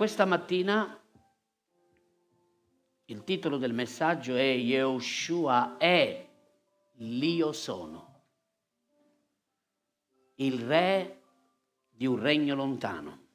Questa 0.00 0.24
mattina 0.24 0.98
il 3.04 3.22
titolo 3.22 3.58
del 3.58 3.74
messaggio 3.74 4.34
è 4.34 4.50
Yeshua 4.54 5.76
è 5.76 6.26
l'Io 6.94 7.52
sono, 7.52 8.22
il 10.36 10.58
re 10.58 11.20
di 11.90 12.06
un 12.06 12.18
regno 12.18 12.54
lontano. 12.54 13.26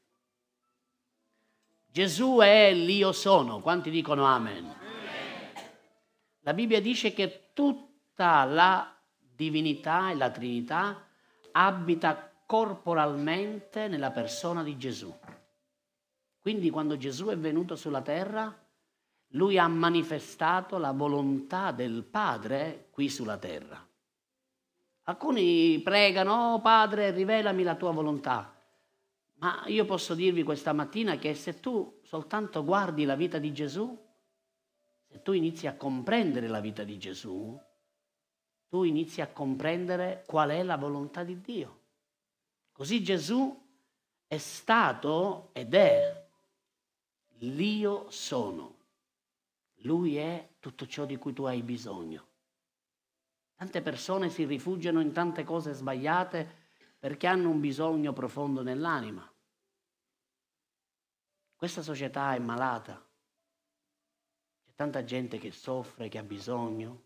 Gesù 1.86 2.40
è 2.42 2.74
l'Io 2.74 3.12
sono, 3.12 3.60
quanti 3.60 3.92
dicono 3.92 4.26
amen? 4.26 4.76
La 6.40 6.54
Bibbia 6.56 6.82
dice 6.82 7.14
che 7.14 7.52
tutta 7.54 8.44
la 8.44 8.92
divinità 9.20 10.10
e 10.10 10.16
la 10.16 10.32
Trinità 10.32 11.08
abita 11.52 12.34
corporalmente 12.44 13.88
nella 13.88 14.10
persona 14.10 14.64
di 14.64 14.76
Gesù. 14.80 15.16
Quindi 16.46 16.70
quando 16.70 16.96
Gesù 16.96 17.30
è 17.30 17.38
venuto 17.40 17.76
sulla 17.76 18.04
terra, 18.04 18.56
lui 19.30 19.58
ha 19.58 19.68
manifestato 19.68 20.78
la 20.78 20.92
volontà 20.92 21.72
del 21.72 22.04
Padre 22.04 22.90
qui 22.92 23.10
sulla 23.10 23.40
terra. 23.40 23.84
Alcuni 25.06 25.80
pregano, 25.80 26.54
oh 26.54 26.62
Padre, 26.62 27.10
rivelami 27.10 27.64
la 27.64 27.74
tua 27.74 27.90
volontà. 27.90 28.56
Ma 29.38 29.64
io 29.66 29.86
posso 29.86 30.14
dirvi 30.14 30.44
questa 30.44 30.72
mattina 30.72 31.18
che 31.18 31.34
se 31.34 31.60
tu 31.60 32.02
soltanto 32.04 32.64
guardi 32.64 33.06
la 33.06 33.16
vita 33.16 33.40
di 33.40 33.52
Gesù, 33.52 34.00
se 35.08 35.24
tu 35.24 35.32
inizi 35.32 35.66
a 35.66 35.76
comprendere 35.76 36.48
la 36.48 36.60
vita 36.60 36.84
di 36.84 37.00
Gesù, 37.00 37.60
tu 38.68 38.84
inizi 38.84 39.20
a 39.20 39.30
comprendere 39.30 40.24
qual 40.28 40.52
è 40.52 40.62
la 40.62 40.78
volontà 40.78 41.24
di 41.24 41.42
Dio. 41.42 41.80
Così 42.72 43.02
Gesù 43.02 43.64
è 44.28 44.38
stato 44.38 45.50
ed 45.52 45.74
è 45.74 46.24
l'io 47.40 48.10
sono. 48.10 48.74
Lui 49.80 50.18
è 50.18 50.56
tutto 50.60 50.88
ciò 50.88 51.06
di 51.06 51.18
cui 51.18 51.34
tu 51.34 51.44
hai 51.44 51.62
bisogno. 51.62 52.28
Tante 53.56 53.82
persone 53.82 54.30
si 54.30 54.46
rifugiano 54.46 55.00
in 55.00 55.12
tante 55.12 55.44
cose 55.44 55.74
sbagliate 55.74 56.64
perché 57.00 57.28
hanno 57.28 57.50
un 57.50 57.60
bisogno 57.60 58.14
profondo 58.14 58.62
nell'anima. 58.62 59.30
Questa 61.56 61.82
società 61.82 62.34
è 62.34 62.40
malata. 62.40 62.94
C'è 64.66 64.72
tanta 64.76 65.04
gente 65.04 65.38
che 65.38 65.52
soffre, 65.52 66.10
che 66.10 66.18
ha 66.18 66.24
bisogno 66.24 67.04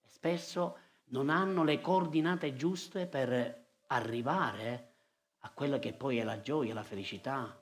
e 0.00 0.08
spesso 0.08 0.78
non 1.10 1.28
hanno 1.28 1.62
le 1.62 1.80
coordinate 1.80 2.54
giuste 2.54 3.06
per 3.06 3.68
arrivare 3.88 4.94
a 5.40 5.50
quella 5.50 5.78
che 5.78 5.92
poi 5.92 6.18
è 6.18 6.24
la 6.24 6.40
gioia, 6.40 6.74
la 6.74 6.82
felicità, 6.82 7.59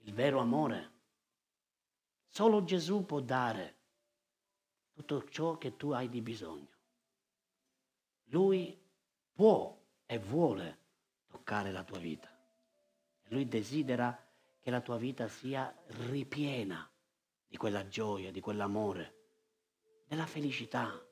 il 0.00 0.12
vero 0.14 0.38
amore. 0.38 0.98
Solo 2.26 2.64
Gesù 2.64 3.04
può 3.04 3.20
dare 3.20 3.78
tutto 4.92 5.28
ciò 5.28 5.58
che 5.58 5.76
tu 5.76 5.90
hai 5.90 6.08
di 6.08 6.20
bisogno. 6.20 6.68
Lui 8.24 8.78
può 9.32 9.76
e 10.06 10.18
vuole 10.18 10.78
toccare 11.26 11.72
la 11.72 11.82
tua 11.82 11.98
vita. 11.98 12.28
Lui 13.28 13.48
desidera 13.48 14.16
che 14.60 14.70
la 14.70 14.80
tua 14.80 14.96
vita 14.96 15.26
sia 15.28 15.74
ripiena 16.08 16.88
di 17.46 17.56
quella 17.56 17.88
gioia, 17.88 18.30
di 18.30 18.40
quell'amore, 18.40 19.14
della 20.06 20.26
felicità. 20.26 21.04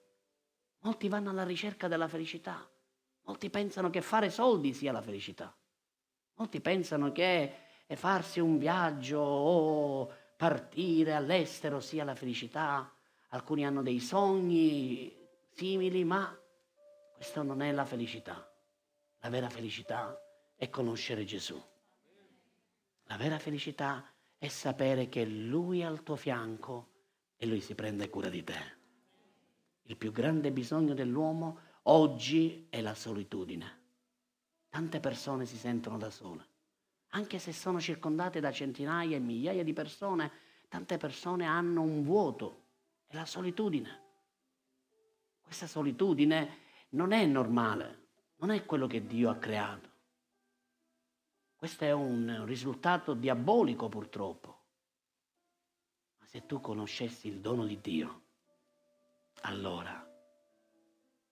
Molti 0.81 1.09
vanno 1.09 1.31
alla 1.31 1.45
ricerca 1.45 1.89
della 1.89 2.09
felicità. 2.09 2.69
Molti 3.23 3.51
pensano 3.51 3.91
che 3.91 4.01
fare 4.01 4.31
soldi 4.31 4.73
sia 4.73 4.93
la 4.93 5.03
felicità. 5.03 5.55
Molti 6.35 6.61
pensano 6.61 7.11
che 7.11 7.68
e 7.91 7.97
farsi 7.97 8.39
un 8.39 8.59
viaggio 8.59 9.19
o 9.19 10.13
partire 10.37 11.15
all'estero 11.15 11.81
sia 11.81 12.05
la 12.05 12.15
felicità. 12.15 12.93
Alcuni 13.29 13.65
hanno 13.65 13.83
dei 13.83 13.99
sogni 13.99 15.11
simili, 15.55 16.05
ma 16.05 16.39
questa 17.15 17.41
non 17.41 17.63
è 17.63 17.73
la 17.73 17.87
felicità. 17.87 18.47
La 19.21 19.31
vera 19.31 19.49
felicità 19.49 20.21
è 20.55 20.69
conoscere 20.69 21.25
Gesù. 21.25 21.59
La 23.05 23.17
vera 23.17 23.39
felicità 23.39 24.05
è 24.37 24.49
sapere 24.49 25.09
che 25.09 25.25
Lui 25.25 25.81
è 25.81 25.85
al 25.85 26.03
tuo 26.03 26.17
fianco 26.17 26.91
e 27.39 27.47
Lui 27.47 27.63
si 27.63 27.75
prende 27.75 28.11
cura 28.11 28.29
di 28.29 28.45
te. 28.45 28.77
Il 29.85 29.97
più 29.97 30.13
grande 30.13 30.53
bisogno 30.53 30.93
dell'uomo 30.93 31.59
oggi 31.85 32.67
è 32.69 32.83
la 32.83 32.95
solitudine. 32.95 33.77
Tante 34.69 35.01
persone 35.01 35.47
si 35.47 35.57
sentono 35.57 35.97
da 35.97 36.11
sole 36.11 36.57
anche 37.11 37.39
se 37.39 37.53
sono 37.53 37.81
circondate 37.81 38.41
da 38.41 38.53
centinaia 38.53 39.17
e 39.17 39.21
migliaia 39.21 39.65
di 39.65 39.73
persone, 39.73 40.31
tante 40.69 40.99
persone 40.99 41.47
hanno 41.47 41.83
un 41.83 42.03
vuoto, 42.03 42.67
è 43.07 43.15
la 43.15 43.25
solitudine. 43.25 44.07
Questa 45.41 45.67
solitudine 45.67 46.67
non 46.91 47.13
è 47.13 47.25
normale, 47.25 48.09
non 48.37 48.51
è 48.51 48.65
quello 48.67 48.87
che 48.87 49.07
Dio 49.07 49.31
ha 49.31 49.37
creato. 49.37 49.89
Questo 51.57 51.85
è 51.85 51.93
un 51.93 52.45
risultato 52.45 53.15
diabolico 53.15 53.89
purtroppo. 53.89 54.67
Ma 56.19 56.27
se 56.27 56.45
tu 56.47 56.61
conoscessi 56.61 57.29
il 57.29 57.41
dono 57.41 57.65
di 57.65 57.81
Dio, 57.81 58.23
allora 59.43 60.07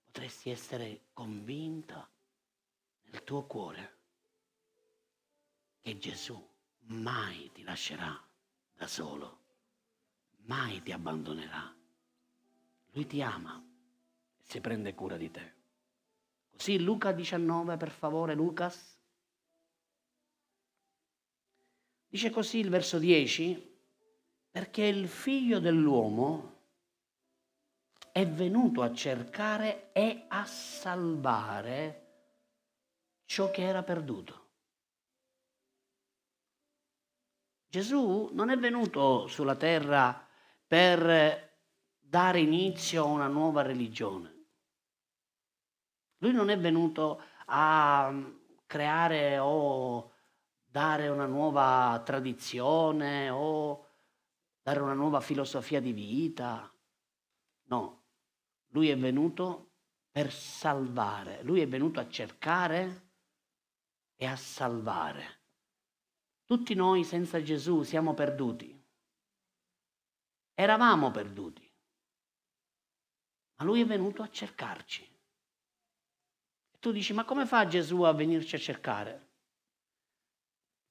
potresti 0.04 0.50
essere 0.50 1.08
convinta 1.12 2.08
nel 3.02 3.22
tuo 3.22 3.44
cuore 3.44 3.95
che 5.86 5.98
Gesù 5.98 6.36
mai 6.86 7.48
ti 7.52 7.62
lascerà 7.62 8.20
da 8.74 8.88
solo, 8.88 9.42
mai 10.46 10.82
ti 10.82 10.90
abbandonerà. 10.90 11.72
Lui 12.90 13.06
ti 13.06 13.22
ama 13.22 13.64
e 14.36 14.42
si 14.42 14.60
prende 14.60 14.96
cura 14.96 15.16
di 15.16 15.30
te. 15.30 15.54
Così 16.50 16.80
Luca 16.80 17.12
19, 17.12 17.76
per 17.76 17.90
favore, 17.90 18.34
Lucas. 18.34 18.98
Dice 22.08 22.30
così 22.30 22.58
il 22.58 22.68
verso 22.68 22.98
10, 22.98 23.78
perché 24.50 24.82
il 24.86 25.06
figlio 25.06 25.60
dell'uomo 25.60 26.54
è 28.10 28.26
venuto 28.26 28.82
a 28.82 28.92
cercare 28.92 29.92
e 29.92 30.24
a 30.26 30.44
salvare 30.46 32.06
ciò 33.24 33.52
che 33.52 33.62
era 33.62 33.84
perduto. 33.84 34.45
Gesù 37.76 38.30
non 38.32 38.48
è 38.48 38.56
venuto 38.56 39.26
sulla 39.26 39.54
terra 39.54 40.26
per 40.66 41.58
dare 41.98 42.40
inizio 42.40 43.02
a 43.02 43.06
una 43.06 43.26
nuova 43.26 43.60
religione. 43.60 44.46
Lui 46.20 46.32
non 46.32 46.48
è 46.48 46.58
venuto 46.58 47.20
a 47.44 48.14
creare 48.64 49.36
o 49.38 50.10
dare 50.64 51.08
una 51.08 51.26
nuova 51.26 52.00
tradizione 52.02 53.28
o 53.28 53.86
dare 54.62 54.80
una 54.80 54.94
nuova 54.94 55.20
filosofia 55.20 55.78
di 55.78 55.92
vita. 55.92 56.72
No, 57.64 58.04
lui 58.68 58.88
è 58.88 58.96
venuto 58.96 59.72
per 60.10 60.32
salvare, 60.32 61.42
lui 61.42 61.60
è 61.60 61.68
venuto 61.68 62.00
a 62.00 62.08
cercare 62.08 63.10
e 64.16 64.24
a 64.24 64.36
salvare. 64.36 65.35
Tutti 66.46 66.74
noi 66.74 67.02
senza 67.02 67.42
Gesù 67.42 67.82
siamo 67.82 68.14
perduti. 68.14 68.72
Eravamo 70.54 71.10
perduti. 71.10 71.68
Ma 73.56 73.64
lui 73.64 73.80
è 73.80 73.84
venuto 73.84 74.22
a 74.22 74.30
cercarci. 74.30 75.02
E 76.70 76.78
tu 76.78 76.92
dici, 76.92 77.12
ma 77.12 77.24
come 77.24 77.46
fa 77.46 77.66
Gesù 77.66 78.02
a 78.02 78.12
venirci 78.12 78.54
a 78.54 78.60
cercare? 78.60 79.32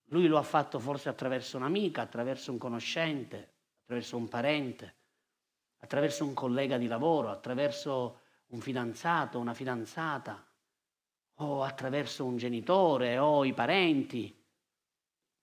Lui 0.10 0.28
lo 0.28 0.38
ha 0.38 0.44
fatto 0.44 0.78
forse 0.78 1.08
attraverso 1.08 1.56
un'amica, 1.56 2.02
attraverso 2.02 2.52
un 2.52 2.58
conoscente, 2.58 3.54
attraverso 3.84 4.18
un 4.18 4.28
parente, 4.28 4.98
attraverso 5.78 6.26
un 6.26 6.34
collega 6.34 6.78
di 6.78 6.88
lavoro, 6.88 7.30
attraverso 7.30 8.24
un 8.48 8.60
fidanzato, 8.60 9.40
una 9.40 9.54
fidanzata, 9.54 10.46
o 11.36 11.64
attraverso 11.64 12.26
un 12.26 12.36
genitore 12.36 13.18
o 13.18 13.46
i 13.46 13.54
parenti 13.54 14.44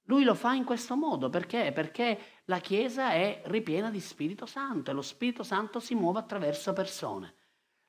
lui 0.06 0.25
lo 0.25 0.34
fa 0.34 0.54
in 0.54 0.64
questo 0.64 0.96
modo 0.96 1.31
perché? 1.31 1.70
Perché 1.72 2.19
la 2.46 2.58
Chiesa 2.58 3.12
è 3.12 3.43
ripiena 3.46 3.90
di 3.90 4.00
Spirito 4.00 4.46
Santo 4.46 4.90
e 4.90 4.94
lo 4.94 5.02
Spirito 5.02 5.43
Santo 5.43 5.78
si 5.78 5.94
muove 5.94 6.19
attraverso 6.19 6.72
persone. 6.72 7.34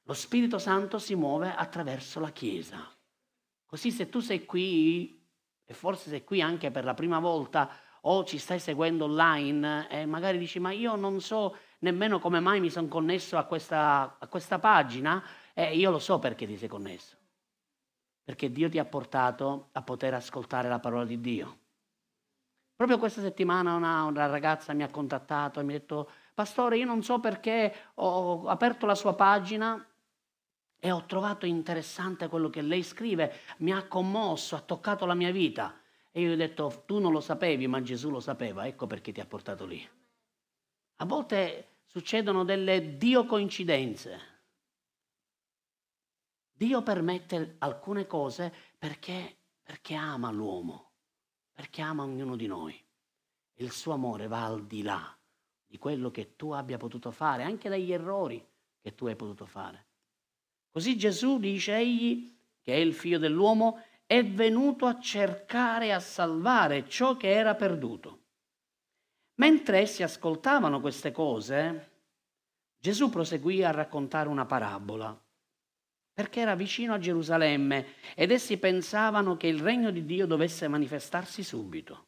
Lo 0.03 0.13
Spirito 0.13 0.59
Santo 0.59 0.99
si 0.99 1.15
muove 1.15 1.53
attraverso 1.53 2.19
la 2.19 2.31
Chiesa. 2.31 2.87
Così 3.65 3.89
se 3.89 4.09
tu 4.09 4.19
sei 4.19 4.45
qui, 4.45 5.19
e 5.65 5.73
forse 5.73 6.09
sei 6.09 6.23
qui 6.23 6.41
anche 6.41 6.69
per 6.69 6.83
la 6.83 6.93
prima 6.93 7.19
volta, 7.19 7.69
o 8.01 8.23
ci 8.25 8.37
stai 8.37 8.59
seguendo 8.59 9.05
online 9.05 9.89
e 9.89 10.05
magari 10.05 10.37
dici 10.37 10.59
ma 10.59 10.71
io 10.71 10.95
non 10.95 11.21
so 11.21 11.55
nemmeno 11.79 12.19
come 12.19 12.41
mai 12.41 12.59
mi 12.59 12.69
sono 12.69 12.87
connesso 12.87 13.37
a 13.37 13.45
questa, 13.45 14.17
a 14.19 14.27
questa 14.27 14.59
pagina, 14.59 15.23
eh, 15.53 15.75
io 15.75 15.89
lo 15.89 15.99
so 15.99 16.19
perché 16.19 16.45
ti 16.45 16.57
sei 16.57 16.67
connesso. 16.67 17.17
Perché 18.23 18.51
Dio 18.51 18.69
ti 18.69 18.77
ha 18.77 18.85
portato 18.85 19.69
a 19.71 19.81
poter 19.81 20.13
ascoltare 20.13 20.69
la 20.69 20.79
parola 20.79 21.05
di 21.05 21.19
Dio. 21.19 21.62
Proprio 22.75 22.97
questa 22.97 23.21
settimana 23.21 23.75
una, 23.75 24.03
una 24.03 24.25
ragazza 24.25 24.73
mi 24.73 24.83
ha 24.83 24.89
contattato 24.89 25.59
e 25.59 25.63
mi 25.63 25.75
ha 25.75 25.79
detto, 25.79 26.09
pastore, 26.33 26.77
io 26.77 26.85
non 26.85 27.03
so 27.03 27.19
perché 27.19 27.91
ho 27.95 28.47
aperto 28.47 28.85
la 28.85 28.95
sua 28.95 29.13
pagina 29.13 29.85
e 30.79 30.91
ho 30.91 31.05
trovato 31.05 31.45
interessante 31.45 32.27
quello 32.27 32.49
che 32.49 32.61
lei 32.61 32.83
scrive, 32.83 33.39
mi 33.59 33.71
ha 33.71 33.87
commosso, 33.87 34.55
ha 34.55 34.59
toccato 34.59 35.05
la 35.05 35.13
mia 35.13 35.31
vita. 35.31 35.79
E 36.11 36.21
io 36.21 36.29
gli 36.29 36.33
ho 36.33 36.35
detto, 36.35 36.83
tu 36.85 36.99
non 36.99 37.11
lo 37.11 37.21
sapevi, 37.21 37.67
ma 37.67 37.81
Gesù 37.81 38.09
lo 38.09 38.19
sapeva, 38.19 38.67
ecco 38.67 38.85
perché 38.85 39.11
ti 39.11 39.21
ha 39.21 39.25
portato 39.25 39.65
lì. 39.65 39.87
A 40.97 41.05
volte 41.05 41.83
succedono 41.85 42.43
delle 42.43 42.97
Dio 42.97 43.25
coincidenze. 43.25 44.19
Dio 46.51 46.81
permette 46.81 47.55
alcune 47.59 48.05
cose 48.05 48.53
perché, 48.77 49.37
perché 49.63 49.95
ama 49.95 50.31
l'uomo, 50.31 50.92
perché 51.53 51.81
ama 51.81 52.03
ognuno 52.03 52.35
di 52.35 52.47
noi. 52.47 52.77
Il 53.55 53.71
suo 53.71 53.93
amore 53.93 54.27
va 54.27 54.45
al 54.45 54.65
di 54.65 54.81
là 54.81 55.15
di 55.65 55.77
quello 55.77 56.11
che 56.11 56.35
tu 56.35 56.51
abbia 56.51 56.77
potuto 56.77 57.11
fare, 57.11 57.43
anche 57.43 57.69
dagli 57.69 57.91
errori 57.91 58.45
che 58.79 58.93
tu 58.93 59.05
hai 59.05 59.15
potuto 59.15 59.45
fare. 59.45 59.87
Così 60.69 60.97
Gesù 60.97 61.39
dice 61.39 61.75
egli, 61.75 62.35
che 62.61 62.73
è 62.73 62.77
il 62.77 62.93
figlio 62.93 63.17
dell'uomo, 63.17 63.81
è 64.05 64.23
venuto 64.23 64.85
a 64.85 64.99
cercare 64.99 65.87
e 65.87 65.91
a 65.91 65.99
salvare 65.99 66.87
ciò 66.87 67.17
che 67.17 67.31
era 67.31 67.55
perduto. 67.55 68.21
Mentre 69.35 69.79
essi 69.79 70.03
ascoltavano 70.03 70.79
queste 70.79 71.11
cose, 71.11 71.91
Gesù 72.77 73.09
proseguì 73.09 73.63
a 73.63 73.71
raccontare 73.71 74.29
una 74.29 74.45
parabola, 74.45 75.19
perché 76.13 76.41
era 76.41 76.55
vicino 76.55 76.93
a 76.93 76.99
Gerusalemme 76.99 77.85
ed 78.15 78.31
essi 78.31 78.57
pensavano 78.57 79.35
che 79.35 79.47
il 79.47 79.59
regno 79.59 79.91
di 79.91 80.05
Dio 80.05 80.27
dovesse 80.27 80.67
manifestarsi 80.67 81.43
subito. 81.43 82.05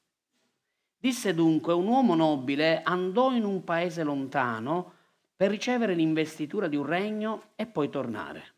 Disse 0.98 1.34
dunque, 1.34 1.74
un 1.74 1.88
uomo 1.88 2.16
nobile 2.16 2.82
andò 2.84 3.34
in 3.34 3.44
un 3.44 3.64
paese 3.64 4.04
lontano 4.04 4.94
per 5.36 5.50
ricevere 5.50 5.94
l'investitura 5.94 6.68
di 6.68 6.76
un 6.76 6.86
regno 6.86 7.50
e 7.56 7.66
poi 7.66 7.90
tornare 7.90 8.56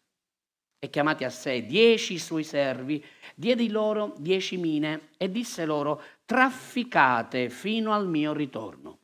e 0.80 0.90
chiamati 0.90 1.24
a 1.24 1.30
sé 1.30 1.66
dieci 1.66 2.20
suoi 2.20 2.44
servi, 2.44 3.04
diede 3.36 3.68
loro 3.70 4.14
dieci 4.18 4.58
mine 4.58 5.10
e 5.18 5.32
disse 5.32 5.66
loro, 5.66 6.02
trafficate 6.26 7.50
fino 7.50 7.94
al 7.94 8.08
mio 8.08 8.34
ritorno. 8.34 9.00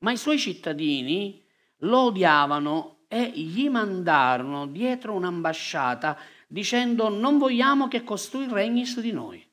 Ma 0.00 0.12
i 0.12 0.16
suoi 0.16 0.38
cittadini 0.38 1.42
lo 1.78 2.00
odiavano 2.06 2.97
e 3.08 3.30
gli 3.30 3.68
mandarono 3.70 4.66
dietro 4.66 5.14
un'ambasciata 5.14 6.16
dicendo 6.46 7.08
non 7.08 7.38
vogliamo 7.38 7.88
che 7.88 8.04
costui 8.04 8.46
regni 8.48 8.84
su 8.84 9.00
di 9.00 9.12
noi. 9.12 9.44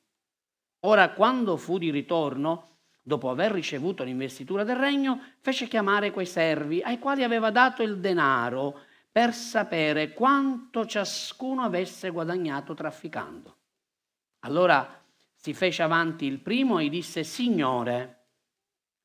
Ora, 0.80 1.10
quando 1.10 1.56
fu 1.56 1.78
di 1.78 1.90
ritorno, 1.90 2.76
dopo 3.02 3.30
aver 3.30 3.52
ricevuto 3.52 4.04
l'investitura 4.04 4.62
del 4.62 4.76
regno, 4.76 5.20
fece 5.40 5.66
chiamare 5.66 6.10
quei 6.10 6.26
servi 6.26 6.80
ai 6.82 6.98
quali 6.98 7.24
aveva 7.24 7.50
dato 7.50 7.82
il 7.82 7.98
denaro 7.98 8.80
per 9.10 9.32
sapere 9.32 10.12
quanto 10.12 10.84
ciascuno 10.84 11.62
avesse 11.62 12.10
guadagnato 12.10 12.74
trafficando. 12.74 13.56
Allora 14.40 15.02
si 15.34 15.54
fece 15.54 15.82
avanti 15.82 16.26
il 16.26 16.40
primo 16.40 16.78
e 16.78 16.88
disse, 16.88 17.24
Signore, 17.24 18.26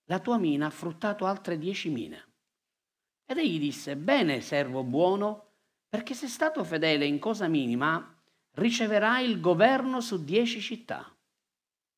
la 0.05 0.19
tua 0.19 0.37
mina 0.37 0.65
ha 0.65 0.71
fruttato 0.71 1.25
altre 1.25 1.57
dieci 1.57 1.89
mine. 1.89 2.30
Ed 3.31 3.37
egli 3.37 3.59
disse, 3.59 3.95
Bene, 3.95 4.41
servo 4.41 4.83
buono, 4.83 5.51
perché 5.87 6.13
sei 6.13 6.27
stato 6.27 6.65
fedele 6.65 7.05
in 7.05 7.17
cosa 7.17 7.47
minima, 7.47 8.13
riceverai 8.55 9.23
il 9.23 9.39
governo 9.39 10.01
su 10.01 10.25
dieci 10.25 10.59
città. 10.59 11.09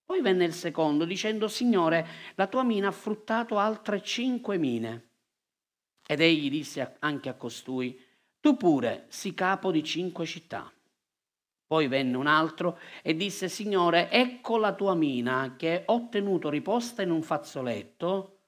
Poi 0.05 0.21
venne 0.21 0.45
il 0.45 0.53
secondo, 0.53 1.05
dicendo, 1.05 1.47
Signore, 1.47 2.07
la 2.35 2.45
tua 2.45 2.61
mina 2.61 2.89
ha 2.89 2.91
fruttato 2.91 3.57
altre 3.57 4.03
cinque 4.03 4.59
mine. 4.59 5.09
Ed 6.05 6.21
egli 6.21 6.51
disse 6.51 6.97
anche 6.99 7.29
a 7.29 7.33
costui, 7.33 7.99
tu 8.39 8.55
pure 8.55 9.05
sii 9.07 9.33
capo 9.33 9.71
di 9.71 9.83
cinque 9.83 10.27
città. 10.27 10.71
Poi 11.65 11.87
venne 11.87 12.15
un 12.15 12.27
altro 12.27 12.77
e 13.01 13.15
disse, 13.15 13.49
Signore, 13.49 14.11
ecco 14.11 14.57
la 14.57 14.75
tua 14.75 14.93
mina 14.93 15.55
che 15.57 15.81
ho 15.87 16.09
tenuto 16.09 16.49
riposta 16.49 17.01
in 17.01 17.09
un 17.09 17.23
fazzoletto 17.23 18.41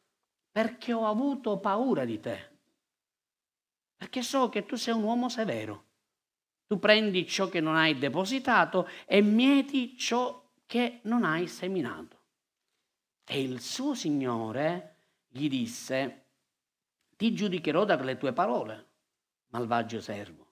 perché 0.51 0.93
ho 0.93 1.07
avuto 1.07 1.57
paura 1.57 2.05
di 2.05 2.19
te. 2.19 2.53
Perché 3.95 4.21
so 4.21 4.49
che 4.49 4.65
tu 4.65 4.75
sei 4.75 4.93
un 4.93 5.03
uomo 5.03 5.29
severo. 5.29 5.83
Tu 6.67 6.79
prendi 6.79 7.27
ciò 7.27 7.47
che 7.47 7.59
non 7.59 7.75
hai 7.75 7.97
depositato 7.97 8.87
e 9.05 9.21
mieti 9.21 9.97
ciò 9.97 10.51
che 10.65 10.99
non 11.03 11.23
hai 11.23 11.47
seminato. 11.47 12.23
E 13.23 13.41
il 13.41 13.61
suo 13.61 13.93
Signore 13.93 14.95
gli 15.27 15.47
disse, 15.47 16.25
ti 17.15 17.33
giudicherò 17.33 17.85
dalle 17.85 18.17
tue 18.17 18.33
parole, 18.33 18.87
malvagio 19.49 20.01
servo. 20.01 20.47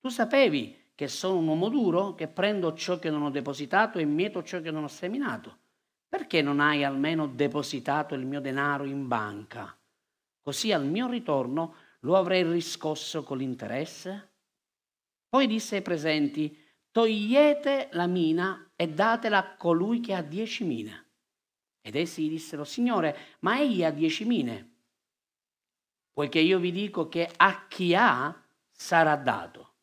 Tu 0.00 0.08
sapevi 0.08 0.90
che 0.94 1.08
sono 1.08 1.38
un 1.38 1.48
uomo 1.48 1.68
duro, 1.68 2.14
che 2.14 2.28
prendo 2.28 2.74
ciò 2.74 2.98
che 2.98 3.10
non 3.10 3.22
ho 3.22 3.30
depositato 3.30 3.98
e 3.98 4.04
mieto 4.04 4.42
ciò 4.42 4.60
che 4.60 4.70
non 4.70 4.84
ho 4.84 4.88
seminato. 4.88 5.58
Perché 6.08 6.42
non 6.42 6.60
hai 6.60 6.84
almeno 6.84 7.26
depositato 7.26 8.14
il 8.14 8.26
mio 8.26 8.40
denaro 8.40 8.84
in 8.84 9.08
banca? 9.08 9.76
Così 10.40 10.72
al 10.72 10.84
mio 10.84 11.08
ritorno 11.08 11.74
lo 12.02 12.16
avrei 12.16 12.44
riscosso 12.44 13.24
con 13.24 13.38
l'interesse? 13.38 14.30
Poi 15.28 15.46
disse 15.46 15.76
ai 15.76 15.82
presenti, 15.82 16.56
togliete 16.90 17.88
la 17.92 18.06
mina 18.06 18.70
e 18.76 18.88
datela 18.88 19.38
a 19.38 19.56
colui 19.56 20.00
che 20.00 20.14
ha 20.14 20.22
dieci 20.22 20.64
mine. 20.64 21.10
Ed 21.80 21.96
essi 21.96 22.28
dissero, 22.28 22.64
Signore, 22.64 23.36
ma 23.40 23.58
egli 23.58 23.82
ha 23.82 23.90
dieci 23.90 24.24
mine 24.24 24.72
poiché 26.12 26.40
io 26.40 26.58
vi 26.58 26.72
dico 26.72 27.08
che 27.08 27.30
a 27.36 27.66
chi 27.66 27.94
ha 27.94 28.38
sarà 28.70 29.16
dato, 29.16 29.74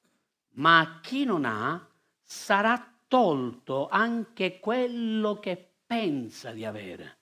ma 0.56 0.80
a 0.80 1.00
chi 1.02 1.26
non 1.26 1.46
ha 1.46 1.88
sarà 2.22 2.96
tolto 3.08 3.88
anche 3.90 4.60
quello 4.60 5.40
che 5.40 5.74
pensa 5.86 6.52
di 6.52 6.66
avere. 6.66 7.18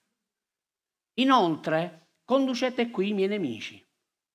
Inoltre, 1.16 2.10
conducete 2.26 2.92
qui 2.92 3.10
i 3.10 3.14
miei 3.14 3.30
nemici, 3.30 3.84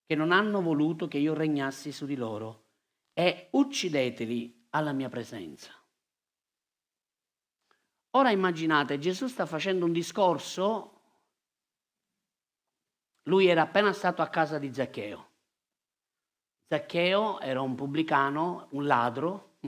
che 0.06 0.14
non 0.14 0.32
hanno 0.32 0.60
voluto 0.60 1.08
che 1.08 1.19
io 1.19 1.34
regnassi 1.34 1.93
su 1.93 2.06
di 2.06 2.16
loro, 2.16 2.64
e 3.12 3.49
uccideteli 3.52 4.66
alla 4.70 4.93
mia 4.93 5.08
presenza. 5.08 5.72
Ora 8.10 8.31
immaginate, 8.31 8.99
Gesù 8.99 9.26
sta 9.26 9.46
facendo 9.46 9.84
un 9.84 9.93
discorso 9.93 10.93
lui 13.26 13.46
era 13.46 13.62
appena 13.62 13.93
stato 13.93 14.20
a 14.22 14.29
casa 14.29 14.58
di 14.58 14.72
Zaccheo. 14.72 15.31
Zaccheo 16.67 17.38
era 17.41 17.60
un 17.60 17.74
pubblicano, 17.74 18.67
un 18.70 18.86
ladro, 18.86 19.58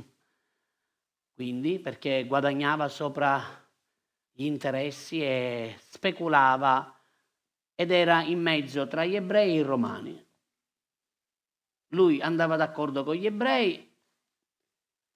quindi 1.35 1.79
perché 1.79 2.25
guadagnava 2.27 2.89
sopra 2.89 3.41
gli 4.33 4.45
interessi 4.45 5.23
e 5.23 5.77
speculava 5.79 6.99
ed 7.77 7.91
era 7.93 8.23
in 8.23 8.41
mezzo 8.41 8.89
tra 8.89 9.05
gli 9.05 9.15
ebrei 9.15 9.57
e 9.57 9.61
i 9.61 9.63
romani. 9.63 10.27
Lui 11.95 12.21
andava 12.21 12.57
d'accordo 12.57 13.05
con 13.05 13.15
gli 13.15 13.27
ebrei, 13.27 13.93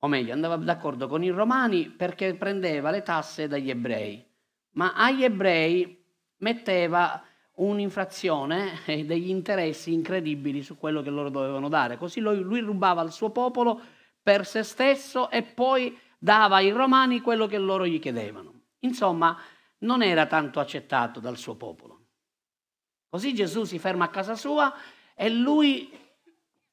o 0.00 0.06
meglio, 0.06 0.32
andava 0.32 0.56
d'accordo 0.56 1.08
con 1.08 1.22
i 1.24 1.30
romani 1.30 1.90
perché 1.90 2.34
prendeva 2.34 2.90
le 2.90 3.02
tasse 3.02 3.48
dagli 3.48 3.68
ebrei, 3.68 4.24
ma 4.72 4.94
agli 4.94 5.24
ebrei 5.24 6.04
metteva 6.38 7.22
un'infrazione 7.56 8.84
e 8.86 9.04
degli 9.04 9.28
interessi 9.28 9.92
incredibili 9.92 10.62
su 10.62 10.78
quello 10.78 11.02
che 11.02 11.10
loro 11.10 11.30
dovevano 11.30 11.68
dare. 11.68 11.96
Così 11.96 12.20
lui, 12.20 12.40
lui 12.40 12.60
rubava 12.60 13.00
al 13.00 13.12
suo 13.12 13.30
popolo 13.30 13.80
per 14.22 14.46
se 14.46 14.62
stesso 14.62 15.30
e 15.30 15.42
poi 15.42 15.98
dava 16.18 16.56
ai 16.56 16.70
romani 16.70 17.20
quello 17.20 17.46
che 17.46 17.58
loro 17.58 17.86
gli 17.86 17.98
chiedevano. 17.98 18.66
Insomma, 18.80 19.36
non 19.78 20.02
era 20.02 20.26
tanto 20.26 20.60
accettato 20.60 21.18
dal 21.18 21.36
suo 21.36 21.56
popolo. 21.56 22.06
Così 23.08 23.34
Gesù 23.34 23.64
si 23.64 23.78
ferma 23.78 24.04
a 24.04 24.10
casa 24.10 24.36
sua 24.36 24.72
e 25.14 25.28
lui, 25.30 25.90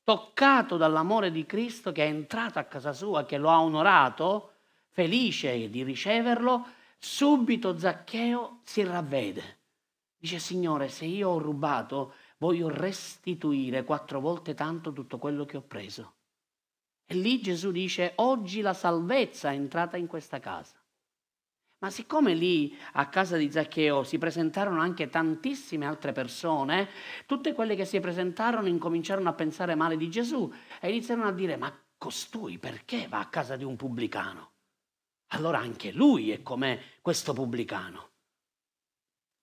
toccato 0.06 0.78
dall'amore 0.78 1.32
di 1.32 1.46
Cristo 1.46 1.92
che 1.92 2.06
è 2.06 2.08
entrato 2.08 2.60
a 2.60 2.64
casa 2.64 2.94
sua, 2.94 3.26
che 3.26 3.38
lo 3.38 3.50
ha 3.50 3.62
onorato, 3.62 4.54
felice 4.92 5.70
di 5.70 5.84
riceverlo, 5.84 6.66
subito 6.98 7.78
Zaccheo 7.78 8.62
si 8.64 8.82
ravvede 8.84 9.64
Dice, 10.26 10.40
Signore, 10.40 10.90
se 10.90 11.06
io 11.06 11.30
ho 11.30 11.38
rubato, 11.38 12.16
voglio 12.38 12.68
restituire 12.68 13.84
quattro 13.84 14.20
volte 14.20 14.56
tanto 14.56 14.92
tutto 14.92 15.20
quello 15.20 15.46
che 15.46 15.58
ho 15.58 15.62
preso. 15.62 16.14
E 17.06 17.14
lì 17.14 17.40
Gesù 17.40 17.70
dice, 17.70 18.14
oggi 18.16 18.62
la 18.62 18.74
salvezza 18.74 19.52
è 19.52 19.54
entrata 19.54 19.98
in 19.98 20.08
questa 20.08 20.40
casa. 20.40 20.84
Ma 21.80 21.90
siccome 21.90 22.34
lì 22.34 22.76
a 22.94 23.08
casa 23.10 23.38
di 23.38 23.52
Zaccheo 23.52 24.04
si 24.04 24.18
presentarono 24.18 24.80
anche 24.80 25.10
tantissime 25.10 25.86
altre 25.86 26.14
persone, 26.14 26.90
tutte 27.26 27.54
quelle 27.54 27.76
che 27.76 27.86
si 27.86 28.00
presentarono 28.00 28.68
incominciarono 28.68 29.30
a 29.30 29.34
pensare 29.34 29.76
male 29.76 29.98
di 29.98 30.10
Gesù 30.10 30.52
e 30.80 30.90
iniziarono 30.90 31.28
a 31.28 31.34
dire, 31.34 31.58
ma 31.58 31.78
costui 31.98 32.58
perché 32.58 33.08
va 33.08 33.20
a 33.20 33.28
casa 33.28 33.56
di 33.56 33.64
un 33.64 33.76
pubblicano? 33.76 34.52
Allora 35.30 35.60
anche 35.60 35.92
lui 35.92 36.32
è 36.32 36.42
come 36.42 36.82
questo 37.02 37.34
pubblicano. 37.34 38.12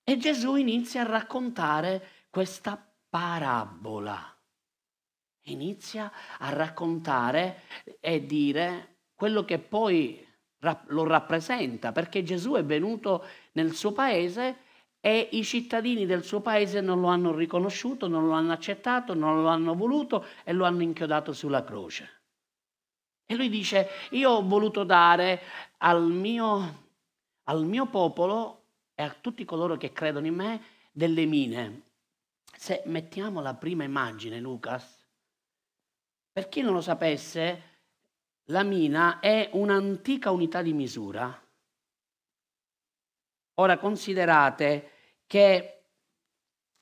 E 0.04 0.16
Gesù 0.16 0.56
inizia 0.56 1.02
a 1.02 1.08
raccontare 1.08 2.26
questa 2.30 2.92
parabola. 3.08 4.36
Inizia 5.46 6.10
a 6.38 6.48
raccontare 6.50 7.62
e 8.00 8.24
dire 8.24 9.00
quello 9.14 9.44
che 9.44 9.58
poi 9.58 10.26
lo 10.86 11.04
rappresenta, 11.04 11.92
perché 11.92 12.22
Gesù 12.22 12.52
è 12.52 12.64
venuto 12.64 13.24
nel 13.52 13.74
suo 13.74 13.92
paese 13.92 14.70
e 15.00 15.28
i 15.32 15.42
cittadini 15.44 16.06
del 16.06 16.22
suo 16.22 16.40
paese 16.40 16.80
non 16.80 17.00
lo 17.00 17.08
hanno 17.08 17.34
riconosciuto, 17.34 18.06
non 18.06 18.26
lo 18.26 18.32
hanno 18.32 18.52
accettato, 18.52 19.14
non 19.14 19.42
lo 19.42 19.48
hanno 19.48 19.74
voluto 19.74 20.24
e 20.44 20.52
lo 20.52 20.64
hanno 20.64 20.82
inchiodato 20.82 21.32
sulla 21.32 21.64
croce. 21.64 22.20
E 23.26 23.34
lui 23.34 23.48
dice, 23.48 23.88
io 24.10 24.30
ho 24.30 24.46
voluto 24.46 24.84
dare 24.84 25.40
al 25.78 26.04
mio, 26.04 26.86
al 27.44 27.64
mio 27.64 27.86
popolo 27.86 28.66
e 28.94 29.02
a 29.02 29.16
tutti 29.20 29.44
coloro 29.44 29.76
che 29.76 29.92
credono 29.92 30.26
in 30.26 30.34
me 30.34 30.62
delle 30.92 31.24
mine. 31.24 31.82
Se 32.56 32.82
mettiamo 32.86 33.40
la 33.40 33.54
prima 33.54 33.82
immagine, 33.82 34.38
Lucas, 34.38 35.04
per 36.30 36.48
chi 36.48 36.60
non 36.60 36.74
lo 36.74 36.80
sapesse, 36.80 37.70
la 38.46 38.62
mina 38.62 39.20
è 39.20 39.50
un'antica 39.52 40.30
unità 40.30 40.62
di 40.62 40.72
misura. 40.72 41.40
Ora 43.54 43.78
considerate 43.78 44.90
che 45.26 45.84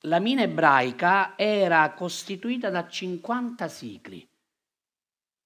la 0.04 0.18
mina 0.18 0.42
ebraica 0.42 1.36
era 1.36 1.92
costituita 1.92 2.70
da 2.70 2.88
50 2.88 3.68
sicli. 3.68 4.28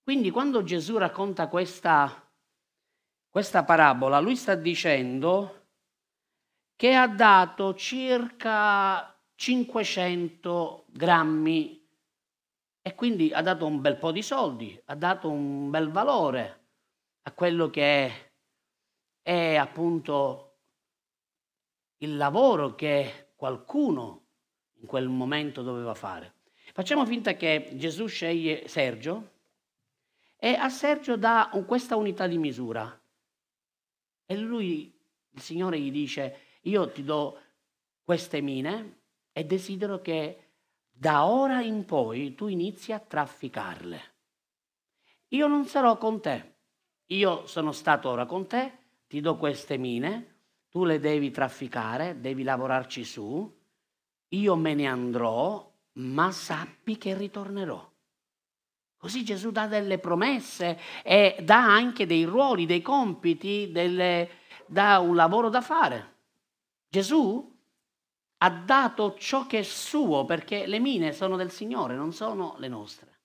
Quindi 0.02 0.30
quando 0.30 0.62
Gesù 0.62 0.96
racconta 0.98 1.48
questa, 1.48 2.30
questa 3.28 3.64
parabola, 3.64 4.20
lui 4.20 4.36
sta 4.36 4.54
dicendo 4.54 5.68
che 6.76 6.94
ha 6.94 7.08
dato 7.08 7.74
circa 7.74 9.18
500 9.34 10.86
grammi 10.88 11.83
e 12.86 12.94
quindi 12.94 13.32
ha 13.32 13.40
dato 13.40 13.64
un 13.64 13.80
bel 13.80 13.96
po' 13.96 14.12
di 14.12 14.20
soldi, 14.20 14.78
ha 14.84 14.94
dato 14.94 15.30
un 15.30 15.70
bel 15.70 15.90
valore 15.90 16.64
a 17.22 17.32
quello 17.32 17.70
che 17.70 18.06
è, 18.06 18.32
è 19.22 19.54
appunto 19.54 20.58
il 22.02 22.18
lavoro 22.18 22.74
che 22.74 23.32
qualcuno 23.36 24.26
in 24.74 24.86
quel 24.86 25.08
momento 25.08 25.62
doveva 25.62 25.94
fare. 25.94 26.34
Facciamo 26.74 27.06
finta 27.06 27.32
che 27.36 27.70
Gesù 27.72 28.04
sceglie 28.04 28.68
Sergio 28.68 29.30
e 30.36 30.52
a 30.52 30.68
Sergio 30.68 31.16
dà 31.16 31.50
questa 31.66 31.96
unità 31.96 32.26
di 32.26 32.36
misura 32.36 33.00
e 34.26 34.36
lui, 34.36 34.94
il 35.30 35.40
Signore 35.40 35.80
gli 35.80 35.90
dice, 35.90 36.58
io 36.64 36.90
ti 36.90 37.02
do 37.02 37.40
queste 38.02 38.42
mine 38.42 38.98
e 39.32 39.44
desidero 39.46 40.02
che 40.02 40.43
da 40.96 41.26
ora 41.26 41.60
in 41.60 41.84
poi 41.84 42.34
tu 42.36 42.46
inizi 42.46 42.92
a 42.92 43.00
trafficarle. 43.00 44.12
Io 45.28 45.48
non 45.48 45.66
sarò 45.66 45.98
con 45.98 46.20
te. 46.20 46.52
Io 47.06 47.46
sono 47.46 47.72
stato 47.72 48.08
ora 48.08 48.24
con 48.26 48.46
te, 48.46 48.78
ti 49.08 49.20
do 49.20 49.36
queste 49.36 49.76
mine, 49.76 50.36
tu 50.70 50.84
le 50.84 51.00
devi 51.00 51.30
trafficare, 51.30 52.20
devi 52.20 52.44
lavorarci 52.44 53.04
su, 53.04 53.62
io 54.28 54.56
me 54.56 54.74
ne 54.74 54.86
andrò, 54.86 55.70
ma 55.94 56.30
sappi 56.30 56.96
che 56.96 57.14
ritornerò. 57.14 57.92
Così 58.96 59.22
Gesù 59.22 59.50
dà 59.50 59.66
delle 59.66 59.98
promesse 59.98 60.80
e 61.02 61.36
dà 61.42 61.62
anche 61.62 62.06
dei 62.06 62.24
ruoli, 62.24 62.64
dei 62.64 62.80
compiti, 62.80 63.70
delle, 63.70 64.30
dà 64.66 64.98
un 65.00 65.14
lavoro 65.14 65.50
da 65.50 65.60
fare. 65.60 66.12
Gesù 66.88 67.53
ha 68.38 68.50
dato 68.50 69.16
ciò 69.16 69.46
che 69.46 69.60
è 69.60 69.62
suo 69.62 70.24
perché 70.24 70.66
le 70.66 70.78
mine 70.78 71.12
sono 71.12 71.36
del 71.36 71.50
Signore, 71.50 71.94
non 71.94 72.12
sono 72.12 72.56
le 72.58 72.68
nostre. 72.68 73.20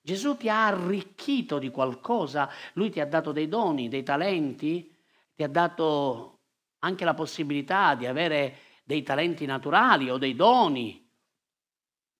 Gesù 0.00 0.36
ti 0.36 0.48
ha 0.48 0.66
arricchito 0.66 1.58
di 1.58 1.70
qualcosa, 1.70 2.50
lui 2.74 2.90
ti 2.90 3.00
ha 3.00 3.06
dato 3.06 3.30
dei 3.30 3.46
doni, 3.46 3.88
dei 3.88 4.02
talenti, 4.02 4.96
ti 5.34 5.42
ha 5.42 5.48
dato 5.48 6.40
anche 6.78 7.04
la 7.04 7.14
possibilità 7.14 7.94
di 7.94 8.06
avere 8.06 8.56
dei 8.84 9.02
talenti 9.02 9.44
naturali 9.44 10.08
o 10.08 10.16
dei 10.16 10.34
doni, 10.34 11.06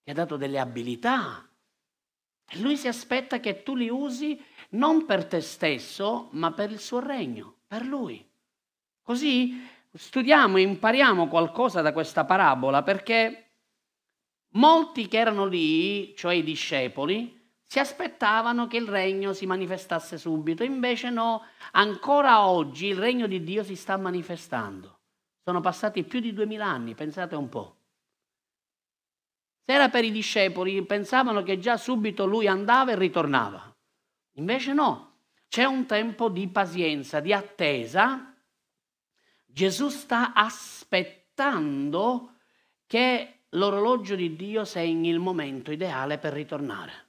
ti 0.02 0.10
ha 0.10 0.14
dato 0.14 0.36
delle 0.36 0.58
abilità. 0.58 1.48
E 2.50 2.58
lui 2.60 2.76
si 2.76 2.88
aspetta 2.88 3.40
che 3.40 3.62
tu 3.62 3.74
li 3.74 3.88
usi 3.88 4.42
non 4.70 5.04
per 5.06 5.26
te 5.26 5.40
stesso, 5.40 6.28
ma 6.32 6.52
per 6.52 6.70
il 6.70 6.78
suo 6.78 7.00
regno, 7.00 7.60
per 7.66 7.84
lui. 7.84 8.26
Così 9.02 9.66
studiamo 9.98 10.58
e 10.58 10.62
impariamo 10.62 11.26
qualcosa 11.26 11.82
da 11.82 11.92
questa 11.92 12.24
parabola 12.24 12.84
perché 12.84 13.50
molti 14.50 15.08
che 15.08 15.18
erano 15.18 15.44
lì, 15.44 16.14
cioè 16.16 16.34
i 16.34 16.44
discepoli, 16.44 17.36
si 17.66 17.80
aspettavano 17.80 18.68
che 18.68 18.76
il 18.76 18.88
regno 18.88 19.32
si 19.32 19.44
manifestasse 19.44 20.16
subito, 20.16 20.62
invece 20.62 21.10
no, 21.10 21.42
ancora 21.72 22.46
oggi 22.46 22.86
il 22.86 22.96
regno 22.96 23.26
di 23.26 23.42
Dio 23.42 23.64
si 23.64 23.74
sta 23.74 23.96
manifestando. 23.96 25.00
Sono 25.44 25.60
passati 25.60 26.04
più 26.04 26.20
di 26.20 26.32
duemila 26.32 26.64
anni, 26.64 26.94
pensate 26.94 27.34
un 27.34 27.48
po'. 27.48 27.76
Se 29.66 29.74
era 29.74 29.88
per 29.88 30.04
i 30.04 30.12
discepoli, 30.12 30.80
pensavano 30.86 31.42
che 31.42 31.58
già 31.58 31.76
subito 31.76 32.24
lui 32.24 32.46
andava 32.46 32.92
e 32.92 32.96
ritornava. 32.96 33.70
Invece 34.36 34.72
no, 34.72 35.22
c'è 35.48 35.64
un 35.64 35.86
tempo 35.86 36.28
di 36.30 36.48
pazienza, 36.48 37.20
di 37.20 37.32
attesa, 37.32 38.27
Gesù 39.58 39.88
sta 39.88 40.34
aspettando 40.34 42.34
che 42.86 43.40
l'orologio 43.48 44.14
di 44.14 44.36
Dio 44.36 44.64
segni 44.64 45.08
il 45.08 45.18
momento 45.18 45.72
ideale 45.72 46.18
per 46.18 46.32
ritornare. 46.32 47.06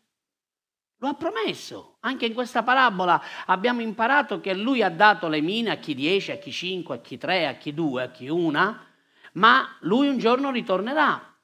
Lo 0.97 1.09
ha 1.09 1.13
promesso. 1.13 1.97
Anche 1.99 2.25
in 2.25 2.33
questa 2.33 2.63
parabola 2.63 3.21
abbiamo 3.45 3.81
imparato 3.81 4.39
che 4.39 4.55
lui 4.55 4.81
ha 4.81 4.89
dato 4.89 5.27
le 5.27 5.41
mine 5.41 5.69
a 5.69 5.77
chi 5.77 5.93
dieci, 5.93 6.31
a 6.31 6.37
chi 6.37 6.51
cinque, 6.51 6.95
a 6.95 7.01
chi 7.01 7.19
tre, 7.19 7.45
a 7.45 7.53
chi 7.53 7.71
due, 7.71 8.01
a 8.01 8.09
chi 8.09 8.29
una, 8.29 8.83
ma 9.33 9.77
lui 9.81 10.07
un 10.07 10.17
giorno 10.17 10.49
ritornerà. 10.49 11.39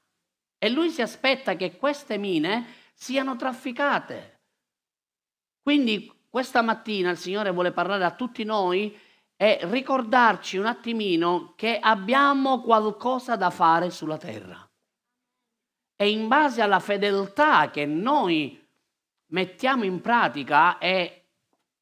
E 0.58 0.68
lui 0.70 0.90
si 0.90 1.02
aspetta 1.02 1.54
che 1.54 1.76
queste 1.76 2.18
mine 2.18 2.66
siano 2.94 3.36
trafficate. 3.36 4.40
Quindi 5.62 6.12
questa 6.28 6.62
mattina 6.62 7.10
il 7.10 7.16
Signore 7.16 7.52
vuole 7.52 7.70
parlare 7.70 8.02
a 8.02 8.10
tutti 8.10 8.42
noi 8.42 9.04
è 9.36 9.60
ricordarci 9.64 10.56
un 10.56 10.64
attimino 10.64 11.52
che 11.56 11.78
abbiamo 11.78 12.62
qualcosa 12.62 13.36
da 13.36 13.50
fare 13.50 13.90
sulla 13.90 14.16
terra. 14.16 14.66
E 15.94 16.10
in 16.10 16.26
base 16.26 16.62
alla 16.62 16.80
fedeltà 16.80 17.70
che 17.70 17.84
noi 17.84 18.66
mettiamo 19.26 19.84
in 19.84 20.00
pratica 20.00 20.78
e 20.78 21.28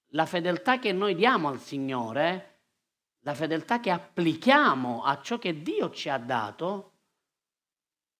la 0.08 0.26
fedeltà 0.26 0.78
che 0.78 0.92
noi 0.92 1.14
diamo 1.14 1.48
al 1.48 1.60
Signore, 1.60 2.60
la 3.20 3.34
fedeltà 3.34 3.80
che 3.80 3.90
applichiamo 3.90 5.04
a 5.04 5.20
ciò 5.20 5.38
che 5.38 5.62
Dio 5.62 5.90
ci 5.90 6.08
ha 6.08 6.18
dato, 6.18 6.92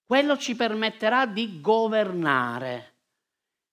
quello 0.07 0.37
ci 0.37 0.55
permetterà 0.55 1.26
di 1.26 1.61
governare 1.61 2.94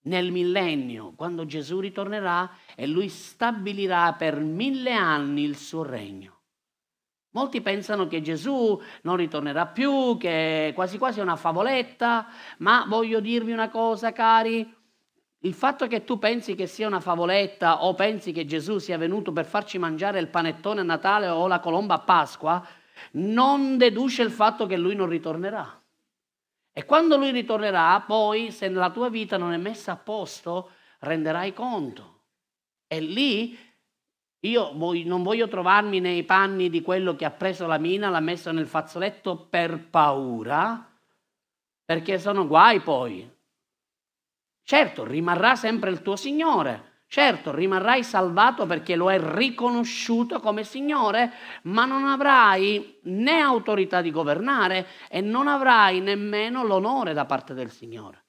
nel 0.04 0.32
millennio, 0.32 1.14
quando 1.16 1.46
Gesù 1.46 1.80
ritornerà 1.80 2.50
e 2.76 2.88
lui 2.88 3.10
stabilirà 3.10 4.14
per 4.14 4.40
mille 4.40 4.94
anni 4.94 5.44
il 5.44 5.58
suo 5.58 5.84
regno. 5.84 6.40
Molti 7.34 7.62
pensano 7.62 8.08
che 8.08 8.22
Gesù 8.22 8.82
non 9.04 9.16
ritornerà 9.16 9.68
più, 9.68 10.18
che 10.18 10.74
quasi 10.76 10.98
quasi 10.98 11.20
è 11.20 11.24
una 11.24 11.38
favoletta, 11.38 12.28
ma 12.58 12.86
voglio 12.88 13.22
dirvi 13.22 13.54
una 13.54 13.70
cosa, 13.70 14.12
cari, 14.12 14.80
il 15.44 15.54
fatto 15.54 15.88
che 15.88 16.04
tu 16.04 16.20
pensi 16.20 16.56
che 16.56 16.68
sia 16.68 16.88
una 16.88 17.00
favoletta 17.00 17.84
o 17.86 17.96
pensi 17.96 18.32
che 18.32 18.46
Gesù 18.46 18.78
sia 18.78 18.98
venuto 18.98 19.32
per 19.32 19.46
farci 19.46 19.80
mangiare 19.80 20.20
il 20.20 20.28
panettone 20.28 20.82
a 20.82 20.84
Natale 20.84 21.30
o 21.30 21.48
la 21.48 21.60
colomba 21.60 21.96
a 21.96 22.00
Pasqua, 22.00 22.64
non 23.14 23.78
deduce 23.78 24.22
il 24.22 24.30
fatto 24.30 24.68
che 24.68 24.78
lui 24.78 24.94
non 24.94 25.08
ritornerà. 25.08 25.81
E 26.74 26.86
quando 26.86 27.18
lui 27.18 27.32
ritornerà, 27.32 28.00
poi, 28.02 28.52
se 28.52 28.70
la 28.70 28.90
tua 28.90 29.10
vita 29.10 29.38
non 29.38 29.52
è 29.52 29.58
messa 29.58 29.94
a 29.94 29.98
posto, 29.98 30.72
renderai 31.00 31.54
conto. 31.54 32.24
E 32.88 33.00
lì 33.00 33.58
io 34.44 34.72
non 34.74 35.22
voglio 35.22 35.48
trovarmi 35.48 36.00
nei 36.00 36.24
panni 36.24 36.70
di 36.70 36.82
quello 36.82 37.16
che 37.16 37.26
ha 37.26 37.32
preso 37.32 37.68
la 37.68 37.78
mina, 37.78 38.10
l'ha 38.10 38.20
messa 38.20 38.52
nel 38.52 38.68
fazzoletto 38.68 39.38
per 39.38 39.90
paura, 39.90 40.90
perché 41.84 42.18
sono 42.18 42.48
guai 42.48 42.80
poi. 42.80 43.30
Certo, 44.64 45.04
rimarrà 45.04 45.56
sempre 45.56 45.92
il 45.92 46.02
tuo 46.02 46.16
Signore, 46.16 46.91
Certo, 47.12 47.54
rimarrai 47.54 48.06
salvato 48.06 48.66
perché 48.66 48.96
lo 48.96 49.10
hai 49.10 49.20
riconosciuto 49.22 50.40
come 50.40 50.64
Signore, 50.64 51.34
ma 51.64 51.84
non 51.84 52.06
avrai 52.06 53.00
né 53.02 53.38
autorità 53.38 54.00
di 54.00 54.12
governare 54.12 54.88
e 55.10 55.20
non 55.20 55.50
avrai 55.50 56.00
nemmeno 56.00 56.64
l'onore 56.64 57.12
da 57.12 57.26
parte 57.26 57.54
del 57.54 57.70
Signore. 57.70 58.24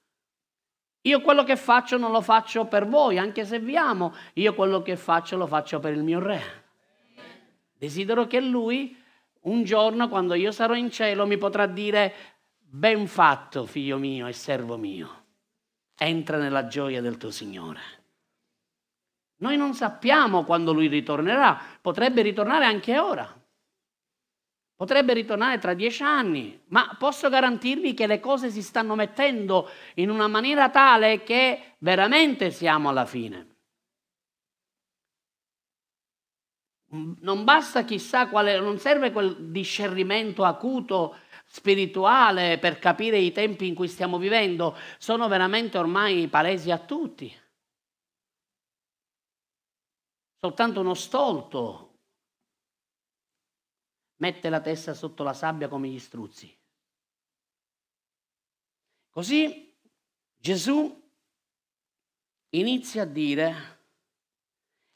Io 1.03 1.21
quello 1.21 1.45
che 1.45 1.55
faccio 1.55 1.95
non 1.95 2.11
lo 2.11 2.19
faccio 2.19 2.65
per 2.65 2.85
voi, 2.85 3.17
anche 3.17 3.45
se 3.45 3.57
vi 3.59 3.77
amo, 3.77 4.13
io 4.33 4.53
quello 4.53 4.81
che 4.81 4.97
faccio 4.97 5.37
lo 5.37 5.47
faccio 5.47 5.79
per 5.79 5.93
il 5.93 6.03
mio 6.03 6.19
Re. 6.19 6.41
Desidero 7.77 8.27
che 8.27 8.41
Lui 8.41 9.01
un 9.43 9.63
giorno 9.63 10.09
quando 10.09 10.33
io 10.33 10.51
sarò 10.51 10.75
in 10.75 10.91
cielo 10.91 11.25
mi 11.25 11.37
potrà 11.37 11.67
dire 11.67 12.13
ben 12.59 13.07
fatto 13.07 13.65
figlio 13.65 13.97
mio 13.97 14.27
e 14.27 14.33
servo 14.33 14.75
mio, 14.75 15.23
entra 15.97 16.37
nella 16.37 16.67
gioia 16.67 16.99
del 16.99 17.15
tuo 17.15 17.31
Signore. 17.31 18.02
Noi 19.43 19.57
non 19.57 19.73
sappiamo 19.73 20.45
quando 20.45 20.71
lui 20.71 20.87
ritornerà, 20.87 21.59
potrebbe 21.81 22.21
ritornare 22.21 22.63
anche 22.63 22.97
ora. 22.97 23.29
Potrebbe 24.73 25.13
ritornare 25.13 25.57
tra 25.57 25.73
dieci 25.73 26.01
anni, 26.01 26.63
ma 26.67 26.95
posso 26.97 27.27
garantirvi 27.27 27.93
che 27.93 28.07
le 28.07 28.21
cose 28.21 28.49
si 28.49 28.61
stanno 28.61 28.95
mettendo 28.95 29.69
in 29.95 30.09
una 30.09 30.27
maniera 30.27 30.69
tale 30.69 31.23
che 31.23 31.75
veramente 31.79 32.51
siamo 32.51 32.87
alla 32.87 33.05
fine. 33.05 33.47
Non 37.19 37.43
basta 37.43 37.83
chissà 37.83 38.29
quale, 38.29 38.57
non 38.59 38.77
serve 38.77 39.11
quel 39.11 39.49
discernimento 39.51 40.45
acuto 40.45 41.17
spirituale 41.45 42.59
per 42.59 42.79
capire 42.79 43.17
i 43.17 43.33
tempi 43.33 43.67
in 43.67 43.75
cui 43.75 43.89
stiamo 43.89 44.17
vivendo, 44.17 44.77
sono 44.97 45.27
veramente 45.27 45.77
ormai 45.77 46.29
palesi 46.29 46.71
a 46.71 46.77
tutti. 46.77 47.41
Soltanto 50.43 50.81
uno 50.81 50.93
stolto 50.93 51.99
mette 54.17 54.49
la 54.49 54.59
testa 54.59 54.93
sotto 54.93 55.23
la 55.23 55.33
sabbia 55.33 55.69
come 55.69 55.87
gli 55.87 55.99
struzzi. 55.99 56.53
Così 59.09 59.73
Gesù 60.35 61.01
inizia 62.49 63.03
a 63.03 63.05
dire 63.05 63.85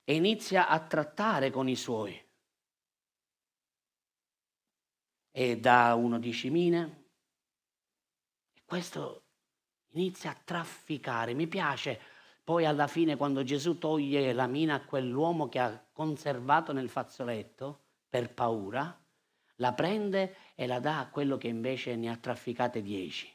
e 0.03 0.15
inizia 0.15 0.67
a 0.67 0.85
trattare 0.85 1.49
con 1.49 1.69
i 1.69 1.77
suoi. 1.77 2.21
E 5.31 5.59
da 5.61 5.95
uno 5.95 6.19
dieci 6.19 6.49
mine, 6.49 7.11
e 8.51 8.63
questo 8.65 9.27
inizia 9.91 10.31
a 10.31 10.41
trafficare. 10.43 11.33
Mi 11.33 11.47
piace 11.47 12.16
poi 12.47 12.63
alla 12.63 12.87
fine 12.87 13.17
quando 13.17 13.43
Gesù 13.43 13.77
toglie 13.77 14.31
la 14.31 14.47
mina 14.47 14.75
a 14.75 14.79
quell'uomo 14.79 15.49
che 15.49 15.59
ha 15.59 15.83
conservato 15.91 16.71
nel 16.71 16.87
fazzoletto 16.87 17.81
per 18.07 18.33
paura, 18.33 18.97
la 19.55 19.73
prende 19.73 20.33
e 20.55 20.65
la 20.65 20.79
dà 20.79 20.99
a 20.99 21.09
quello 21.09 21.35
che 21.35 21.49
invece 21.49 21.97
ne 21.97 22.09
ha 22.09 22.15
trafficate 22.15 22.81
dieci. 22.81 23.29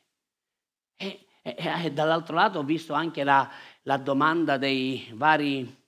E, 0.97 1.27
e, 1.43 1.57
e 1.85 1.93
dall'altro 1.93 2.37
lato 2.37 2.61
ho 2.61 2.63
visto 2.63 2.95
anche 2.95 3.23
la, 3.23 3.51
la 3.83 3.99
domanda 3.99 4.57
dei 4.57 5.07
vari 5.13 5.83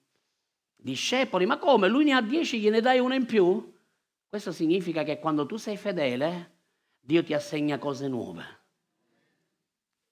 discepoli, 0.76 1.46
ma 1.46 1.56
come? 1.56 1.88
Lui 1.88 2.04
ne 2.04 2.12
ha 2.12 2.20
dieci, 2.20 2.60
gliene 2.60 2.82
dai 2.82 2.98
uno 2.98 3.14
in 3.14 3.24
più? 3.24 3.74
Questo 4.28 4.52
significa 4.52 5.02
che 5.02 5.18
quando 5.18 5.46
tu 5.46 5.56
sei 5.56 5.78
fedele, 5.78 6.56
Dio 7.00 7.24
ti 7.24 7.32
assegna 7.32 7.78
cose 7.78 8.06
nuove. 8.06 8.63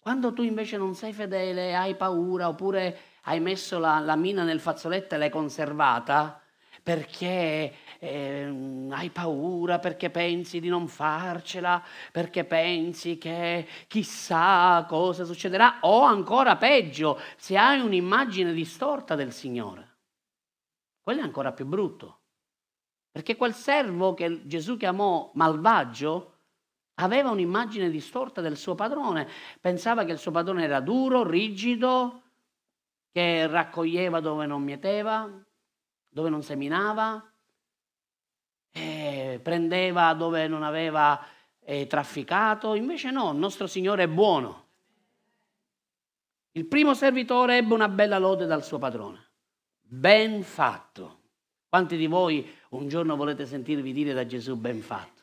Quando 0.02 0.32
tu 0.32 0.42
invece 0.42 0.76
non 0.76 0.97
sei 0.97 1.12
fedele, 1.12 1.76
hai 1.76 1.94
paura, 1.94 2.49
oppure 2.49 2.99
hai 3.23 3.38
messo 3.38 3.78
la, 3.78 4.00
la 4.00 4.16
mina 4.16 4.42
nel 4.42 4.59
fazzoletto 4.59 5.14
e 5.14 5.18
l'hai 5.18 5.30
conservata, 5.30 6.42
perché 6.82 7.73
eh, 8.00 8.88
hai 8.90 9.11
paura, 9.11 9.78
perché 9.78 10.11
pensi 10.11 10.59
di 10.59 10.68
non 10.68 10.88
farcela, 10.88 11.80
perché 12.11 12.42
pensi 12.44 13.16
che 13.16 13.64
chissà 13.87 14.85
cosa 14.88 15.23
succederà, 15.23 15.78
o 15.82 16.02
ancora 16.02 16.56
peggio, 16.56 17.21
se 17.37 17.56
hai 17.56 17.78
un'immagine 17.78 18.52
distorta 18.52 19.14
del 19.14 19.32
Signore. 19.32 19.99
Quello 21.00 21.21
è 21.21 21.23
ancora 21.23 21.52
più 21.52 21.64
brutto. 21.64 22.23
Perché 23.12 23.37
quel 23.37 23.54
servo 23.54 24.14
che 24.14 24.49
Gesù 24.49 24.76
chiamò 24.76 25.30
malvagio 25.35 26.38
aveva 26.94 27.30
un'immagine 27.30 27.90
distorta 27.90 28.40
del 28.40 28.56
suo 28.56 28.75
padrone, 28.75 29.28
pensava 29.61 30.04
che 30.04 30.12
il 30.12 30.19
suo 30.19 30.30
padrone 30.30 30.64
era 30.64 30.80
duro, 30.80 31.26
rigido, 31.26 32.23
che 33.10 33.47
raccoglieva 33.47 34.21
dove 34.21 34.47
non 34.47 34.62
mieteva, 34.62 35.30
dove 36.08 36.28
non 36.28 36.43
seminava, 36.43 37.32
prendeva 39.43 40.14
dove 40.14 40.47
non 40.49 40.62
aveva 40.62 41.21
eh, 41.60 41.86
trafficato. 41.86 42.75
Invece 42.75 43.10
no, 43.10 43.32
il 43.32 43.38
nostro 43.38 43.67
Signore 43.67 44.04
è 44.04 44.08
buono. 44.08 44.60
Il 46.52 46.67
primo 46.67 46.95
servitore 46.95 47.58
ebbe 47.58 47.75
una 47.75 47.88
bella 47.88 48.19
lode 48.19 48.47
dal 48.47 48.64
suo 48.64 48.78
padrone. 48.78 49.30
Ben 49.80 50.43
fatto. 50.43 51.21
Quanti 51.69 51.97
di 51.97 52.06
voi 52.06 52.47
un 52.71 52.88
giorno 52.88 53.17
volete 53.17 53.47
sentirvi 53.47 53.93
dire 53.93 54.12
da 54.12 54.26
Gesù 54.26 54.56
ben 54.56 54.80
fatto? 54.80 55.22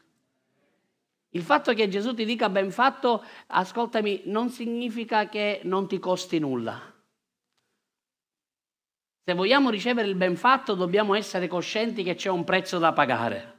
Il 1.32 1.44
fatto 1.44 1.74
che 1.74 1.88
Gesù 1.88 2.14
ti 2.14 2.26
dica 2.26 2.50
ben 2.50 2.72
fatto, 2.72 3.24
ascoltami, 3.48 4.24
non 4.26 4.50
significa 4.50 5.30
che 5.30 5.62
non 5.64 5.88
ti 5.88 6.00
costi 6.00 6.40
nulla. 6.40 6.82
Se 9.24 9.34
vogliamo 9.36 9.70
ricevere 9.70 10.08
il 10.08 10.16
ben 10.16 10.36
fatto 10.36 10.74
dobbiamo 10.74 11.14
essere 11.14 11.48
coscienti 11.48 12.02
che 12.02 12.16
c'è 12.16 12.30
un 12.30 12.44
prezzo 12.44 12.80
da 12.80 12.94
pagare. 12.94 13.58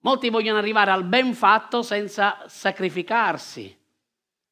Molti 0.00 0.28
vogliono 0.28 0.58
arrivare 0.58 0.90
al 0.90 1.04
ben 1.04 1.32
fatto 1.32 1.82
senza 1.82 2.44
sacrificarsi, 2.46 3.74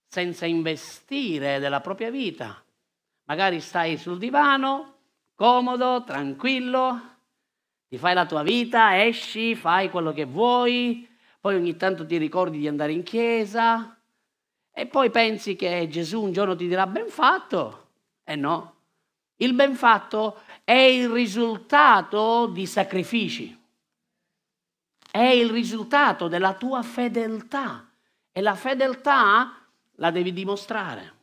senza 0.07 0.47
investire 0.47 1.59
della 1.59 1.81
propria 1.81 2.11
vita. 2.11 2.65
Magari 3.25 3.61
stai 3.61 3.99
sul 3.99 4.17
divano, 4.17 4.95
comodo, 5.35 6.03
tranquillo, 6.05 7.01
ti 7.89 7.99
fai 7.99 8.15
la 8.15 8.25
tua 8.25 8.43
vita, 8.43 9.05
esci, 9.05 9.55
fai 9.55 9.91
quello 9.91 10.13
che 10.13 10.25
vuoi, 10.25 11.07
poi 11.41 11.55
ogni 11.55 11.77
tanto 11.77 12.05
ti 12.05 12.17
ricordi 12.17 12.59
di 12.59 12.69
andare 12.69 12.93
in 12.93 13.03
chiesa 13.03 13.99
e 14.73 14.87
poi 14.87 15.11
pensi 15.11 15.57
che 15.57 15.89
Gesù 15.89 16.23
un 16.23 16.33
giorno 16.33 16.55
ti 16.55 16.69
dirà 16.69 16.87
ben 16.87 17.09
fatto. 17.09 17.89
E 18.25 18.33
eh 18.33 18.37
no, 18.37 18.75
il 19.37 19.55
ben 19.55 19.75
fatto 19.75 20.41
è 20.65 20.73
il 20.73 21.09
risultato 21.09 22.47
di 22.47 22.67
sacrifici, 22.67 23.59
è 25.11 25.27
il 25.27 25.51
risultato 25.51 26.29
della 26.29 26.55
tua 26.55 26.83
fedeltà 26.83 27.89
e 28.33 28.41
la 28.41 28.55
fedeltà 28.55 29.67
la 29.97 30.11
devi 30.11 30.33
dimostrare. 30.33 31.16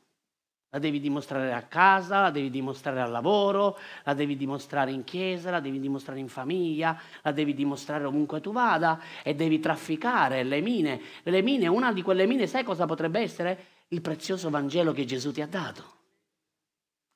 La 0.74 0.80
devi 0.80 1.00
dimostrare 1.00 1.54
a 1.54 1.62
casa, 1.62 2.22
la 2.22 2.32
devi 2.32 2.50
dimostrare 2.50 3.00
al 3.00 3.12
lavoro, 3.12 3.78
la 4.06 4.16
devi 4.16 4.36
dimostrare 4.36 4.90
in 4.90 5.04
chiesa, 5.04 5.52
la 5.52 5.60
devi 5.60 5.80
dimostrare 5.80 6.20
in 6.20 6.28
famiglia, 6.28 7.00
la 7.22 7.32
devi 7.32 7.54
dimostrare 7.54 8.06
ovunque 8.06 8.42
tu 8.42 8.52
vada 8.52 9.00
e 9.22 9.36
devi 9.36 9.60
trafficare 9.60 10.42
le 10.42 10.62
mine. 10.62 11.00
Le 11.22 11.44
mine, 11.44 11.68
una 11.68 11.94
di 11.94 12.02
quelle 12.02 12.26
mine, 12.26 12.48
sai 12.48 12.64
cosa 12.64 12.88
potrebbe 12.88 13.20
essere? 13.20 13.66
Il 13.90 14.02
prezioso 14.02 14.50
Vangelo 14.50 14.94
che 14.94 15.06
Gesù 15.06 15.32
ti 15.32 15.42
ha 15.42 15.48
dato. 15.48 15.84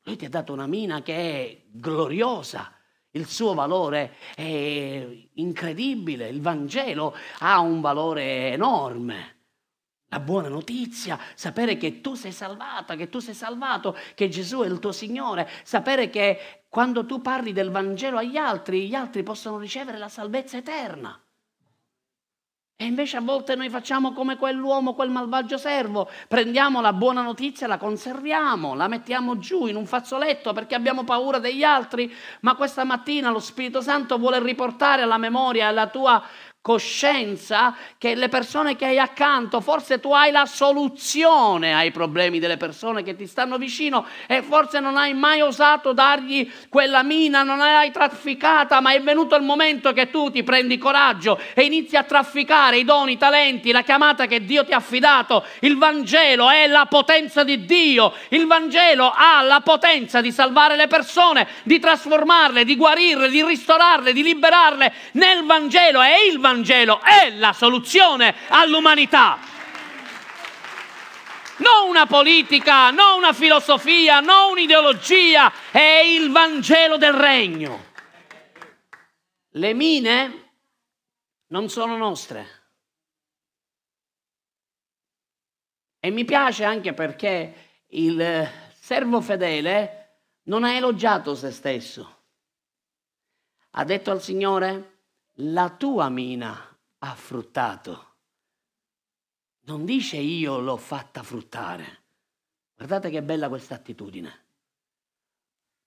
Lui 0.04 0.18
ti 0.18 0.26
ha 0.26 0.30
dato 0.30 0.54
una 0.54 0.68
mina 0.68 1.02
che 1.02 1.16
è 1.16 1.62
gloriosa, 1.72 2.72
il 3.10 3.26
suo 3.26 3.56
valore 3.56 4.18
è 4.36 5.08
incredibile, 5.34 6.28
il 6.28 6.42
Vangelo 6.42 7.16
ha 7.40 7.60
un 7.60 7.82
valore 7.82 8.52
enorme. 8.52 9.37
La 10.10 10.20
buona 10.22 10.48
notizia, 10.48 11.20
sapere 11.36 11.76
che 11.76 12.00
tu 12.00 12.16
sei 12.16 12.32
salvata, 12.32 12.96
che 12.96 13.10
tu 13.10 13.20
sei 13.20 13.34
salvato, 13.34 13.98
che 14.16 14.30
Gesù 14.30 14.62
è 14.62 14.68
il 14.68 14.80
tuo 14.80 14.94
Signore, 14.94 15.50
sapere 15.64 16.10
che 16.10 16.64
quando 16.70 17.06
tu 17.06 17.22
parli 17.22 17.52
del 17.52 17.72
Vangelo 17.72 18.18
agli 18.18 18.38
altri, 18.38 18.88
gli 18.88 18.96
altri 18.96 19.24
possono 19.24 19.58
ricevere 19.58 19.98
la 19.98 20.08
salvezza 20.08 20.58
eterna. 20.58 21.20
E 22.80 22.86
invece 22.86 23.18
a 23.18 23.22
volte 23.22 23.56
noi 23.56 23.70
facciamo 23.70 24.14
come 24.14 24.38
quell'uomo, 24.38 24.94
quel 24.94 25.10
malvagio 25.10 25.58
servo, 25.58 26.08
prendiamo 26.28 26.80
la 26.80 26.94
buona 26.94 27.24
notizia, 27.24 27.66
la 27.66 27.78
conserviamo, 27.80 28.76
la 28.76 28.88
mettiamo 28.88 29.40
giù 29.40 29.66
in 29.66 29.76
un 29.76 29.88
fazzoletto 29.88 30.54
perché 30.54 30.76
abbiamo 30.76 31.04
paura 31.04 31.40
degli 31.40 31.64
altri, 31.64 32.14
ma 32.42 32.56
questa 32.56 32.84
mattina 32.84 33.32
lo 33.32 33.40
Spirito 33.40 33.82
Santo 33.82 34.20
vuole 34.20 34.40
riportare 34.40 35.02
alla 35.02 35.18
memoria 35.18 35.72
la 35.72 35.88
tua 35.88 36.24
coscienza 36.68 37.74
che 37.98 38.14
le 38.14 38.28
persone 38.28 38.76
che 38.76 38.84
hai 38.84 39.00
accanto, 39.00 39.62
forse 39.62 40.02
tu 40.02 40.12
hai 40.12 40.32
la 40.32 40.46
soluzione 40.46 41.74
ai 41.74 41.92
problemi 41.92 42.40
delle 42.40 42.58
persone 42.58 43.04
che 43.04 43.16
ti 43.16 43.26
stanno 43.26 43.58
vicino 43.58 44.06
e 44.28 44.42
forse 44.42 44.82
non 44.82 44.98
hai 44.98 45.14
mai 45.14 45.40
osato 45.40 45.94
dargli 45.94 46.52
quella 46.68 47.04
mina, 47.04 47.44
non 47.44 47.60
l'hai 47.60 47.90
trafficata, 47.92 48.82
ma 48.82 48.92
è 48.92 49.02
venuto 49.02 49.38
il 49.38 49.44
momento 49.44 49.94
che 49.94 50.10
tu 50.10 50.30
ti 50.30 50.44
prendi 50.44 50.78
coraggio 50.78 51.40
e 51.54 51.64
inizi 51.64 51.96
a 51.96 52.04
trafficare 52.04 52.78
i 52.78 52.84
doni, 52.84 53.14
i 53.14 53.18
talenti, 53.18 53.72
la 53.72 53.84
chiamata 53.84 54.26
che 54.26 54.44
Dio 54.44 54.66
ti 54.66 54.74
ha 54.74 54.78
affidato. 54.78 55.46
Il 55.62 55.78
Vangelo 55.78 56.50
è 56.50 56.68
la 56.68 56.86
potenza 56.90 57.46
di 57.46 57.64
Dio, 57.64 58.14
il 58.32 58.46
Vangelo 58.46 59.10
ha 59.16 59.42
la 59.42 59.62
potenza 59.62 60.20
di 60.20 60.34
salvare 60.34 60.76
le 60.76 60.88
persone, 60.88 61.48
di 61.64 61.80
trasformarle, 61.80 62.66
di 62.66 62.76
guarirle, 62.76 63.30
di 63.30 63.42
ristorarle, 63.42 64.12
di 64.12 64.22
liberarle. 64.22 64.94
Nel 65.14 65.46
Vangelo 65.46 66.02
è 66.02 66.26
il 66.30 66.40
Vangelo 66.40 66.47
Vangelo 66.48 67.02
è 67.02 67.30
la 67.32 67.52
soluzione 67.52 68.34
all'umanità. 68.48 69.38
Non 71.58 71.90
una 71.90 72.06
politica, 72.06 72.90
non 72.90 73.18
una 73.18 73.34
filosofia, 73.34 74.22
non 74.22 74.52
un'ideologia, 74.52 75.52
è 75.72 76.02
il 76.06 76.32
Vangelo 76.32 76.96
del 76.98 77.12
Regno. 77.12 77.86
Le 79.50 79.74
mine 79.74 80.52
non 81.48 81.68
sono 81.68 81.98
nostre. 81.98 82.56
E 86.00 86.10
mi 86.12 86.24
piace 86.24 86.64
anche 86.64 86.94
perché 86.94 87.82
il 87.88 88.50
servo 88.80 89.20
fedele 89.20 90.22
non 90.44 90.64
ha 90.64 90.72
elogiato 90.72 91.36
se 91.36 91.52
stesso. 91.52 92.16
Ha 93.72 93.84
detto 93.84 94.12
al 94.12 94.22
Signore, 94.22 94.97
la 95.40 95.70
tua 95.70 96.10
mina 96.10 96.80
ha 97.00 97.16
fruttato. 97.16 98.16
Non 99.62 99.86
dice 99.86 100.18
io 100.18 100.60
l'ho 100.60 100.78
fatta 100.78 101.22
fruttare. 101.24 102.06
Guardate 102.76 103.10
che 103.10 103.22
bella 103.22 103.50
questa 103.50 103.76
attitudine. 103.76 104.46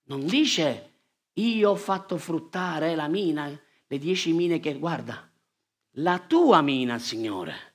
Non 0.03 0.25
dice 0.25 0.89
io 1.33 1.69
ho 1.71 1.75
fatto 1.75 2.17
fruttare 2.17 2.95
la 2.95 3.07
mina, 3.07 3.47
le 3.47 3.97
dieci 3.97 4.33
mine 4.33 4.59
che 4.59 4.77
guarda, 4.77 5.29
la 5.95 6.19
tua 6.19 6.61
mina, 6.61 6.99
Signore. 6.99 7.69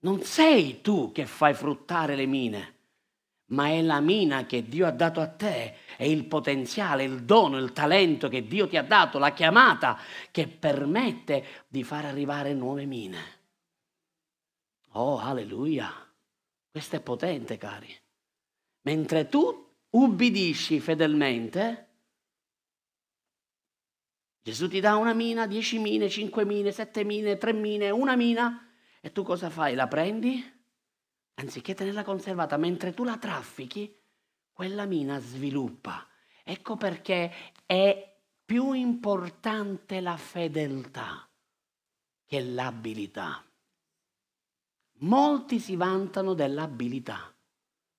Non 0.00 0.22
sei 0.22 0.80
tu 0.80 1.10
che 1.10 1.26
fai 1.26 1.54
fruttare 1.54 2.14
le 2.14 2.26
mine, 2.26 2.75
ma 3.46 3.68
è 3.68 3.80
la 3.82 4.00
mina 4.00 4.46
che 4.46 4.66
Dio 4.66 4.86
ha 4.86 4.90
dato 4.90 5.20
a 5.20 5.28
te, 5.28 5.76
è 5.96 6.04
il 6.04 6.24
potenziale, 6.24 7.04
il 7.04 7.24
dono, 7.24 7.58
il 7.58 7.72
talento 7.72 8.28
che 8.28 8.46
Dio 8.46 8.66
ti 8.66 8.76
ha 8.76 8.82
dato, 8.82 9.18
la 9.18 9.32
chiamata 9.32 9.98
che 10.30 10.48
permette 10.48 11.64
di 11.68 11.84
far 11.84 12.06
arrivare 12.06 12.54
nuove 12.54 12.86
mine. 12.86 13.34
Oh, 14.92 15.18
alleluia! 15.18 15.92
Questo 16.70 16.96
è 16.96 17.00
potente, 17.00 17.56
cari. 17.56 17.94
Mentre 18.82 19.28
tu 19.28 19.74
ubbidisci 19.90 20.80
fedelmente, 20.80 21.84
Gesù 24.42 24.68
ti 24.68 24.80
dà 24.80 24.96
una 24.96 25.12
mina, 25.12 25.46
dieci 25.46 25.78
mine, 25.78 26.08
cinque 26.08 26.44
mine, 26.44 26.70
sette 26.70 27.04
mine, 27.04 27.36
tre 27.36 27.52
mine, 27.52 27.90
una 27.90 28.14
mina, 28.14 28.70
e 29.00 29.10
tu 29.12 29.22
cosa 29.22 29.50
fai? 29.50 29.74
La 29.74 29.88
prendi? 29.88 30.55
Anziché 31.38 31.74
tenerla 31.74 32.02
conservata, 32.02 32.56
mentre 32.56 32.94
tu 32.94 33.04
la 33.04 33.18
traffichi, 33.18 33.94
quella 34.52 34.86
mina 34.86 35.18
sviluppa. 35.18 36.06
Ecco 36.42 36.76
perché 36.76 37.30
è 37.66 38.20
più 38.44 38.72
importante 38.72 40.00
la 40.00 40.16
fedeltà 40.16 41.28
che 42.24 42.40
l'abilità. 42.40 43.44
Molti 45.00 45.58
si 45.58 45.76
vantano 45.76 46.32
dell'abilità. 46.32 47.34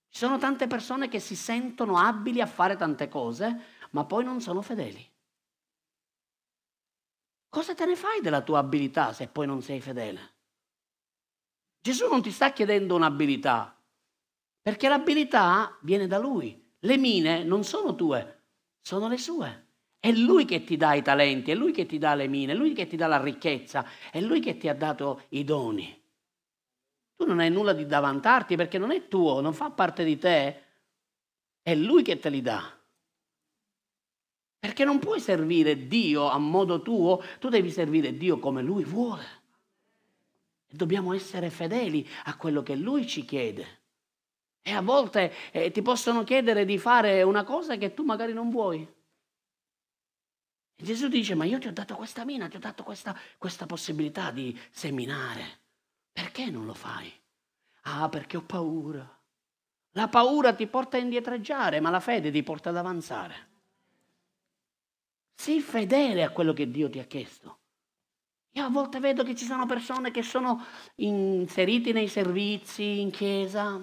Ci 0.09 0.17
sono 0.17 0.39
tante 0.39 0.65
persone 0.65 1.07
che 1.07 1.19
si 1.19 1.35
sentono 1.35 1.97
abili 1.97 2.41
a 2.41 2.47
fare 2.47 2.75
tante 2.75 3.07
cose, 3.07 3.61
ma 3.91 4.03
poi 4.05 4.23
non 4.23 4.41
sono 4.41 4.63
fedeli. 4.63 5.05
Cosa 7.49 7.75
te 7.75 7.85
ne 7.85 7.95
fai 7.95 8.19
della 8.21 8.41
tua 8.41 8.59
abilità 8.59 9.13
se 9.13 9.27
poi 9.27 9.45
non 9.45 9.61
sei 9.61 9.79
fedele? 9.79 10.36
Gesù 11.87 12.09
non 12.09 12.21
ti 12.21 12.31
sta 12.31 12.51
chiedendo 12.51 12.95
un'abilità, 12.95 13.73
perché 14.61 14.89
l'abilità 14.89 15.77
viene 15.83 16.05
da 16.05 16.17
Lui. 16.17 16.61
Le 16.79 16.97
mine 16.97 17.45
non 17.45 17.63
sono 17.63 17.95
tue, 17.95 18.41
sono 18.81 19.07
le 19.07 19.17
sue. 19.17 19.67
È 19.97 20.11
Lui 20.11 20.43
che 20.43 20.65
ti 20.65 20.75
dà 20.75 20.95
i 20.95 21.01
talenti, 21.01 21.51
è 21.51 21.55
Lui 21.55 21.71
che 21.71 21.85
ti 21.85 21.97
dà 21.97 22.13
le 22.13 22.27
mine, 22.27 22.51
è 22.51 22.55
Lui 22.57 22.73
che 22.73 22.87
ti 22.87 22.97
dà 22.97 23.07
la 23.07 23.23
ricchezza, 23.23 23.85
è 24.11 24.19
Lui 24.19 24.41
che 24.41 24.57
ti 24.57 24.67
ha 24.67 24.75
dato 24.75 25.21
i 25.29 25.45
doni. 25.45 25.97
Tu 27.15 27.25
non 27.25 27.39
hai 27.39 27.49
nulla 27.49 27.71
di 27.71 27.85
da 27.85 28.01
vantarti 28.01 28.57
perché 28.57 28.77
non 28.77 28.91
è 28.91 29.07
tuo, 29.07 29.39
non 29.39 29.53
fa 29.53 29.69
parte 29.69 30.03
di 30.03 30.17
te, 30.17 30.63
è 31.61 31.73
Lui 31.73 32.03
che 32.03 32.19
te 32.19 32.29
li 32.29 32.41
dà. 32.41 32.69
Perché 34.59 34.83
non 34.83 34.99
puoi 34.99 35.21
servire 35.21 35.87
Dio 35.87 36.27
a 36.27 36.37
modo 36.37 36.81
tuo, 36.81 37.23
tu 37.39 37.47
devi 37.47 37.71
servire 37.71 38.17
Dio 38.17 38.39
come 38.39 38.61
Lui 38.61 38.83
vuole. 38.83 39.36
Dobbiamo 40.77 41.13
essere 41.13 41.49
fedeli 41.49 42.07
a 42.25 42.37
quello 42.37 42.61
che 42.61 42.75
Lui 42.75 43.07
ci 43.07 43.25
chiede. 43.25 43.81
E 44.61 44.71
a 44.71 44.81
volte 44.81 45.33
eh, 45.51 45.71
ti 45.71 45.81
possono 45.81 46.23
chiedere 46.23 46.65
di 46.65 46.77
fare 46.77 47.23
una 47.23 47.43
cosa 47.43 47.77
che 47.77 47.93
tu 47.93 48.03
magari 48.03 48.33
non 48.33 48.49
vuoi. 48.49 48.87
E 50.75 50.83
Gesù 50.83 51.07
dice, 51.07 51.33
ma 51.33 51.45
io 51.45 51.57
ti 51.57 51.67
ho 51.67 51.73
dato 51.73 51.95
questa 51.95 52.23
mina, 52.23 52.47
ti 52.47 52.57
ho 52.57 52.59
dato 52.59 52.83
questa, 52.83 53.17
questa 53.39 53.65
possibilità 53.65 54.29
di 54.29 54.57
seminare. 54.69 55.61
Perché 56.11 56.51
non 56.51 56.65
lo 56.65 56.75
fai? 56.75 57.11
Ah, 57.83 58.07
perché 58.09 58.37
ho 58.37 58.43
paura. 58.43 59.09
La 59.91 60.07
paura 60.09 60.53
ti 60.53 60.67
porta 60.67 60.97
a 60.97 60.99
indietreggiare, 60.99 61.79
ma 61.79 61.89
la 61.89 61.99
fede 61.99 62.29
ti 62.29 62.43
porta 62.43 62.69
ad 62.69 62.77
avanzare. 62.77 63.49
Sii 65.33 65.59
fedele 65.59 66.23
a 66.23 66.29
quello 66.29 66.53
che 66.53 66.69
Dio 66.69 66.87
ti 66.87 66.99
ha 66.99 67.05
chiesto. 67.05 67.61
Io 68.57 68.65
a 68.65 68.69
volte 68.69 68.99
vedo 68.99 69.23
che 69.23 69.35
ci 69.35 69.45
sono 69.45 69.67
persone 69.67 70.09
che 70.09 70.23
sono 70.23 70.65
inseriti 70.95 71.91
nei 71.91 72.07
servizi 72.07 73.01
in 73.01 73.11
chiesa 73.11 73.79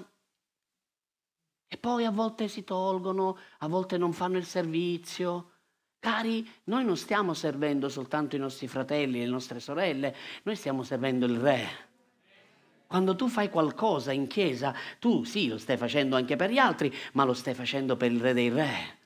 e 1.69 1.77
poi 1.77 2.05
a 2.05 2.11
volte 2.11 2.49
si 2.49 2.65
tolgono, 2.65 3.39
a 3.59 3.69
volte 3.69 3.97
non 3.99 4.13
fanno 4.13 4.37
il 4.37 4.45
servizio. 4.45 5.53
Cari, 6.01 6.45
noi 6.65 6.85
non 6.85 6.97
stiamo 6.97 7.35
servendo 7.35 7.89
soltanto 7.89 8.35
i 8.35 8.41
nostri 8.41 8.67
fratelli 8.67 9.21
e 9.21 9.27
le 9.27 9.31
nostre 9.31 9.61
sorelle, 9.61 10.13
noi 10.43 10.57
stiamo 10.57 10.83
servendo 10.83 11.27
il 11.27 11.39
Re. 11.39 11.69
Quando 12.89 13.15
tu 13.15 13.29
fai 13.29 13.51
qualcosa 13.51 14.11
in 14.11 14.27
chiesa, 14.27 14.75
tu 14.99 15.23
sì, 15.23 15.47
lo 15.47 15.59
stai 15.59 15.77
facendo 15.77 16.17
anche 16.17 16.35
per 16.35 16.51
gli 16.51 16.59
altri, 16.59 16.93
ma 17.13 17.23
lo 17.23 17.33
stai 17.33 17.55
facendo 17.55 17.97
per 17.97 18.11
il 18.11 18.21
Re 18.21 18.33
dei 18.33 18.49
Re. 18.49 19.03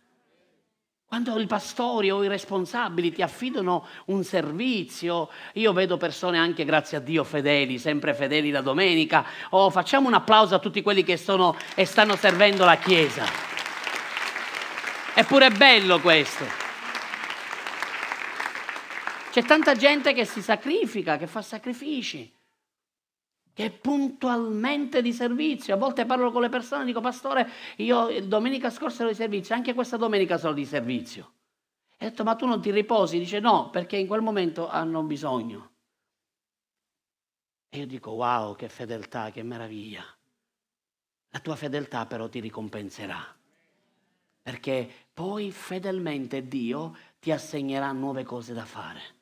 Quando 1.09 1.41
i 1.41 1.47
pastori 1.47 2.11
o 2.11 2.23
i 2.23 2.29
responsabili 2.29 3.11
ti 3.11 3.23
affidano 3.23 3.87
un 4.09 4.25
servizio, 4.25 5.31
io 5.55 5.73
vedo 5.73 5.97
persone 5.97 6.37
anche, 6.37 6.67
grazie 6.67 6.99
a 6.99 7.01
Dio, 7.01 7.25
fedeli, 7.25 7.79
sempre 7.79 8.13
fedeli 8.13 8.51
la 8.51 8.61
domenica. 8.61 9.25
Oh, 9.51 9.71
facciamo 9.71 10.09
un 10.09 10.13
applauso 10.13 10.55
a 10.55 10.59
tutti 10.59 10.83
quelli 10.83 11.05
che 11.05 11.17
sono 11.17 11.57
e 11.75 11.87
stanno 11.87 12.15
servendo 12.15 12.67
la 12.67 12.77
Chiesa. 12.77 13.25
Eppure 15.15 15.47
è 15.47 15.51
bello 15.51 15.99
questo. 15.99 16.45
C'è 19.31 19.43
tanta 19.45 19.75
gente 19.75 20.13
che 20.13 20.27
si 20.27 20.43
sacrifica, 20.43 21.17
che 21.17 21.27
fa 21.27 21.41
sacrifici 21.41 22.38
che 23.59 23.65
è 23.65 23.71
puntualmente 23.73 25.03
di 25.03 25.13
servizio. 25.13 25.75
A 25.75 25.77
volte 25.77 26.07
parlo 26.07 26.31
con 26.31 26.43
le 26.43 26.49
persone 26.49 26.83
e 26.83 26.87
dico, 26.87 27.01
pastore, 27.01 27.51
io 27.79 28.25
domenica 28.25 28.71
scorsa 28.71 29.01
ero 29.01 29.09
di 29.09 29.17
servizio, 29.17 29.57
anche 29.57 29.75
questa 29.75 29.97
domenica 29.97 30.39
sono 30.39 30.53
di 30.53 30.65
servizio. 30.65 31.33
E 31.97 32.07
ho 32.07 32.09
detto, 32.11 32.23
ma 32.23 32.37
tu 32.37 32.47
non 32.47 32.63
ti 32.63 32.71
riposi? 32.71 33.19
Dice, 33.19 33.41
no, 33.41 33.69
perché 33.71 33.97
in 33.97 34.07
quel 34.07 34.21
momento 34.21 34.69
hanno 34.69 35.03
bisogno. 35.03 35.73
E 37.69 37.79
io 37.79 37.87
dico, 37.89 38.13
wow, 38.13 38.55
che 38.55 38.69
fedeltà, 38.69 39.33
che 39.33 39.43
meraviglia. 39.43 40.05
La 41.31 41.41
tua 41.41 41.57
fedeltà 41.57 42.07
però 42.07 42.29
ti 42.29 42.39
ricompenserà. 42.39 43.21
Perché 44.41 44.89
poi 45.13 45.51
fedelmente 45.51 46.47
Dio 46.47 46.97
ti 47.19 47.33
assegnerà 47.33 47.91
nuove 47.91 48.23
cose 48.23 48.55
da 48.55 48.65
fare. 48.65 49.18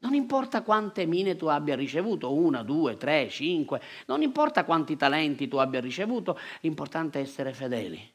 Non 0.00 0.14
importa 0.14 0.62
quante 0.62 1.04
mine 1.04 1.36
tu 1.36 1.46
abbia 1.46 1.76
ricevuto, 1.76 2.32
una, 2.32 2.62
due, 2.62 2.96
tre, 2.96 3.28
cinque, 3.28 3.82
non 4.06 4.22
importa 4.22 4.64
quanti 4.64 4.96
talenti 4.96 5.46
tu 5.46 5.56
abbia 5.56 5.80
ricevuto, 5.80 6.38
l'importante 6.60 7.18
è 7.18 7.22
essere 7.22 7.52
fedeli. 7.52 8.14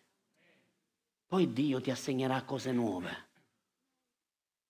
Poi 1.27 1.53
Dio 1.53 1.81
ti 1.81 1.91
assegnerà 1.91 2.41
cose 2.43 2.71
nuove. 2.71 3.27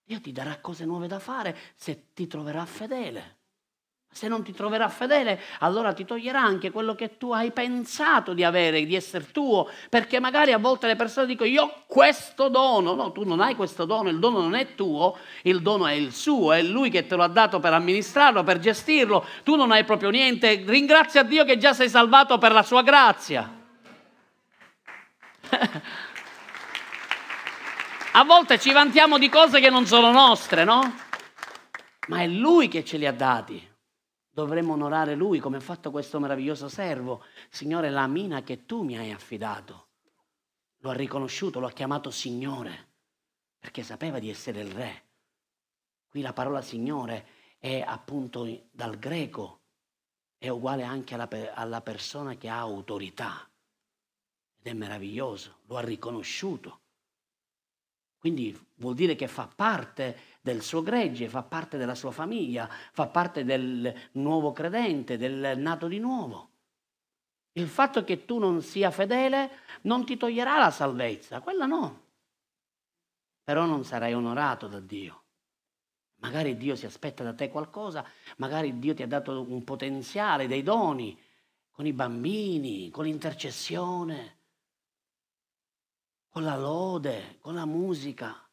Dio 0.03 0.19
ti 0.21 0.31
darà 0.31 0.59
cose 0.59 0.85
nuove 0.85 1.07
da 1.07 1.19
fare 1.19 1.57
se 1.75 2.13
ti 2.13 2.27
troverà 2.27 2.65
fedele. 2.65 3.37
Se 4.15 4.29
non 4.29 4.43
ti 4.43 4.53
troverà 4.53 4.87
fedele, 4.87 5.41
allora 5.59 5.91
ti 5.91 6.05
toglierà 6.05 6.41
anche 6.41 6.71
quello 6.71 6.95
che 6.95 7.17
tu 7.17 7.33
hai 7.33 7.51
pensato 7.51 8.31
di 8.31 8.45
avere, 8.45 8.85
di 8.85 8.95
essere 8.95 9.29
tuo, 9.29 9.69
perché 9.89 10.21
magari 10.21 10.53
a 10.53 10.57
volte 10.57 10.87
le 10.87 10.95
persone 10.95 11.27
dicono 11.27 11.49
io 11.49 11.63
ho 11.63 11.83
questo 11.85 12.47
dono, 12.47 12.93
no, 12.93 13.11
tu 13.11 13.25
non 13.25 13.41
hai 13.41 13.55
questo 13.55 13.83
dono, 13.83 14.07
il 14.07 14.17
dono 14.17 14.39
non 14.39 14.55
è 14.55 14.73
tuo, 14.73 15.17
il 15.41 15.61
dono 15.61 15.85
è 15.85 15.91
il 15.91 16.13
suo, 16.13 16.53
è 16.53 16.61
lui 16.61 16.89
che 16.89 17.05
te 17.07 17.17
lo 17.17 17.23
ha 17.23 17.27
dato 17.27 17.59
per 17.59 17.73
amministrarlo, 17.73 18.45
per 18.45 18.59
gestirlo, 18.59 19.25
tu 19.43 19.57
non 19.57 19.71
hai 19.71 19.83
proprio 19.83 20.11
niente, 20.11 20.63
ringrazia 20.65 21.23
Dio 21.23 21.43
che 21.43 21.57
già 21.57 21.73
sei 21.73 21.89
salvato 21.89 22.37
per 22.37 22.53
la 22.53 22.63
sua 22.63 22.83
grazia. 22.83 23.51
a 28.13 28.23
volte 28.23 28.59
ci 28.59 28.71
vantiamo 28.71 29.17
di 29.17 29.27
cose 29.27 29.59
che 29.59 29.69
non 29.69 29.85
sono 29.85 30.09
nostre, 30.11 30.63
no? 30.63 30.95
Ma 32.07 32.21
è 32.21 32.27
lui 32.27 32.69
che 32.69 32.85
ce 32.85 32.95
li 32.95 33.05
ha 33.05 33.11
dati 33.11 33.73
dovremmo 34.35 34.73
onorare 34.73 35.15
Lui 35.15 35.39
come 35.39 35.57
ha 35.57 35.61
fatto 35.61 35.91
questo 35.91 36.19
meraviglioso 36.19 36.67
servo. 36.67 37.23
Signore, 37.49 37.89
la 37.89 38.05
mina 38.05 38.43
che 38.43 38.65
tu 38.65 38.83
mi 38.83 38.97
hai 38.97 39.13
affidato, 39.13 39.87
lo 40.79 40.89
ha 40.89 40.93
riconosciuto, 40.93 41.61
lo 41.61 41.67
ha 41.67 41.71
chiamato 41.71 42.11
Signore, 42.11 42.95
perché 43.57 43.81
sapeva 43.81 44.19
di 44.19 44.29
essere 44.29 44.59
il 44.59 44.71
Re. 44.71 45.03
Qui 46.09 46.19
la 46.19 46.33
parola 46.33 46.61
Signore 46.61 47.27
è 47.57 47.79
appunto 47.79 48.67
dal 48.71 48.99
greco, 48.99 49.61
è 50.37 50.49
uguale 50.49 50.83
anche 50.83 51.13
alla, 51.15 51.29
alla 51.53 51.81
persona 51.81 52.35
che 52.35 52.49
ha 52.49 52.59
autorità. 52.59 53.49
Ed 54.59 54.67
è 54.67 54.73
meraviglioso, 54.73 55.59
lo 55.67 55.77
ha 55.77 55.81
riconosciuto. 55.81 56.81
Quindi 58.17 58.53
vuol 58.75 58.95
dire 58.95 59.15
che 59.15 59.29
fa 59.29 59.47
parte 59.47 60.34
del 60.45 60.61
suo 60.61 60.83
gregge, 60.83 61.27
fa 61.27 61.41
parte 61.41 61.75
della 61.75 61.95
sua 61.95 62.11
famiglia, 62.11 62.69
fa 62.69 63.07
parte 63.07 63.43
del 63.43 63.91
nuovo 64.11 64.51
credente, 64.51 65.17
del 65.17 65.57
nato 65.57 65.87
di 65.87 65.97
nuovo. 65.97 66.51
Il 67.53 67.67
fatto 67.67 68.03
che 68.03 68.25
tu 68.25 68.37
non 68.37 68.61
sia 68.61 68.91
fedele 68.91 69.49
non 69.81 70.05
ti 70.05 70.17
toglierà 70.17 70.59
la 70.59 70.69
salvezza, 70.69 71.41
quella 71.41 71.65
no. 71.65 72.03
Però 73.43 73.65
non 73.65 73.83
sarai 73.83 74.13
onorato 74.13 74.67
da 74.67 74.79
Dio. 74.79 75.23
Magari 76.17 76.57
Dio 76.57 76.75
si 76.75 76.85
aspetta 76.85 77.23
da 77.23 77.33
te 77.33 77.49
qualcosa, 77.49 78.07
magari 78.37 78.77
Dio 78.77 78.93
ti 78.93 79.01
ha 79.01 79.07
dato 79.07 79.41
un 79.41 79.63
potenziale, 79.63 80.45
dei 80.45 80.61
doni, 80.61 81.19
con 81.71 81.87
i 81.87 81.93
bambini, 81.93 82.91
con 82.91 83.05
l'intercessione, 83.05 84.41
con 86.29 86.43
la 86.43 86.55
lode, 86.55 87.37
con 87.39 87.55
la 87.55 87.65
musica, 87.65 88.44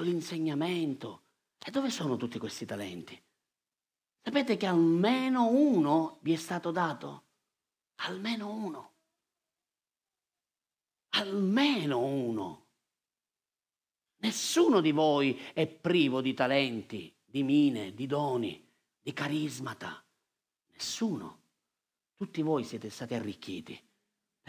l'insegnamento. 0.00 1.22
E 1.58 1.70
dove 1.70 1.90
sono 1.90 2.16
tutti 2.16 2.38
questi 2.38 2.64
talenti? 2.66 3.20
Sapete 4.22 4.56
che 4.56 4.66
almeno 4.66 5.48
uno 5.48 6.18
vi 6.22 6.32
è 6.32 6.36
stato 6.36 6.70
dato? 6.70 7.24
Almeno 7.96 8.52
uno. 8.52 8.92
Almeno 11.10 11.98
uno. 11.98 12.66
Nessuno 14.18 14.80
di 14.80 14.92
voi 14.92 15.38
è 15.52 15.66
privo 15.66 16.20
di 16.20 16.34
talenti, 16.34 17.14
di 17.24 17.42
mine, 17.42 17.94
di 17.94 18.06
doni, 18.06 18.66
di 19.00 19.12
carismata. 19.12 20.02
Nessuno. 20.72 21.38
Tutti 22.16 22.42
voi 22.42 22.64
siete 22.64 22.90
stati 22.90 23.14
arricchiti 23.14 23.88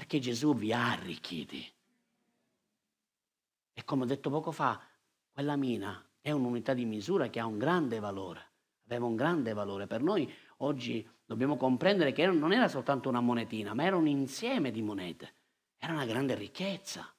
perché 0.02 0.20
Gesù 0.20 0.56
vi 0.56 0.74
ha 0.74 0.92
arricchiti. 0.92 1.74
E 3.74 3.84
come 3.84 4.04
ho 4.04 4.08
detto 4.08 4.30
poco 4.32 4.52
fa, 4.52 4.82
quella 5.32 5.56
mina 5.56 6.06
è 6.20 6.32
un'unità 6.32 6.74
di 6.74 6.86
misura 6.86 7.30
che 7.30 7.40
ha 7.40 7.46
un 7.46 7.58
grande 7.58 8.00
valore, 8.00 8.52
aveva 8.86 9.06
un 9.06 9.16
grande 9.16 9.54
valore. 9.54 9.88
Per 9.88 10.02
noi 10.02 10.32
oggi 10.58 11.08
dobbiamo 11.26 11.58
comprendere 11.58 12.12
che 12.12 12.26
non 12.28 12.54
era 12.54 12.68
soltanto 12.68 13.10
una 13.10 13.22
monetina, 13.22 13.74
ma 13.74 13.84
era 13.84 13.96
un 13.96 14.08
insieme 14.08 14.72
di 14.72 14.82
monete, 14.82 15.34
era 15.78 15.94
una 15.94 16.06
grande 16.06 16.36
ricchezza 16.36 17.12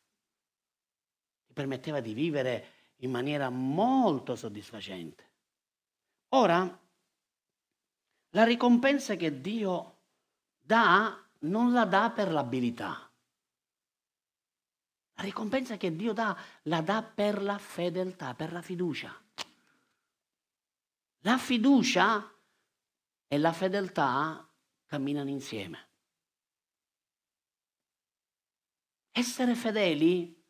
che 1.45 1.53
permetteva 1.53 2.01
di 2.01 2.15
vivere 2.15 2.67
in 2.97 3.11
maniera 3.11 3.51
molto 3.51 4.37
soddisfacente. 4.37 5.31
Ora, 6.31 6.81
la 8.31 8.45
ricompensa 8.45 9.17
che 9.17 9.41
Dio 9.41 9.97
dà 10.59 11.23
non 11.41 11.73
la 11.73 11.85
dà 11.85 12.11
per 12.11 12.31
l'abilità. 12.31 13.12
La 15.15 15.23
ricompensa 15.23 15.77
che 15.77 15.95
Dio 15.95 16.13
dà 16.13 16.37
la 16.65 16.81
dà 16.81 17.03
per 17.03 17.43
la 17.43 17.59
fedeltà, 17.59 18.35
per 18.35 18.53
la 18.53 18.63
fiducia. 18.63 19.15
La 21.21 21.39
fiducia 21.39 22.33
e 23.29 23.39
la 23.39 23.53
fedeltà 23.53 24.49
camminano 24.87 25.31
insieme. 25.31 25.89
Essere 29.11 29.55
fedeli 29.55 30.43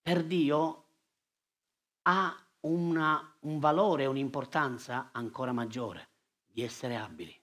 per 0.00 0.24
Dio 0.24 0.86
ha 2.02 2.46
una, 2.60 3.36
un 3.40 3.58
valore, 3.58 4.06
un'importanza 4.06 5.10
ancora 5.12 5.52
maggiore 5.52 6.08
di 6.46 6.62
essere 6.62 6.96
abili. 6.96 7.39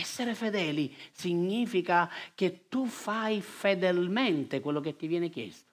Essere 0.00 0.34
fedeli 0.34 0.96
significa 1.12 2.08
che 2.34 2.68
tu 2.68 2.86
fai 2.86 3.42
fedelmente 3.42 4.60
quello 4.60 4.80
che 4.80 4.96
ti 4.96 5.06
viene 5.06 5.28
chiesto. 5.28 5.68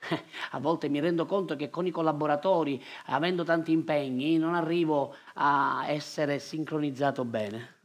A 0.52 0.58
volte 0.58 0.88
mi 0.88 0.98
rendo 0.98 1.26
conto 1.26 1.54
che 1.54 1.68
con 1.68 1.86
i 1.86 1.90
collaboratori, 1.90 2.82
avendo 3.06 3.44
tanti 3.44 3.70
impegni, 3.70 4.38
non 4.38 4.54
arrivo 4.54 5.14
a 5.34 5.84
essere 5.88 6.38
sincronizzato 6.38 7.24
bene 7.24 7.80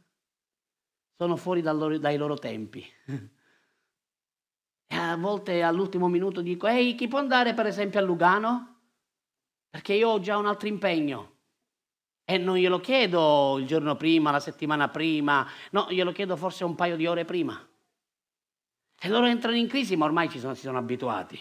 sono 1.20 1.34
fuori 1.36 1.60
dai 1.62 2.16
loro 2.16 2.36
tempi. 2.36 2.84
E 4.90 4.96
a 4.96 5.16
volte 5.18 5.62
all'ultimo 5.62 6.08
minuto 6.08 6.40
dico, 6.40 6.66
ehi, 6.66 6.94
chi 6.94 7.08
può 7.08 7.18
andare 7.18 7.52
per 7.52 7.66
esempio 7.66 8.00
a 8.00 8.02
Lugano? 8.02 8.76
Perché 9.68 9.92
io 9.92 10.08
ho 10.08 10.18
già 10.20 10.38
un 10.38 10.46
altro 10.46 10.66
impegno. 10.66 11.37
E 12.30 12.36
non 12.36 12.56
glielo 12.56 12.78
chiedo 12.78 13.56
il 13.58 13.66
giorno 13.66 13.96
prima, 13.96 14.30
la 14.30 14.38
settimana 14.38 14.90
prima, 14.90 15.48
no, 15.70 15.86
glielo 15.88 16.12
chiedo 16.12 16.36
forse 16.36 16.62
un 16.62 16.74
paio 16.74 16.94
di 16.94 17.06
ore 17.06 17.24
prima. 17.24 17.58
E 19.00 19.08
loro 19.08 19.24
entrano 19.24 19.56
in 19.56 19.66
crisi, 19.66 19.96
ma 19.96 20.04
ormai 20.04 20.28
sono, 20.38 20.52
si 20.52 20.60
sono 20.60 20.76
abituati. 20.76 21.40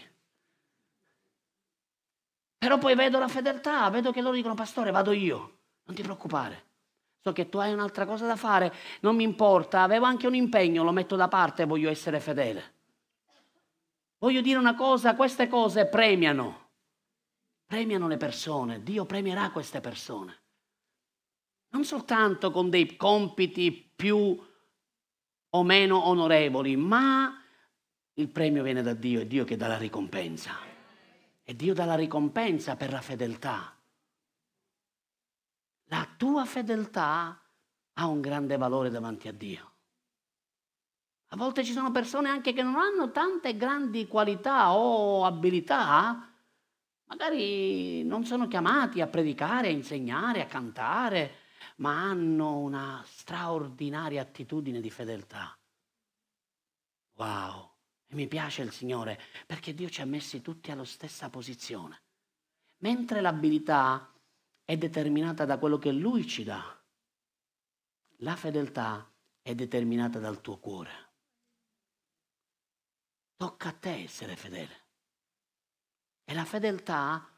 Però 2.58 2.78
poi 2.78 2.96
vedo 2.96 3.20
la 3.20 3.28
fedeltà, 3.28 3.90
vedo 3.90 4.14
che 4.14 4.22
loro 4.22 4.34
dicono, 4.34 4.54
pastore, 4.54 4.92
vado 4.92 5.12
io, 5.12 5.58
non 5.84 5.94
ti 5.94 6.04
preoccupare. 6.04 6.68
So 7.20 7.34
che 7.34 7.50
tu 7.50 7.58
hai 7.58 7.74
un'altra 7.74 8.06
cosa 8.06 8.26
da 8.26 8.38
fare, 8.38 8.74
non 9.02 9.18
mi 9.18 9.24
importa, 9.24 9.82
avevo 9.82 10.06
anche 10.06 10.26
un 10.26 10.36
impegno, 10.36 10.86
lo 10.86 10.94
metto 10.94 11.18
da 11.18 11.28
parte 11.28 11.66
voglio 11.66 11.90
essere 11.90 12.22
fedele. 12.22 12.76
Voglio 14.20 14.40
dire 14.40 14.58
una 14.58 14.76
cosa, 14.76 15.18
queste 15.18 15.50
cose 15.50 15.86
premiano, 15.86 16.70
premiano 17.66 18.08
le 18.08 18.16
persone, 18.16 18.82
Dio 18.84 19.04
premierà 19.04 19.52
queste 19.52 19.82
persone. 19.82 20.46
Non 21.70 21.84
soltanto 21.84 22.52
con 22.52 22.70
dei 22.70 22.96
compiti 22.96 23.72
più 23.96 24.38
o 25.50 25.64
meno 25.64 26.08
onorevoli, 26.08 26.76
ma 26.76 27.42
il 28.14 28.30
premio 28.30 28.64
viene 28.64 28.82
da 28.82 28.94
Dio, 28.94 29.22
è 29.22 29.26
Dio 29.26 29.44
che 29.44 29.58
dà 29.58 29.68
la 29.68 29.78
ricompensa. 29.78 30.56
E 31.44 31.56
Dio 31.56 31.74
dà 31.74 31.86
la 31.86 31.96
ricompensa 31.96 32.76
per 32.76 32.92
la 32.92 33.02
fedeltà 33.02 33.78
la 35.90 36.08
tua 36.18 36.46
fedeltà 36.46 37.42
ha 37.94 38.06
un 38.08 38.22
grande 38.22 38.58
valore 38.58 38.90
davanti 38.90 39.28
a 39.28 39.34
Dio. 39.34 39.72
A 41.30 41.36
volte 41.36 41.64
ci 41.64 41.74
sono 41.74 41.92
persone 41.92 42.30
anche 42.30 42.54
che 42.54 42.62
non 42.62 42.76
hanno 42.76 43.12
tante 43.12 43.58
grandi 43.58 44.08
qualità 44.08 44.74
o 44.74 45.26
abilità, 45.26 46.34
magari 47.06 48.04
non 48.04 48.26
sono 48.26 48.48
chiamati 48.48 49.02
a 49.02 49.08
predicare, 49.08 49.68
a 49.68 49.72
insegnare, 49.72 50.42
a 50.42 50.46
cantare, 50.46 51.36
ma 51.78 52.02
hanno 52.02 52.58
una 52.58 53.04
straordinaria 53.06 54.22
attitudine 54.22 54.82
di 54.82 54.90
fedeltà. 54.90 55.58
Wow! 57.14 57.72
E 58.08 58.16
mi 58.16 58.28
piace 58.28 58.62
il 58.62 58.72
Signore 58.72 59.20
perché 59.46 59.74
Dio 59.74 59.90
ci 59.90 60.02
ha 60.02 60.06
messi 60.06 60.42
tutti 60.42 60.72
alla 60.72 60.86
stessa 60.86 61.30
posizione. 61.30 62.02
Mentre 62.78 63.22
l'abilità 63.22 64.14
è 64.64 64.78
determinata 64.78 65.46
da 65.46 65.58
quello 65.58 65.78
che 65.78 65.92
Lui 65.92 66.28
ci 66.28 66.44
dà. 66.44 66.78
La 68.22 68.36
fedeltà 68.36 69.10
è 69.42 69.56
determinata 69.56 70.20
dal 70.20 70.42
tuo 70.42 70.58
cuore. 70.58 71.06
Tocca 73.36 73.70
a 73.70 73.74
te 73.74 74.04
essere 74.04 74.36
fedele. 74.36 74.86
E 76.24 76.34
la 76.34 76.46
fedeltà 76.46 77.30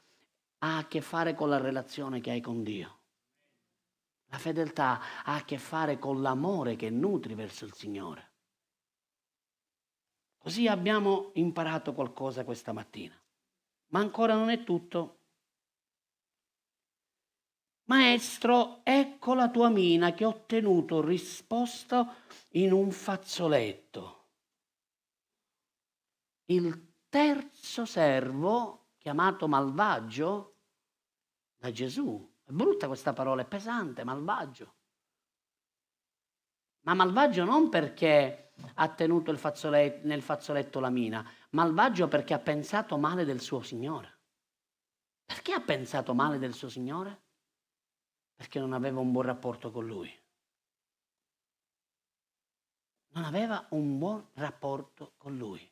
ha 0.59 0.77
a 0.77 0.87
che 0.87 1.01
fare 1.01 1.35
con 1.35 1.49
la 1.49 1.59
relazione 1.59 2.21
che 2.21 2.31
hai 2.31 2.41
con 2.41 2.63
Dio. 2.63 2.98
La 4.29 4.37
fedeltà 4.37 5.23
ha 5.23 5.35
a 5.35 5.43
che 5.43 5.57
fare 5.57 5.97
con 5.97 6.21
l'amore 6.21 6.75
che 6.75 6.89
nutri 6.89 7.33
verso 7.33 7.65
il 7.65 7.73
Signore. 7.73 8.27
Così 10.37 10.67
abbiamo 10.67 11.31
imparato 11.33 11.93
qualcosa 11.93 12.45
questa 12.45 12.71
mattina. 12.71 13.19
Ma 13.87 13.99
ancora 13.99 14.35
non 14.35 14.49
è 14.49 14.63
tutto. 14.63 15.17
Maestro, 17.85 18.81
ecco 18.83 19.33
la 19.33 19.49
tua 19.49 19.69
mina 19.69 20.13
che 20.13 20.23
ho 20.23 20.45
tenuto 20.45 21.01
risposto 21.01 22.13
in 22.49 22.71
un 22.71 22.91
fazzoletto. 22.91 24.27
Il 26.45 26.93
terzo 27.09 27.85
servo, 27.85 28.91
chiamato 28.99 29.47
malvagio 29.47 30.57
da 31.57 31.71
Gesù, 31.71 32.28
è 32.49 32.51
brutta 32.51 32.87
questa 32.87 33.13
parola, 33.13 33.41
è 33.41 33.45
pesante, 33.45 34.03
malvagio. 34.03 34.75
Ma 36.81 36.93
malvagio 36.93 37.43
non 37.43 37.69
perché 37.69 38.53
ha 38.75 38.89
tenuto 38.89 39.35
fazzoletto, 39.37 40.07
nel 40.07 40.21
fazzoletto 40.21 40.79
la 40.79 40.89
mina, 40.89 41.27
malvagio 41.51 42.07
perché 42.07 42.33
ha 42.33 42.39
pensato 42.39 42.97
male 42.97 43.25
del 43.25 43.41
suo 43.41 43.61
Signore. 43.61 44.17
Perché 45.25 45.53
ha 45.53 45.61
pensato 45.61 46.13
male 46.13 46.39
del 46.39 46.53
suo 46.53 46.69
Signore? 46.69 47.27
perché 48.39 48.57
non 48.57 48.71
aveva 48.71 49.01
un 49.01 49.11
buon 49.11 49.25
rapporto 49.25 49.69
con 49.69 49.85
lui. 49.85 50.09
Non 53.07 53.25
aveva 53.25 53.65
un 53.71 53.97
buon 53.97 54.29
rapporto 54.35 55.15
con 55.17 55.35
lui. 55.35 55.69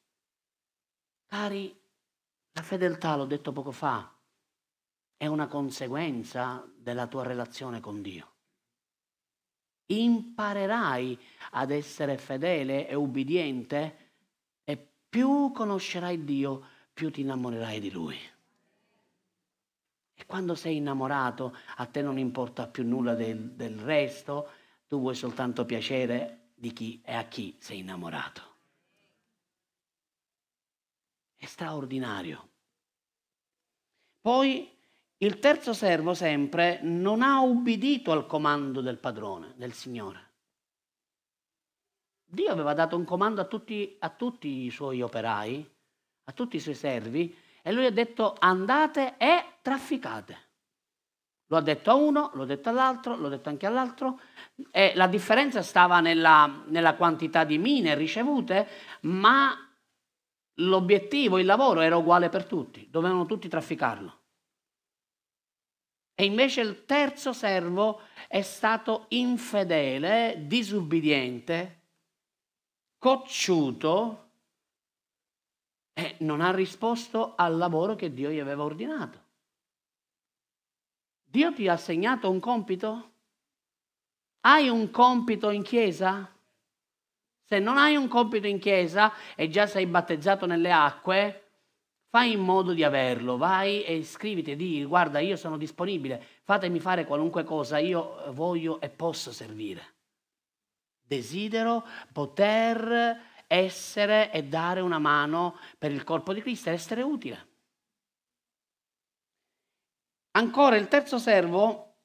Cari, 1.28 1.82
la 2.52 2.62
fedeltà, 2.62 3.16
l'ho 3.16 3.24
detto 3.24 3.54
poco 3.54 3.72
fa, 3.72 4.13
è 5.17 5.25
una 5.25 5.47
conseguenza 5.47 6.65
della 6.77 7.08
tua 7.08 7.23
relazione 7.23 7.80
con 7.80 8.01
Dio. 8.01 8.32
imparerai 9.89 11.17
ad 11.51 11.71
essere 11.71 12.17
fedele 12.17 12.88
e 12.89 12.93
ubbidiente 12.93 14.12
e 14.65 14.77
più 15.10 15.51
conoscerai 15.53 16.25
Dio, 16.25 16.65
più 16.93 17.10
ti 17.10 17.21
innamorerai 17.21 17.80
di 17.80 17.89
Lui. 17.89 18.17
E 20.13 20.25
quando 20.25 20.56
sei 20.56 20.77
innamorato, 20.77 21.56
a 21.77 21.86
te 21.86 22.01
non 22.01 22.17
importa 22.17 22.67
più 22.67 22.86
nulla 22.86 23.13
del, 23.13 23.51
del 23.51 23.77
resto, 23.80 24.49
tu 24.88 24.99
vuoi 24.99 25.15
soltanto 25.15 25.65
piacere 25.65 26.49
di 26.53 26.73
chi 26.73 27.01
e 27.06 27.13
a 27.13 27.23
chi 27.25 27.56
sei 27.60 27.80
innamorato. 27.80 28.41
È 31.38 31.45
straordinario. 31.45 32.49
Poi 34.19 34.77
il 35.19 35.39
terzo 35.39 35.73
servo 35.73 36.13
sempre 36.13 36.80
non 36.84 37.21
ha 37.21 37.39
ubbidito 37.41 38.12
al 38.12 38.27
comando 38.27 38.82
del 38.82 38.97
padrone, 38.97 39.53
del 39.56 39.73
Signore. 39.73 40.25
Dio 42.23 42.51
aveva 42.51 42.73
dato 42.73 42.95
un 42.95 43.06
comando 43.06 43.41
a 43.41 43.45
tutti, 43.45 43.95
a 43.99 44.10
tutti 44.10 44.65
i 44.65 44.69
suoi 44.69 45.01
operai, 45.01 45.67
a 46.25 46.32
tutti 46.34 46.58
i 46.58 46.60
suoi 46.60 46.75
servi, 46.75 47.36
e 47.63 47.71
lui 47.71 47.86
ha 47.86 47.91
detto 47.91 48.36
andate 48.38 49.15
e 49.17 49.43
trafficate. 49.62 50.45
Lo 51.47 51.58
ha 51.58 51.62
detto 51.62 51.89
a 51.89 51.95
uno, 51.95 52.32
l'ho 52.34 52.45
detto 52.45 52.69
all'altro, 52.69 53.15
l'ho 53.15 53.30
detto 53.30 53.47
anche 53.47 53.65
all'altro. 53.65 54.19
E 54.69 54.91
la 54.95 55.08
differenza 55.08 55.62
stava 55.62 56.01
nella, 56.01 56.63
nella 56.67 56.95
quantità 56.95 57.45
di 57.45 57.58
mine 57.58 57.95
ricevute, 57.95 58.67
ma 59.01 59.56
l'obiettivo, 60.56 61.39
il 61.39 61.45
lavoro 61.45 61.80
era 61.80 61.95
uguale 61.95 62.27
per 62.30 62.45
tutti, 62.45 62.88
dovevano 62.89 63.25
tutti 63.25 63.47
trafficarlo. 63.47 64.25
E 66.19 66.25
invece 66.25 66.62
il 66.62 66.86
terzo 66.86 67.32
servo 67.32 68.01
è 68.27 68.41
stato 68.41 69.06
infedele, 69.10 70.45
disubbidiente, 70.47 71.82
cocciuto 72.97 74.30
e 75.93 76.15
non 76.21 76.41
ha 76.41 76.51
risposto 76.51 77.36
al 77.36 77.56
lavoro 77.56 77.93
che 77.95 78.12
Dio 78.12 78.32
gli 78.32 78.39
aveva 78.39 78.63
ordinato. 78.63 79.25
Dio 81.23 81.53
ti 81.53 81.67
ha 81.67 81.73
assegnato 81.73 82.32
un 82.32 82.39
compito? 82.39 83.12
Hai 84.39 84.69
un 84.69 84.89
compito 84.89 85.51
in 85.51 85.62
chiesa? 85.62 86.34
Se 87.43 87.60
non 87.60 87.77
hai 87.77 87.95
un 87.95 88.08
compito 88.08 88.47
in 88.47 88.58
chiesa 88.58 89.13
e 89.36 89.49
già 89.49 89.67
sei 89.67 89.86
battezzato 89.86 90.47
nelle 90.47 90.71
acque, 90.71 91.46
Fai 92.10 92.32
in 92.32 92.39
modo 92.39 92.74
di 92.74 92.84
averlo, 92.84 93.36
vai 93.36 93.84
e 93.84 94.04
scriviti 94.04 94.52
e 94.52 94.56
di 94.56 94.86
guarda 94.86 95.20
io 95.20 95.36
sono 95.36 95.58
disponibile, 95.58 96.24
fatemi 96.43 96.80
fare 96.80 97.06
qualunque 97.06 97.43
cosa, 97.43 97.80
io 97.80 98.32
voglio 98.32 98.80
e 98.80 98.89
posso 98.89 99.32
servire. 99.32 99.96
Desidero 101.02 101.86
poter 102.13 103.20
essere 103.48 104.32
e 104.32 104.43
dare 104.43 104.80
una 104.82 105.00
mano 105.00 105.58
per 105.78 105.91
il 105.91 106.04
corpo 106.04 106.34
di 106.34 106.41
Cristo, 106.41 106.70
essere 106.70 107.02
utile. 107.02 107.48
Ancora 110.32 110.76
il 110.78 110.88
terzo 110.88 111.17
servo 111.17 111.96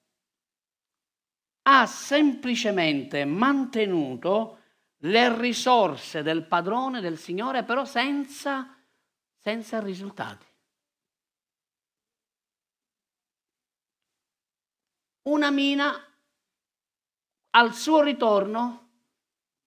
ha 1.63 1.87
semplicemente 1.87 3.25
mantenuto 3.25 4.59
le 5.05 5.39
risorse 5.39 6.23
del 6.23 6.45
padrone, 6.47 7.01
del 7.01 7.19
Signore, 7.19 7.63
però 7.63 7.85
senza 7.85 8.82
senza 9.43 9.81
risultati. 9.81 10.47
Una 15.23 15.51
mina, 15.51 15.93
al 17.51 17.75
suo 17.75 18.03
ritorno, 18.03 18.91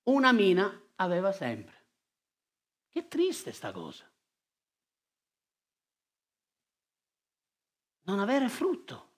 una 0.03 0.31
mina 0.31 0.81
aveva 0.95 1.33
sempre. 1.33 1.73
Che 2.89 3.07
triste 3.09 3.51
sta 3.51 3.73
cosa. 3.73 4.09
Non 8.03 8.19
avere 8.19 8.47
frutto. 8.47 9.13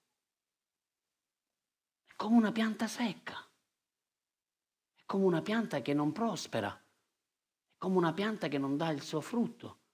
È 2.07 2.15
come 2.15 2.35
una 2.35 2.51
pianta 2.51 2.87
secca. 2.87 3.37
È 4.95 5.03
come 5.05 5.25
una 5.25 5.41
pianta 5.43 5.81
che 5.81 5.93
non 5.93 6.11
prospera. 6.11 6.73
È 6.73 7.77
come 7.77 7.97
una 7.97 8.13
pianta 8.13 8.47
che 8.47 8.57
non 8.57 8.75
dà 8.75 8.89
il 8.89 9.01
suo 9.03 9.21
frutto. 9.21 9.85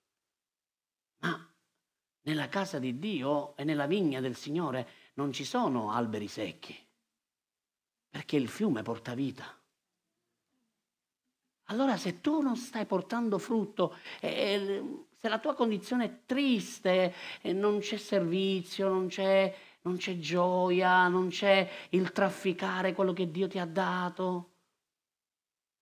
Ma 1.24 1.54
nella 2.22 2.48
casa 2.48 2.80
di 2.80 3.00
Dio 3.00 3.56
e 3.58 3.64
nella 3.64 3.86
vigna 3.86 4.22
del 4.22 4.36
Signore 4.36 4.88
non 5.16 5.32
ci 5.32 5.44
sono 5.44 5.92
alberi 5.92 6.28
secchi, 6.28 6.78
perché 8.10 8.38
il 8.38 8.48
fiume 8.48 8.82
porta 8.82 9.14
vita. 9.14 9.46
Allora 11.68 11.96
se 11.98 12.20
tu 12.20 12.42
non 12.42 12.58
stai 12.58 12.86
portando 12.86 13.38
frutto, 13.38 13.96
eh, 14.20 15.06
se 15.18 15.30
la 15.30 15.40
tua 15.40 15.54
condizione 15.54 16.06
è 16.06 16.20
triste, 16.26 17.14
eh, 17.42 17.54
non 17.54 17.80
c'è 17.80 17.98
servizio, 17.98 18.90
non 18.90 19.08
c'è, 19.08 19.56
non 19.82 19.96
c'è 19.96 20.18
gioia, 20.18 21.08
non 21.08 21.30
c'è 21.30 21.70
il 21.92 22.12
trafficare 22.12 22.94
quello 22.94 23.14
che 23.14 23.32
Dio 23.32 23.48
ti 23.48 23.60
ha 23.60 23.66
dato, 23.66 24.53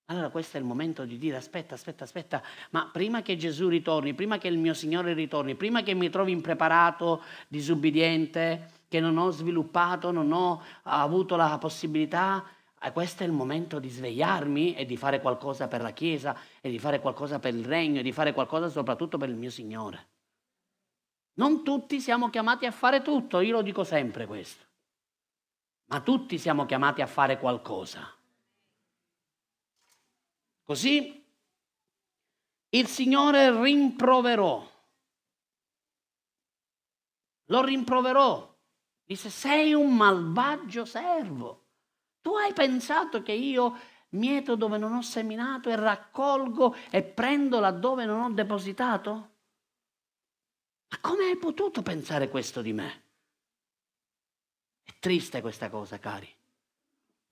allora 0.06 0.28
questo 0.30 0.56
è 0.56 0.60
il 0.60 0.66
momento 0.66 1.04
di 1.04 1.16
dire 1.16 1.36
aspetta, 1.36 1.74
aspetta, 1.74 2.04
aspetta, 2.04 2.42
ma 2.70 2.88
prima 2.92 3.22
che 3.22 3.36
Gesù 3.36 3.68
ritorni, 3.68 4.14
prima 4.14 4.38
che 4.38 4.48
il 4.48 4.58
mio 4.58 4.74
Signore 4.74 5.14
ritorni, 5.14 5.54
prima 5.54 5.82
che 5.82 5.94
mi 5.94 6.10
trovi 6.10 6.32
impreparato, 6.32 7.22
disubbidiente, 7.48 8.80
che 8.88 9.00
non 9.00 9.16
ho 9.16 9.30
sviluppato, 9.30 10.10
non 10.10 10.30
ho 10.32 10.62
avuto 10.82 11.36
la 11.36 11.56
possibilità, 11.58 12.44
eh, 12.78 12.92
questo 12.92 13.22
è 13.22 13.26
il 13.26 13.32
momento 13.32 13.78
di 13.78 13.88
svegliarmi 13.88 14.74
e 14.74 14.84
di 14.84 14.96
fare 14.96 15.20
qualcosa 15.20 15.68
per 15.68 15.80
la 15.80 15.92
Chiesa 15.92 16.36
e 16.60 16.68
di 16.68 16.78
fare 16.78 17.00
qualcosa 17.00 17.38
per 17.38 17.54
il 17.54 17.64
Regno 17.64 18.00
e 18.00 18.02
di 18.02 18.12
fare 18.12 18.32
qualcosa 18.32 18.68
soprattutto 18.68 19.16
per 19.18 19.28
il 19.28 19.36
mio 19.36 19.50
Signore. 19.50 20.08
Non 21.34 21.64
tutti 21.64 22.00
siamo 22.00 22.28
chiamati 22.28 22.66
a 22.66 22.70
fare 22.70 23.00
tutto, 23.00 23.40
io 23.40 23.52
lo 23.52 23.62
dico 23.62 23.84
sempre 23.84 24.26
questo, 24.26 24.64
ma 25.86 26.00
tutti 26.00 26.36
siamo 26.36 26.66
chiamati 26.66 27.00
a 27.00 27.06
fare 27.06 27.38
qualcosa. 27.38 28.14
Così 30.64 31.22
il 32.70 32.86
Signore 32.86 33.62
rimproverò. 33.62 34.70
Lo 37.46 37.62
rimproverò. 37.62 38.50
Disse, 39.04 39.28
sei 39.28 39.74
un 39.74 39.94
malvagio 39.94 40.84
servo. 40.84 41.66
Tu 42.22 42.34
hai 42.34 42.52
pensato 42.52 43.22
che 43.22 43.32
io 43.32 43.76
mieto 44.10 44.56
dove 44.56 44.78
non 44.78 44.94
ho 44.94 45.02
seminato 45.02 45.68
e 45.68 45.76
raccolgo 45.76 46.74
e 46.90 47.02
prendo 47.02 47.60
laddove 47.60 48.04
non 48.04 48.22
ho 48.22 48.30
depositato? 48.32 49.30
Ma 50.88 50.98
come 51.00 51.24
hai 51.24 51.36
potuto 51.36 51.82
pensare 51.82 52.28
questo 52.28 52.62
di 52.62 52.72
me? 52.72 53.02
È 54.82 54.92
triste 54.98 55.40
questa 55.40 55.68
cosa, 55.68 55.98
cari. 55.98 56.41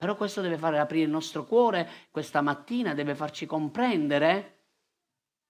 Però 0.00 0.16
questo 0.16 0.40
deve 0.40 0.56
fare 0.56 0.78
aprire 0.78 1.04
il 1.04 1.10
nostro 1.10 1.44
cuore 1.44 1.86
questa 2.10 2.40
mattina, 2.40 2.94
deve 2.94 3.14
farci 3.14 3.44
comprendere 3.44 4.60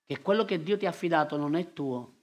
che 0.04 0.20
quello 0.22 0.44
che 0.44 0.60
Dio 0.60 0.76
ti 0.76 0.86
ha 0.86 0.88
affidato 0.88 1.36
non 1.36 1.54
è 1.54 1.72
tuo. 1.72 2.14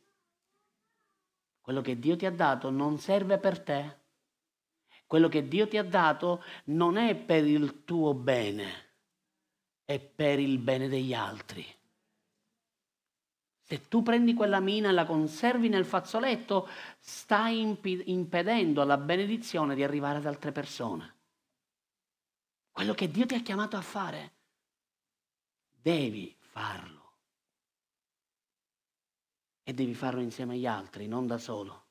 Quello 1.61 1.79
che 1.79 1.97
Dio 1.97 2.17
ti 2.17 2.25
ha 2.25 2.31
dato 2.31 2.69
non 2.69 2.97
serve 2.97 3.37
per 3.37 3.61
te. 3.61 3.99
Quello 5.05 5.29
che 5.29 5.47
Dio 5.47 5.69
ti 5.69 5.77
ha 5.77 5.85
dato 5.85 6.43
non 6.65 6.97
è 6.97 7.15
per 7.15 7.45
il 7.45 7.85
tuo 7.85 8.13
bene, 8.13 8.89
è 9.85 9.97
per 9.97 10.37
il 10.37 10.57
bene 10.57 10.89
degli 10.89 11.13
altri. 11.13 11.65
Se 13.61 13.87
tu 13.87 14.03
prendi 14.03 14.33
quella 14.33 14.59
mina 14.59 14.89
e 14.89 14.91
la 14.91 15.05
conservi 15.05 15.69
nel 15.69 15.85
fazzoletto, 15.85 16.67
stai 16.99 17.61
impedendo 18.03 18.81
alla 18.81 18.97
benedizione 18.97 19.75
di 19.75 19.83
arrivare 19.83 20.17
ad 20.17 20.25
altre 20.25 20.51
persone 20.51 21.15
quello 22.77 22.93
che 22.93 23.09
Dio 23.09 23.25
ti 23.25 23.33
ha 23.33 23.41
chiamato 23.41 23.75
a 23.75 23.81
fare, 23.81 24.33
devi 25.71 26.37
farlo. 26.37 27.13
E 29.63 29.73
devi 29.73 29.95
farlo 29.95 30.21
insieme 30.21 30.53
agli 30.53 30.67
altri, 30.67 31.07
non 31.07 31.25
da 31.25 31.39
solo. 31.39 31.85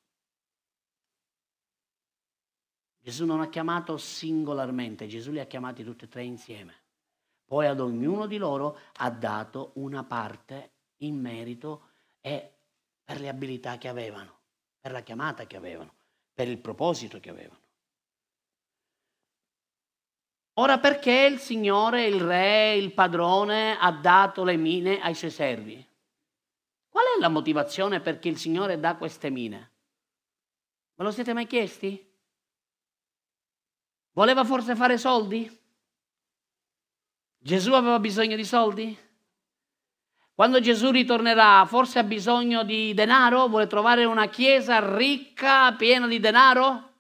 Gesù 3.01 3.24
non 3.24 3.41
ha 3.41 3.49
chiamato 3.49 3.97
singolarmente, 3.97 5.09
Gesù 5.09 5.32
li 5.32 5.41
ha 5.41 5.47
chiamati 5.47 5.82
tutti 5.82 6.05
e 6.05 6.09
tre 6.09 6.22
insieme. 6.22 6.74
Poi 7.45 7.66
ad 7.66 7.80
ognuno 7.80 8.26
di 8.26 8.37
loro 8.37 8.78
ha 8.99 9.11
dato 9.11 9.72
una 9.74 10.05
parte 10.05 10.74
in 10.99 11.18
merito 11.18 11.89
e 12.20 12.59
per 13.03 13.18
le 13.18 13.28
abilità 13.28 13.76
che 13.76 13.89
avevano, 13.89 14.39
per 14.78 14.93
la 14.93 15.03
chiamata 15.03 15.49
che 15.49 15.57
avevano, 15.57 15.93
per 16.32 16.47
il 16.47 16.59
proposito 16.59 17.18
che 17.18 17.30
avevano. 17.30 17.66
Ora 20.59 20.79
perché 20.79 21.29
il 21.31 21.39
Signore, 21.39 22.07
il 22.07 22.21
Re, 22.21 22.77
il 22.77 22.93
padrone 22.93 23.77
ha 23.79 23.93
dato 23.93 24.43
le 24.43 24.57
mine 24.57 25.01
ai 25.01 25.15
suoi 25.15 25.31
servi? 25.31 25.87
Qual 26.89 27.05
è 27.05 27.21
la 27.21 27.29
motivazione 27.29 28.01
perché 28.01 28.29
il 28.29 28.39
Signore 28.39 28.81
dà 28.81 28.97
queste 28.97 29.29
mine? 29.29 29.73
Me 30.95 31.05
lo 31.05 31.11
siete 31.11 31.35
mai 31.35 31.47
chiesti? 31.47 32.03
Voleva 34.13 34.45
forse 34.45 34.75
fare 34.75 34.97
soldi? 34.97 35.47
Gesù 37.37 37.75
aveva 37.75 37.99
bisogno 37.99 38.35
di 38.35 38.45
soldi? 38.45 38.99
Quando 40.33 40.61
Gesù 40.61 40.91
ritornerà, 40.91 41.67
forse 41.67 41.99
ha 41.99 42.03
bisogno 42.03 42.65
di 42.65 42.95
denaro? 42.95 43.47
Vuole 43.49 43.67
trovare 43.67 44.07
una 44.07 44.29
chiesa 44.29 44.97
ricca, 44.97 45.75
piena 45.75 46.07
di 46.07 46.19
denaro? 46.19 46.95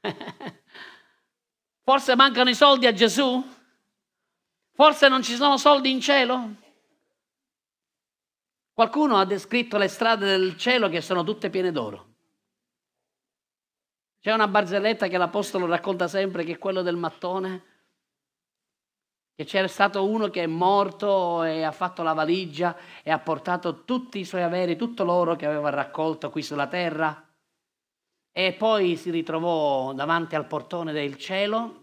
forse 1.82 2.14
mancano 2.14 2.50
i 2.50 2.54
soldi 2.54 2.86
a 2.86 2.92
Gesù? 2.92 3.44
Forse 4.72 5.08
non 5.08 5.22
ci 5.22 5.34
sono 5.34 5.56
soldi 5.58 5.90
in 5.90 6.00
cielo? 6.00 6.54
Qualcuno 8.72 9.18
ha 9.18 9.24
descritto 9.24 9.76
le 9.76 9.88
strade 9.88 10.26
del 10.26 10.56
cielo 10.56 10.88
che 10.88 11.00
sono 11.00 11.24
tutte 11.24 11.50
piene 11.50 11.72
d'oro. 11.72 12.10
C'è 14.20 14.32
una 14.32 14.48
barzelletta 14.48 15.08
che 15.08 15.18
l'Apostolo 15.18 15.66
racconta 15.66 16.08
sempre, 16.08 16.44
che 16.44 16.52
è 16.52 16.58
quello 16.58 16.82
del 16.82 16.96
mattone, 16.96 17.64
che 19.34 19.44
c'era 19.44 19.68
stato 19.68 20.06
uno 20.08 20.28
che 20.28 20.44
è 20.44 20.46
morto 20.46 21.42
e 21.42 21.64
ha 21.64 21.72
fatto 21.72 22.02
la 22.02 22.12
valigia 22.12 22.76
e 23.02 23.10
ha 23.10 23.18
portato 23.18 23.84
tutti 23.84 24.20
i 24.20 24.24
suoi 24.24 24.42
averi, 24.42 24.76
tutto 24.76 25.04
l'oro 25.04 25.34
che 25.36 25.46
aveva 25.46 25.70
raccolto 25.70 26.30
qui 26.30 26.42
sulla 26.42 26.68
terra 26.68 27.31
e 28.32 28.54
poi 28.54 28.96
si 28.96 29.10
ritrovò 29.10 29.92
davanti 29.92 30.34
al 30.34 30.46
portone 30.46 30.92
del 30.92 31.16
cielo 31.16 31.80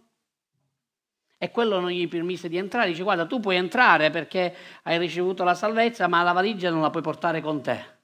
e 1.37 1.51
quello 1.51 1.79
non 1.79 1.91
gli 1.91 2.07
permise 2.07 2.49
di 2.49 2.57
entrare, 2.57 2.89
dice 2.89 3.03
guarda 3.03 3.25
tu 3.25 3.39
puoi 3.39 3.55
entrare 3.55 4.09
perché 4.09 4.53
hai 4.83 4.97
ricevuto 4.97 5.43
la 5.43 5.53
salvezza 5.53 6.07
ma 6.07 6.23
la 6.23 6.33
valigia 6.33 6.69
non 6.71 6.81
la 6.81 6.89
puoi 6.89 7.03
portare 7.03 7.39
con 7.39 7.61
te. 7.61 7.97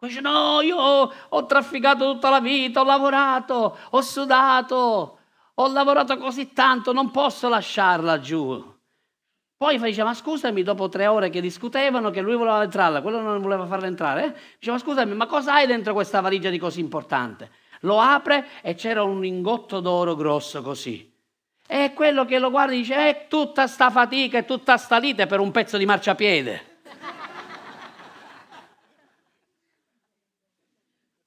Dice 0.00 0.20
no, 0.20 0.60
io 0.60 0.76
ho 0.76 1.46
trafficato 1.46 2.12
tutta 2.12 2.30
la 2.30 2.40
vita, 2.40 2.80
ho 2.80 2.84
lavorato, 2.84 3.76
ho 3.90 4.00
sudato, 4.00 5.18
ho 5.54 5.72
lavorato 5.72 6.16
così 6.18 6.52
tanto, 6.52 6.92
non 6.92 7.10
posso 7.10 7.48
lasciarla 7.48 8.20
giù. 8.20 8.76
Poi 9.56 9.76
dice, 9.80 10.04
ma 10.04 10.14
scusami, 10.14 10.62
dopo 10.62 10.88
tre 10.88 11.08
ore 11.08 11.30
che 11.30 11.40
discutevano, 11.40 12.10
che 12.10 12.20
lui 12.20 12.36
voleva 12.36 12.62
entrare, 12.62 13.02
quello 13.02 13.20
non 13.20 13.42
voleva 13.42 13.66
farla 13.66 13.88
entrare, 13.88 14.24
eh? 14.26 14.32
dice, 14.56 14.70
ma 14.70 14.78
scusami, 14.78 15.14
ma 15.14 15.26
cosa 15.26 15.54
hai 15.54 15.66
dentro 15.66 15.94
questa 15.94 16.20
valigia 16.20 16.48
di 16.48 16.58
così 16.58 16.78
importante? 16.78 17.50
Lo 17.80 18.00
apre 18.00 18.46
e 18.62 18.74
c'era 18.74 19.02
un 19.02 19.20
lingotto 19.20 19.80
d'oro 19.80 20.14
grosso 20.16 20.62
così. 20.62 21.12
E 21.66 21.92
quello 21.94 22.24
che 22.24 22.38
lo 22.38 22.50
guarda 22.50 22.72
dice, 22.72 22.94
è 22.94 23.26
tutta 23.28 23.66
sta 23.66 23.90
fatica 23.90 24.38
e 24.38 24.44
tutta 24.44 24.76
sta 24.78 24.98
lite 24.98 25.26
per 25.26 25.38
un 25.38 25.50
pezzo 25.50 25.76
di 25.76 25.84
marciapiede. 25.84 26.66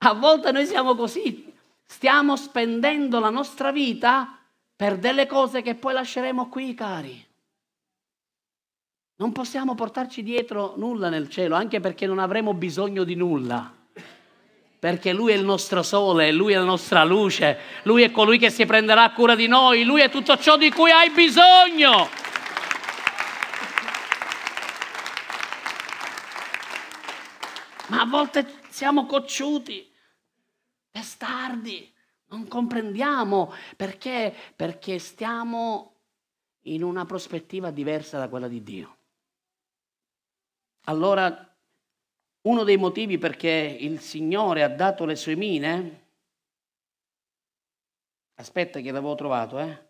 A 0.03 0.13
volte 0.13 0.51
noi 0.51 0.65
siamo 0.65 0.95
così, 0.95 1.53
stiamo 1.85 2.35
spendendo 2.35 3.19
la 3.19 3.29
nostra 3.29 3.71
vita 3.71 4.35
per 4.75 4.97
delle 4.97 5.27
cose 5.27 5.61
che 5.61 5.75
poi 5.75 5.93
lasceremo 5.93 6.49
qui, 6.49 6.73
cari. 6.73 7.23
Non 9.17 9.31
possiamo 9.31 9.75
portarci 9.75 10.23
dietro 10.23 10.73
nulla 10.77 11.09
nel 11.09 11.29
cielo, 11.29 11.53
anche 11.53 11.79
perché 11.79 12.07
non 12.07 12.17
avremo 12.17 12.55
bisogno 12.55 13.03
di 13.03 13.13
nulla. 13.13 13.80
Perché 14.81 15.13
Lui 15.13 15.31
è 15.31 15.35
il 15.35 15.43
nostro 15.43 15.83
sole, 15.83 16.31
Lui 16.31 16.53
è 16.53 16.57
la 16.57 16.63
nostra 16.63 17.03
luce, 17.03 17.59
Lui 17.83 18.01
è 18.01 18.09
colui 18.09 18.39
che 18.39 18.49
si 18.49 18.65
prenderà 18.65 19.11
cura 19.11 19.35
di 19.35 19.45
noi, 19.45 19.83
Lui 19.83 20.01
è 20.01 20.09
tutto 20.09 20.35
ciò 20.37 20.57
di 20.57 20.71
cui 20.71 20.89
hai 20.89 21.11
bisogno. 21.11 22.09
Ma 27.89 28.01
a 28.01 28.05
volte 28.07 28.61
siamo 28.69 29.05
cocciuti, 29.05 29.87
testardi, 30.89 31.93
non 32.29 32.47
comprendiamo 32.47 33.53
perché, 33.77 34.35
perché 34.55 34.97
stiamo 34.97 35.97
in 36.61 36.81
una 36.81 37.05
prospettiva 37.05 37.69
diversa 37.69 38.17
da 38.17 38.27
quella 38.27 38.47
di 38.47 38.63
Dio. 38.63 38.97
Allora, 40.85 41.50
uno 42.43 42.63
dei 42.63 42.77
motivi 42.77 43.17
perché 43.17 43.49
il 43.49 43.99
Signore 43.99 44.63
ha 44.63 44.69
dato 44.69 45.05
le 45.05 45.15
sue 45.15 45.35
mine, 45.35 46.07
aspetta 48.35 48.79
che 48.79 48.91
l'avevo 48.91 49.15
trovato, 49.15 49.59
eh. 49.59 49.89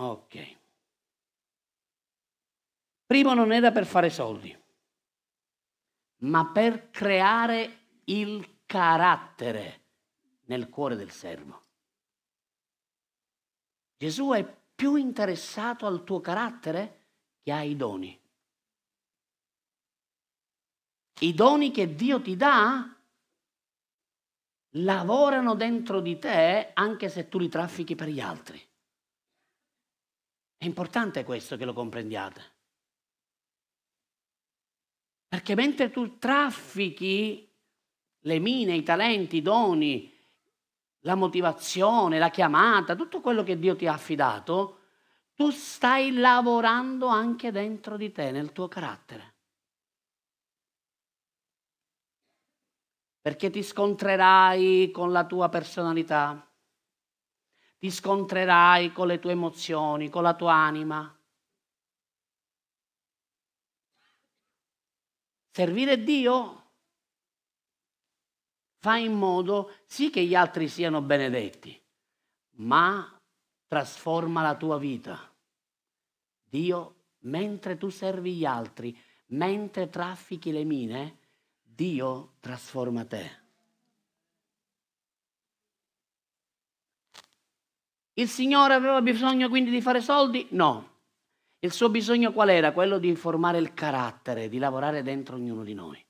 Ok. 0.00 0.56
Primo 3.06 3.34
non 3.34 3.52
era 3.52 3.72
per 3.72 3.86
fare 3.86 4.10
soldi, 4.10 4.56
ma 6.18 6.50
per 6.52 6.90
creare 6.90 8.02
il 8.04 8.62
carattere 8.66 9.86
nel 10.44 10.68
cuore 10.68 10.94
del 10.94 11.10
servo. 11.10 11.64
Gesù 13.96 14.30
è 14.32 14.57
più 14.78 14.94
interessato 14.94 15.86
al 15.86 16.04
tuo 16.04 16.20
carattere 16.20 17.06
che 17.42 17.50
ai 17.50 17.74
doni. 17.74 18.16
I 21.18 21.34
doni 21.34 21.72
che 21.72 21.96
Dio 21.96 22.22
ti 22.22 22.36
dà 22.36 22.96
lavorano 24.76 25.56
dentro 25.56 25.98
di 26.00 26.16
te 26.20 26.70
anche 26.74 27.08
se 27.08 27.28
tu 27.28 27.40
li 27.40 27.48
traffichi 27.48 27.96
per 27.96 28.06
gli 28.06 28.20
altri. 28.20 28.64
È 30.56 30.64
importante 30.64 31.24
questo 31.24 31.56
che 31.56 31.64
lo 31.64 31.72
comprendiate. 31.72 32.42
Perché 35.26 35.56
mentre 35.56 35.90
tu 35.90 36.18
traffichi 36.18 37.52
le 38.20 38.38
mine, 38.38 38.76
i 38.76 38.84
talenti, 38.84 39.38
i 39.38 39.42
doni, 39.42 40.17
la 41.00 41.14
motivazione, 41.14 42.18
la 42.18 42.30
chiamata, 42.30 42.96
tutto 42.96 43.20
quello 43.20 43.42
che 43.42 43.58
Dio 43.58 43.76
ti 43.76 43.86
ha 43.86 43.92
affidato, 43.92 44.78
tu 45.34 45.50
stai 45.50 46.12
lavorando 46.12 47.06
anche 47.06 47.52
dentro 47.52 47.96
di 47.96 48.10
te, 48.10 48.30
nel 48.30 48.52
tuo 48.52 48.66
carattere. 48.68 49.34
Perché 53.20 53.50
ti 53.50 53.62
scontrerai 53.62 54.90
con 54.90 55.12
la 55.12 55.24
tua 55.26 55.48
personalità, 55.48 56.44
ti 57.78 57.90
scontrerai 57.90 58.92
con 58.92 59.06
le 59.06 59.18
tue 59.20 59.32
emozioni, 59.32 60.08
con 60.08 60.22
la 60.22 60.34
tua 60.34 60.54
anima. 60.54 61.12
Servire 65.50 66.02
Dio 66.02 66.67
fa 68.78 68.96
in 68.96 69.12
modo 69.12 69.72
sì 69.86 70.10
che 70.10 70.24
gli 70.24 70.34
altri 70.34 70.68
siano 70.68 71.02
benedetti, 71.02 71.80
ma 72.56 73.18
trasforma 73.66 74.42
la 74.42 74.56
tua 74.56 74.78
vita. 74.78 75.18
Dio, 76.48 76.94
mentre 77.20 77.76
tu 77.76 77.88
servi 77.88 78.34
gli 78.34 78.44
altri, 78.44 78.96
mentre 79.28 79.90
traffichi 79.90 80.52
le 80.52 80.64
mine, 80.64 81.18
Dio 81.62 82.34
trasforma 82.40 83.04
te. 83.04 83.46
Il 88.14 88.28
Signore 88.28 88.74
aveva 88.74 89.00
bisogno 89.00 89.48
quindi 89.48 89.70
di 89.70 89.80
fare 89.80 90.00
soldi? 90.00 90.48
No. 90.50 90.96
Il 91.60 91.70
suo 91.70 91.88
bisogno 91.88 92.32
qual 92.32 92.48
era? 92.48 92.72
Quello 92.72 92.98
di 92.98 93.14
formare 93.14 93.58
il 93.58 93.74
carattere, 93.74 94.48
di 94.48 94.58
lavorare 94.58 95.02
dentro 95.02 95.36
ognuno 95.36 95.62
di 95.62 95.74
noi. 95.74 96.04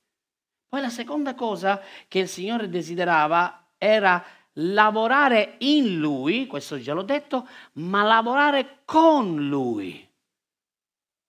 Poi 0.69 0.81
la 0.81 0.91
seconda 0.91 1.35
cosa 1.35 1.81
che 2.09 2.19
il 2.19 2.29
Signore 2.29 2.69
desiderava 2.69 3.69
era 3.79 4.23
lavorare 4.61 5.55
in 5.59 5.99
Lui, 5.99 6.47
questo 6.47 6.79
già 6.79 6.93
l'ho 6.93 7.03
detto, 7.03 7.47
ma 7.75 8.03
lavorare 8.03 8.81
con 8.85 9.49
Lui. 9.49 10.07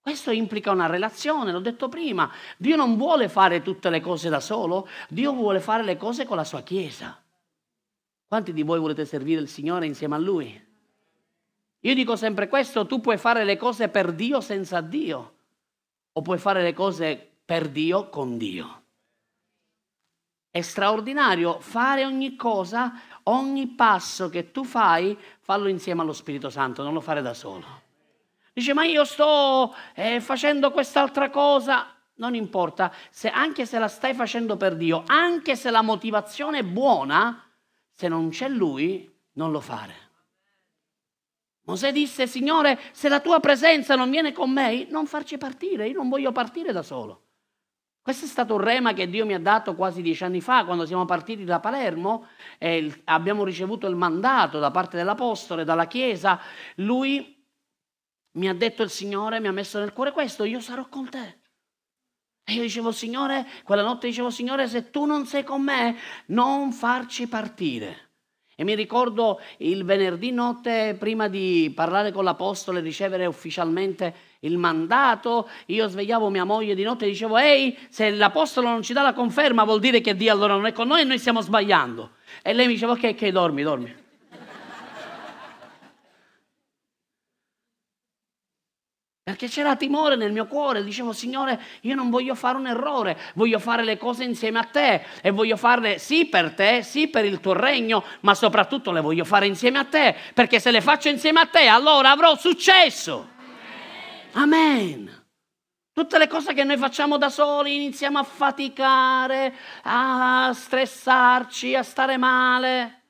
Questo 0.02 0.32
implica 0.32 0.72
una 0.72 0.88
relazione, 0.88 1.52
l'ho 1.52 1.60
detto 1.60 1.88
prima. 1.88 2.32
Dio 2.58 2.76
non 2.76 2.98
vuole 2.98 3.30
fare 3.30 3.62
tutte 3.62 3.90
le 3.90 4.02
cose 4.02 4.30
da 4.30 4.40
solo, 4.40 4.88
Dio 5.08 5.34
vuole 5.34 5.60
fare 5.60 5.84
le 5.84 5.98
cose 5.98 6.26
con 6.26 6.38
la 6.38 6.44
sua 6.44 6.62
Chiesa. 6.62 7.22
Quanti 8.28 8.54
di 8.54 8.64
voi 8.64 8.80
volete 8.80 9.06
servire 9.06 9.42
il 9.42 9.48
Signore 9.48 9.86
insieme 9.86 10.16
a 10.16 10.20
Lui? 10.20 10.68
Io 11.82 11.94
dico 11.94 12.16
sempre 12.16 12.48
questo, 12.48 12.86
tu 12.86 13.00
puoi 13.00 13.18
fare 13.18 13.44
le 13.44 13.56
cose 13.56 13.88
per 13.88 14.12
Dio 14.12 14.42
senza 14.42 14.82
Dio, 14.82 15.36
o 16.12 16.22
puoi 16.22 16.38
fare 16.38 16.62
le 16.62 16.74
cose 16.74 17.30
per 17.46 17.70
Dio 17.70 18.10
con 18.10 18.38
Dio. 18.38 18.79
È 20.52 20.62
straordinario 20.62 21.60
fare 21.60 22.06
ogni 22.06 22.36
cosa, 22.36 23.00
ogni 23.24 23.68
passo 23.68 24.30
che 24.30 24.52
tu 24.52 24.64
fai, 24.64 25.16
fallo 25.42 25.68
insieme 25.68 26.02
allo 26.02 26.14
Spirito 26.14 26.50
Santo, 26.50 26.82
non 26.82 26.94
lo 26.94 27.02
fare 27.02 27.22
da 27.22 27.36
solo. 27.36 27.88
Dice, 28.52 28.74
ma 28.74 28.84
io 28.84 29.06
sto 29.06 29.76
eh, 29.94 30.20
facendo 30.20 30.72
quest'altra 30.72 31.30
cosa. 31.30 31.94
Non 32.16 32.36
importa, 32.36 32.92
se, 33.12 33.30
anche 33.30 33.66
se 33.66 33.80
la 33.80 33.88
stai 33.88 34.14
facendo 34.14 34.58
per 34.58 34.76
Dio, 34.76 35.04
anche 35.06 35.56
se 35.56 35.70
la 35.70 35.82
motivazione 35.82 36.60
è 36.60 36.64
buona, 36.64 37.48
se 37.94 38.08
non 38.08 38.30
c'è 38.30 38.50
Lui, 38.50 39.10
non 39.34 39.52
lo 39.52 39.62
fare. 39.62 40.08
Mosè 41.64 41.94
disse, 41.94 42.26
Signore, 42.26 42.80
se 42.92 43.08
la 43.08 43.20
tua 43.20 43.40
presenza 43.40 43.96
non 43.96 44.10
viene 44.10 44.34
con 44.34 44.52
me, 44.52 44.88
non 44.90 45.06
farci 45.06 45.38
partire, 45.38 45.88
io 45.88 45.96
non 45.96 46.10
voglio 46.10 46.32
partire 46.32 46.72
da 46.72 46.82
solo. 46.82 47.29
Questo 48.10 48.26
è 48.26 48.30
stato 48.30 48.56
un 48.56 48.62
rema 48.62 48.94
che 48.94 49.08
Dio 49.08 49.24
mi 49.24 49.36
ha 49.36 49.40
dato 49.40 49.76
quasi 49.76 50.02
dieci 50.02 50.24
anni 50.24 50.42
fa, 50.42 50.66
quando 50.66 50.84
siamo 50.88 51.06
partiti 51.06 51.44
da 51.44 51.60
Palermo 51.60 52.30
e 52.58 53.02
abbiamo 53.04 53.44
ricevuto 53.44 53.86
il 53.86 53.96
mandato 53.96 54.58
da 54.58 54.72
parte 54.72 54.98
dell'Apostolo, 54.98 55.64
dalla 55.64 55.86
Chiesa. 55.86 56.40
Lui 56.78 57.46
mi 58.32 58.50
ha 58.50 58.56
detto 58.56 58.82
il 58.82 58.90
Signore, 58.90 59.40
mi 59.40 59.46
ha 59.46 59.52
messo 59.52 59.78
nel 59.78 59.94
cuore 59.94 60.12
questo, 60.12 60.44
io 60.44 60.60
sarò 60.60 60.90
con 60.90 61.08
te. 61.08 61.42
E 62.46 62.54
io 62.54 62.64
dicevo, 62.64 62.92
Signore, 62.92 63.46
quella 63.64 63.84
notte 63.84 64.08
dicevo, 64.08 64.32
Signore, 64.32 64.68
se 64.68 64.90
tu 64.90 65.06
non 65.06 65.28
sei 65.28 65.44
con 65.44 65.62
me, 65.62 65.96
non 66.30 66.72
farci 66.72 67.28
partire. 67.28 68.14
E 68.56 68.64
mi 68.64 68.74
ricordo 68.74 69.40
il 69.58 69.84
venerdì 69.84 70.32
notte, 70.32 70.96
prima 70.98 71.28
di 71.28 71.72
parlare 71.76 72.12
con 72.12 72.24
l'Apostolo 72.24 72.80
e 72.80 72.82
ricevere 72.82 73.28
ufficialmente 73.28 74.16
il 74.42 74.58
mandato, 74.58 75.50
io 75.68 75.88
svegliavo 75.88 76.30
mia 76.30 76.46
moglie 76.46 76.76
di 76.76 76.84
notte 76.84 77.06
e 77.06 77.10
dicevo, 77.10 77.38
ehi, 77.38 77.78
se 77.90 78.12
l'Apostolo 78.12 78.70
non 78.70 78.82
ci 78.82 78.94
dà 78.94 79.02
la 79.02 79.14
conferma 79.14 79.64
vuol 79.64 79.80
dire 79.80 80.00
che 80.00 80.16
Dio 80.16 80.32
allora 80.32 80.54
non 80.54 80.66
è 80.66 80.72
con 80.72 80.88
noi 80.88 81.02
e 81.02 81.04
noi 81.04 81.20
stiamo 81.20 81.42
sbagliando. 81.42 82.12
E 82.42 82.54
lei 82.54 82.68
mi 82.68 82.74
diceva, 82.74 82.94
ok, 82.94 83.04
ok, 83.04 83.28
dormi, 83.28 83.64
dormi. 83.64 83.96
Perché 89.30 89.48
c'era 89.48 89.76
timore 89.76 90.16
nel 90.16 90.32
mio 90.32 90.48
cuore, 90.48 90.84
dicevo 90.84 91.14
Signore, 91.14 91.62
io 91.82 91.94
non 91.94 92.10
voglio 92.10 92.34
fare 92.34 92.58
un 92.58 92.66
errore, 92.66 93.16
voglio 93.36 93.60
fare 93.60 93.84
le 93.84 93.96
cose 93.96 94.24
insieme 94.24 94.58
a 94.58 94.64
te 94.64 95.04
e 95.22 95.30
voglio 95.30 95.56
farle 95.56 96.00
sì 96.00 96.26
per 96.26 96.54
te, 96.56 96.82
sì 96.82 97.10
per 97.10 97.26
il 97.26 97.40
tuo 97.40 97.54
regno, 97.54 98.04
ma 98.22 98.34
soprattutto 98.34 98.92
le 98.92 99.02
voglio 99.02 99.26
fare 99.26 99.46
insieme 99.46 99.78
a 99.78 99.84
te, 99.84 100.16
perché 100.34 100.60
se 100.60 100.72
le 100.72 100.82
faccio 100.82 101.10
insieme 101.10 101.42
a 101.42 101.46
te 101.46 101.68
allora 101.68 102.10
avrò 102.10 102.36
successo. 102.36 103.38
Amen. 104.34 105.10
Tutte 105.92 106.18
le 106.18 106.28
cose 106.28 106.54
che 106.54 106.64
noi 106.64 106.78
facciamo 106.78 107.18
da 107.18 107.30
soli 107.30 107.76
iniziamo 107.76 108.20
a 108.20 108.24
faticare, 108.24 109.54
a 109.84 110.52
stressarci, 110.54 111.76
a 111.76 111.84
stare 111.84 112.18
male. 112.18 113.04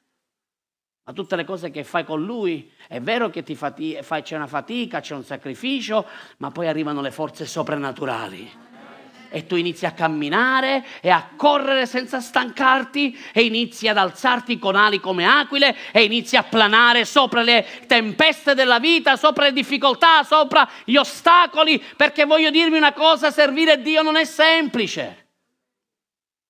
Ma 1.04 1.14
tutte 1.14 1.36
le 1.36 1.44
cose 1.44 1.72
che 1.72 1.84
fai 1.84 2.04
con 2.04 2.24
lui, 2.24 2.72
è 2.88 3.02
vero 3.02 3.30
che 3.30 3.44
ti 3.44 3.56
fati- 3.56 3.98
fai, 4.02 4.22
c'è 4.22 4.36
una 4.36 4.48
fatica, 4.48 5.02
c'è 5.02 5.16
un 5.16 5.24
sacrificio, 5.24 6.06
ma 6.38 6.52
poi 6.52 6.68
arrivano 6.68 7.02
le 7.02 7.12
forze 7.12 7.46
soprannaturali 7.46 8.69
e 9.30 9.46
tu 9.46 9.56
inizi 9.56 9.86
a 9.86 9.92
camminare 9.92 10.86
e 11.02 11.10
a 11.10 11.30
correre 11.36 11.86
senza 11.86 12.20
stancarti 12.20 13.18
e 13.34 13.44
inizi 13.44 13.88
ad 13.88 13.98
alzarti 13.98 14.60
con 14.60 14.76
ali 14.76 15.00
come 15.00 15.26
aquile 15.26 15.76
e 15.92 16.04
inizi 16.04 16.36
a 16.36 16.44
planare 16.44 17.06
sopra 17.06 17.42
le 17.42 17.66
tempeste 17.88 18.54
della 18.54 18.80
vita, 18.80 19.16
sopra 19.16 19.46
le 19.46 19.54
difficoltà, 19.54 20.24
sopra 20.24 20.68
gli 20.84 20.96
ostacoli, 20.96 21.82
perché 21.96 22.26
voglio 22.26 22.50
dirvi 22.50 22.78
una 22.78 22.94
cosa, 22.94 23.32
servire 23.32 23.82
Dio 23.82 24.02
non 24.02 24.16
è 24.16 24.26
semplice. 24.26 25.29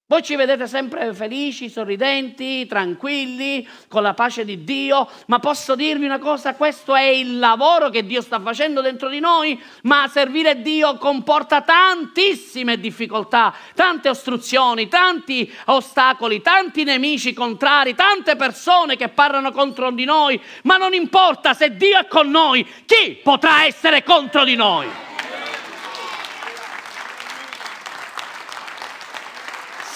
Voi 0.09 0.23
ci 0.23 0.35
vedete 0.35 0.65
sempre 0.65 1.13
felici, 1.13 1.69
sorridenti, 1.69 2.65
tranquilli, 2.65 3.67
con 3.87 4.01
la 4.01 4.15
pace 4.15 4.43
di 4.43 4.63
Dio, 4.63 5.07
ma 5.27 5.37
posso 5.37 5.75
dirvi 5.75 6.05
una 6.05 6.17
cosa, 6.17 6.55
questo 6.55 6.95
è 6.95 7.03
il 7.03 7.37
lavoro 7.37 7.91
che 7.91 8.03
Dio 8.03 8.19
sta 8.23 8.39
facendo 8.39 8.81
dentro 8.81 9.07
di 9.07 9.19
noi, 9.19 9.61
ma 9.83 10.07
servire 10.07 10.63
Dio 10.63 10.97
comporta 10.97 11.61
tantissime 11.61 12.79
difficoltà, 12.79 13.53
tante 13.75 14.09
ostruzioni, 14.09 14.87
tanti 14.87 15.53
ostacoli, 15.65 16.41
tanti 16.41 16.83
nemici 16.83 17.31
contrari, 17.31 17.93
tante 17.93 18.35
persone 18.35 18.95
che 18.95 19.09
parlano 19.09 19.51
contro 19.51 19.91
di 19.91 20.05
noi, 20.05 20.41
ma 20.63 20.77
non 20.77 20.95
importa 20.95 21.53
se 21.53 21.75
Dio 21.75 21.99
è 21.99 22.07
con 22.07 22.31
noi, 22.31 22.67
chi 22.87 23.19
potrà 23.21 23.65
essere 23.65 24.01
contro 24.01 24.43
di 24.43 24.55
noi? 24.55 25.08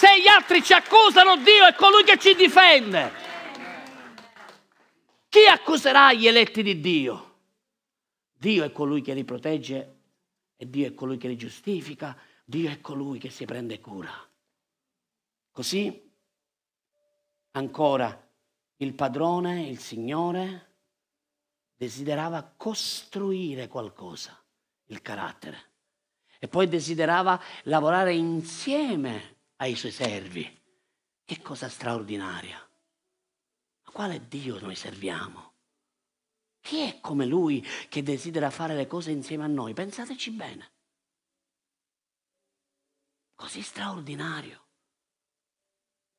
Se 0.04 0.20
gli 0.20 0.26
altri 0.26 0.62
ci 0.62 0.74
accusano, 0.74 1.38
Dio 1.38 1.64
è 1.64 1.74
colui 1.74 2.04
che 2.04 2.18
ci 2.18 2.34
difende. 2.34 3.10
Chi 5.30 5.46
accuserà 5.46 6.12
gli 6.12 6.26
eletti 6.26 6.62
di 6.62 6.78
Dio? 6.78 7.38
Dio 8.30 8.64
è 8.64 8.70
colui 8.70 9.00
che 9.00 9.14
li 9.14 9.24
protegge 9.24 9.96
e 10.56 10.68
Dio 10.68 10.88
è 10.88 10.92
colui 10.92 11.16
che 11.16 11.26
li 11.26 11.38
giustifica, 11.38 12.14
Dio 12.44 12.68
è 12.68 12.82
colui 12.82 13.18
che 13.18 13.30
si 13.30 13.46
prende 13.46 13.80
cura. 13.80 14.12
Così, 15.50 16.12
ancora, 17.52 18.28
il 18.76 18.92
padrone, 18.92 19.68
il 19.68 19.78
Signore, 19.78 20.72
desiderava 21.74 22.42
costruire 22.54 23.68
qualcosa, 23.68 24.38
il 24.88 25.00
carattere, 25.00 25.70
e 26.38 26.46
poi 26.46 26.68
desiderava 26.68 27.40
lavorare 27.62 28.12
insieme 28.12 29.33
ai 29.56 29.74
suoi 29.74 29.92
servi. 29.92 30.62
Che 31.24 31.40
cosa 31.40 31.68
straordinaria. 31.68 32.58
Ma 33.84 33.90
quale 33.92 34.28
Dio 34.28 34.58
noi 34.60 34.74
serviamo? 34.74 35.52
Chi 36.60 36.80
è 36.80 37.00
come 37.00 37.26
Lui 37.26 37.64
che 37.88 38.02
desidera 38.02 38.50
fare 38.50 38.74
le 38.74 38.86
cose 38.86 39.10
insieme 39.10 39.44
a 39.44 39.48
noi? 39.48 39.74
Pensateci 39.74 40.30
bene. 40.30 40.72
Così 43.34 43.62
straordinario. 43.62 44.62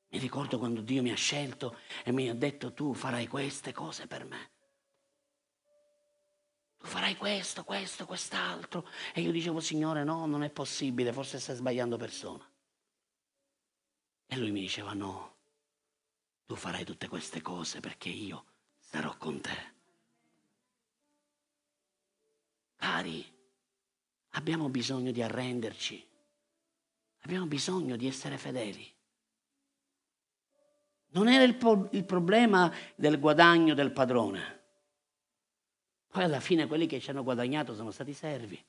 Mi 0.10 0.20
ricordo 0.20 0.60
quando 0.60 0.82
Dio 0.82 1.02
mi 1.02 1.12
ha 1.12 1.16
scelto 1.16 1.80
e 2.04 2.12
mi 2.12 2.30
ha 2.30 2.36
detto 2.36 2.74
tu 2.74 2.94
farai 2.94 3.28
queste 3.28 3.74
cose 3.74 4.08
per 4.08 4.26
me. 4.26 4.52
Tu 6.78 6.86
farai 6.86 7.16
questo, 7.16 7.64
questo, 7.64 8.06
quest'altro. 8.06 8.88
E 9.14 9.22
io 9.22 9.32
dicevo, 9.32 9.60
Signore, 9.60 10.04
no, 10.04 10.26
non 10.26 10.44
è 10.44 10.50
possibile, 10.52 11.12
forse 11.12 11.40
stai 11.40 11.56
sbagliando 11.56 11.98
persona. 11.98 12.48
E 14.28 14.38
lui 14.38 14.52
mi 14.52 14.62
diceva 14.62 14.94
no, 14.94 15.36
tu 16.46 16.56
farai 16.56 16.84
tutte 16.84 17.08
queste 17.08 17.42
cose 17.42 17.80
perché 17.80 18.10
io 18.10 18.46
sarò 18.80 19.16
con 19.18 19.42
te. 19.42 19.74
Cari, 22.76 23.26
abbiamo 24.32 24.70
bisogno 24.70 25.12
di 25.12 25.22
arrenderci, 25.22 26.08
abbiamo 27.22 27.46
bisogno 27.46 27.96
di 27.96 28.08
essere 28.08 28.38
fedeli. 28.38 28.94
Non 31.08 31.30
era 31.30 31.44
il, 31.44 31.56
po- 31.56 31.88
il 31.94 32.04
problema 32.04 32.72
del 32.96 33.20
guadagno 33.20 33.74
del 33.74 33.92
padrone. 33.92 34.64
Poi 36.08 36.24
alla 36.24 36.40
fine 36.40 36.68
quelli 36.68 36.88
che 36.88 37.00
ci 37.00 37.10
hanno 37.10 37.24
guadagnato 37.24 37.74
sono 37.74 37.92
stati 37.92 38.14
servi. 38.14 38.64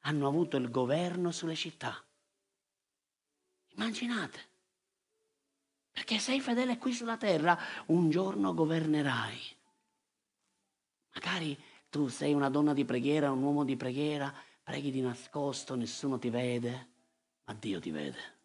Hanno 0.00 0.26
avuto 0.26 0.56
il 0.56 0.70
governo 0.70 1.30
sulle 1.30 1.54
città. 1.54 2.04
Immaginate. 3.74 4.50
Perché 5.92 6.18
sei 6.18 6.40
fedele 6.40 6.78
qui 6.78 6.92
sulla 6.92 7.16
terra, 7.16 7.56
un 7.86 8.10
giorno 8.10 8.54
governerai. 8.54 9.56
Magari 11.14 11.56
tu 11.90 12.08
sei 12.08 12.32
una 12.32 12.48
donna 12.48 12.72
di 12.72 12.86
preghiera, 12.86 13.30
un 13.30 13.42
uomo 13.42 13.64
di 13.64 13.76
preghiera, 13.76 14.34
preghi 14.62 14.90
di 14.90 15.02
nascosto, 15.02 15.74
nessuno 15.74 16.18
ti 16.18 16.30
vede, 16.30 16.88
ma 17.44 17.52
Dio 17.52 17.78
ti 17.80 17.90
vede. 17.90 18.40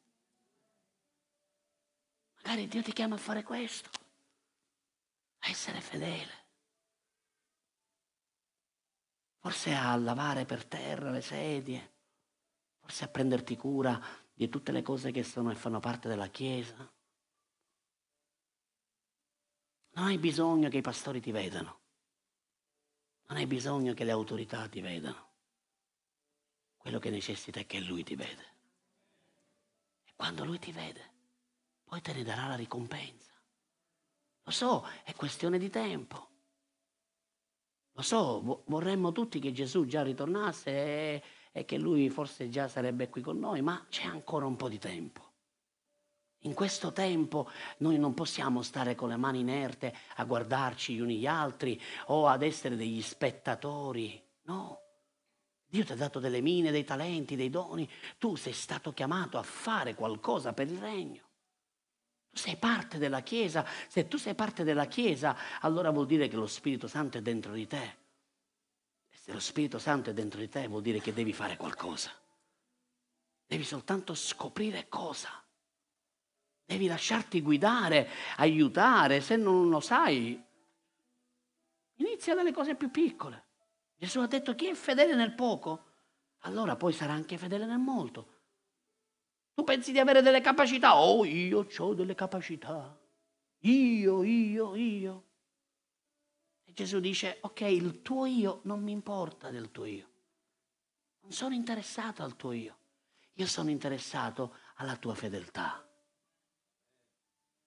Magari 2.36 2.68
Dio 2.68 2.82
ti 2.82 2.92
chiama 2.92 3.16
a 3.16 3.20
fare 3.20 3.44
questo, 3.44 3.90
a 5.40 5.50
essere 5.50 5.80
fedele. 5.80 6.46
Forse 9.40 9.74
a 9.74 9.96
lavare 9.96 10.44
per 10.44 10.66
terra 10.66 11.10
le 11.10 11.22
sedie, 11.22 11.94
forse 12.80 13.06
a 13.06 13.08
prenderti 13.08 13.56
cura 13.56 13.98
di 14.34 14.50
tutte 14.50 14.74
le 14.74 14.82
cose 14.82 15.12
che 15.12 15.24
sono 15.24 15.52
e 15.52 15.56
fanno 15.56 15.80
parte 15.80 16.10
della 16.10 16.28
Chiesa. 16.28 16.92
Non 19.98 20.06
hai 20.06 20.20
bisogno 20.20 20.70
che 20.70 20.78
i 20.78 20.82
pastori 20.82 21.20
ti 21.20 21.32
vedano. 21.32 21.80
Non 23.30 23.40
hai 23.40 23.48
bisogno 23.48 23.96
che 23.96 24.04
le 24.04 24.12
autorità 24.12 24.68
ti 24.68 24.80
vedano. 24.80 25.26
Quello 26.78 27.00
che 27.00 27.10
necessita 27.10 27.60
è 27.60 27.66
che 27.66 27.80
Lui 27.80 28.04
ti 28.04 28.16
vede. 28.16 28.46
E 30.06 30.14
quando 30.16 30.46
Lui 30.46 30.60
ti 30.60 30.72
vede, 30.72 31.02
poi 31.84 32.00
te 32.02 32.14
ne 32.14 32.22
darà 32.22 32.46
la 32.46 32.56
ricompensa. 32.56 33.32
Lo 34.44 34.52
so, 34.52 34.86
è 35.04 35.16
questione 35.16 35.58
di 35.58 35.72
tempo. 35.72 36.30
Lo 37.94 38.02
so, 38.04 38.64
vorremmo 38.68 39.12
tutti 39.12 39.40
che 39.40 39.52
Gesù 39.52 39.88
già 39.88 40.04
ritornasse 40.04 40.70
e, 40.70 41.24
e 41.52 41.66
che 41.66 41.80
Lui 41.80 42.12
forse 42.12 42.50
già 42.50 42.68
sarebbe 42.68 43.10
qui 43.10 43.22
con 43.22 43.40
noi, 43.40 43.64
ma 43.64 43.84
c'è 43.90 44.06
ancora 44.06 44.46
un 44.46 44.58
po' 44.58 44.70
di 44.70 44.78
tempo. 44.78 45.27
In 46.48 46.54
questo 46.54 46.94
tempo 46.94 47.50
noi 47.80 48.00
non 48.00 48.14
possiamo 48.14 48.62
stare 48.62 48.96
con 48.96 49.10
le 49.10 49.18
mani 49.18 49.42
inerte 49.42 49.94
a 50.16 50.24
guardarci 50.24 50.96
gli 50.96 51.02
uni 51.02 51.18
gli 51.18 51.28
altri 51.28 51.80
o 52.06 52.26
ad 52.26 52.42
essere 52.42 52.78
degli 52.78 53.02
spettatori. 53.02 54.24
No. 54.44 54.80
Dio 55.66 55.84
ti 55.84 55.92
ha 55.92 55.98
dato 55.98 56.20
delle 56.20 56.40
mine, 56.40 56.72
dei 56.72 56.86
talenti, 56.86 57.36
dei 57.36 57.50
doni. 57.50 57.88
Tu 58.18 58.38
sei 58.38 58.54
stato 58.54 58.94
chiamato 58.94 59.38
a 59.38 59.44
fare 59.44 59.94
qualcosa 59.94 60.54
per 60.54 60.72
il 60.72 60.80
regno. 60.80 61.22
Tu 62.30 62.38
sei 62.38 62.56
parte 62.56 62.98
della 62.98 63.20
Chiesa. 63.20 63.68
Se 63.90 64.08
tu 64.08 64.16
sei 64.16 64.34
parte 64.34 64.64
della 64.64 64.86
Chiesa, 64.86 65.36
allora 65.60 65.90
vuol 65.90 66.06
dire 66.06 66.30
che 66.30 66.38
lo 66.38 66.48
Spirito 66.48 66.88
Santo 66.88 67.18
è 67.18 67.22
dentro 67.22 67.52
di 67.52 67.68
te. 67.68 67.98
E 69.10 69.18
se 69.18 69.34
lo 69.34 69.42
Spirito 69.42 69.80
Santo 69.80 70.12
è 70.12 70.14
dentro 70.14 70.40
di 70.40 70.48
te, 70.48 70.66
vuol 70.70 70.82
dire 70.82 71.02
che 71.02 71.12
devi 71.12 71.34
fare 71.34 71.58
qualcosa. 71.58 72.10
Devi 73.46 73.66
soltanto 73.66 74.14
scoprire 74.14 74.88
cosa. 74.88 75.42
Devi 76.68 76.88
lasciarti 76.88 77.42
guidare, 77.42 78.10
aiutare. 78.36 79.22
Se 79.22 79.38
non 79.38 79.70
lo 79.70 79.80
sai, 79.80 80.44
inizia 81.96 82.36
dalle 82.36 82.52
cose 82.52 82.76
più 82.76 82.92
piccole. 82.92 83.46
Gesù 83.96 84.20
ha 84.20 84.28
detto 84.28 84.54
chi 84.54 84.68
è 84.68 84.74
fedele 84.74 85.16
nel 85.16 85.34
poco, 85.34 85.86
allora 86.40 86.76
poi 86.76 86.92
sarà 86.92 87.14
anche 87.14 87.38
fedele 87.38 87.66
nel 87.66 87.80
molto. 87.80 88.36
Tu 89.54 89.64
pensi 89.64 89.94
di 89.94 90.00
avere 90.00 90.22
delle 90.22 90.42
capacità? 90.42 91.00
Oh, 91.00 91.24
io 91.24 91.66
ho 91.78 91.94
delle 91.94 92.16
capacità. 92.16 93.00
Io, 93.60 94.24
io, 94.24 94.76
io. 94.76 95.26
E 96.66 96.74
Gesù 96.74 97.00
dice, 97.00 97.38
ok, 97.40 97.62
il 97.62 98.02
tuo 98.02 98.26
io 98.26 98.60
non 98.64 98.84
mi 98.84 98.92
importa 98.92 99.50
del 99.52 99.72
tuo 99.72 99.86
io. 99.86 100.10
Non 101.22 101.32
sono 101.32 101.56
interessato 101.56 102.24
al 102.24 102.36
tuo 102.36 102.52
io. 102.52 102.78
Io 103.36 103.48
sono 103.48 103.70
interessato 103.70 104.58
alla 104.76 104.98
tua 104.98 105.16
fedeltà. 105.16 105.87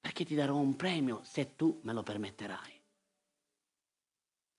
Perché 0.01 0.25
ti 0.25 0.35
darò 0.35 0.57
un 0.57 0.77
premio 0.77 1.21
se 1.25 1.55
tu 1.57 1.81
me 1.83 1.93
lo 1.93 2.03
permetterai. 2.03 2.81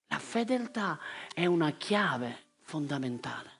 La 0.07 0.19
fedeltà 0.19 0.99
è 1.33 1.45
una 1.45 1.71
chiave 1.71 2.49
fondamentale. 2.59 3.59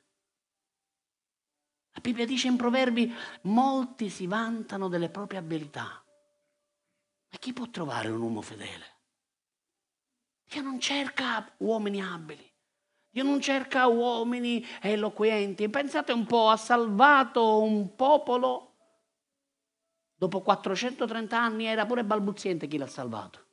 La 1.94 2.02
Bibbia 2.02 2.26
dice 2.26 2.48
in 2.48 2.56
Proverbi, 2.56 3.14
molti 3.44 4.10
si 4.10 4.28
vantano 4.28 4.88
delle 4.88 5.10
proprie 5.10 5.40
abilità. 5.40 6.04
Ma 7.32 7.38
chi 7.38 7.54
può 7.54 7.70
trovare 7.70 8.10
un 8.10 8.22
uomo 8.22 8.42
fedele? 8.42 9.00
Dio 10.44 10.62
non 10.62 10.80
cerca 10.80 11.54
uomini 11.58 12.02
abili. 12.02 12.50
Dio 13.10 13.24
non 13.24 13.42
cerca 13.42 13.88
uomini 13.88 14.66
eloquenti. 14.82 15.70
Pensate 15.70 16.12
un 16.12 16.26
po', 16.26 16.50
ha 16.50 16.58
salvato 16.58 17.62
un 17.62 17.96
popolo. 17.96 18.71
Dopo 20.22 20.42
430 20.42 21.36
anni 21.36 21.66
era 21.66 21.88
pure 21.88 22.04
balbuziente 22.04 22.68
chi 22.68 22.78
l'ha 22.78 22.86
salvato. 22.86 23.44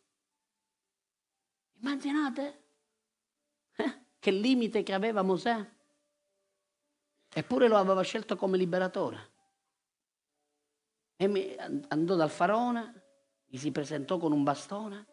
Immaginate 1.81 2.63
eh? 3.75 4.01
che 4.19 4.31
limite 4.31 4.83
che 4.83 4.93
aveva 4.93 5.23
Mosè. 5.23 5.67
Eppure 7.33 7.69
lo 7.69 7.79
aveva 7.79 8.03
scelto 8.03 8.37
come 8.37 8.59
liberatore. 8.59 9.31
E 11.17 11.57
andò 11.89 12.17
dal 12.17 12.29
faraone, 12.29 13.03
gli 13.47 13.57
si 13.57 13.73
presentò 13.73 14.19
con 14.19 14.33
un 14.33 14.43
bastone 14.43 15.07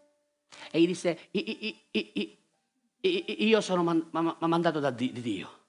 e 0.69 0.81
gli 0.81 0.87
disse, 0.87 1.29
io 2.99 3.61
sono 3.61 3.81
mandato 4.39 4.81
da 4.81 4.91
Dio. 4.91 5.64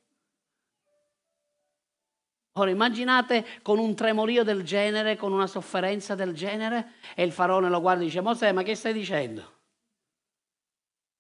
Ora 2.59 2.71
immaginate 2.71 3.61
con 3.61 3.79
un 3.79 3.95
tremorio 3.95 4.43
del 4.43 4.63
genere, 4.63 5.17
con 5.17 5.33
una 5.33 5.47
sofferenza 5.47 6.15
del 6.15 6.35
genere, 6.35 6.95
e 7.15 7.23
il 7.23 7.33
faraone 7.33 7.69
lo 7.69 7.81
guarda 7.81 8.03
e 8.03 8.07
dice, 8.07 8.23
Mosè, 8.23 8.53
ma 8.53 8.63
che 8.63 8.75
stai 8.75 8.95
dicendo? 8.95 9.55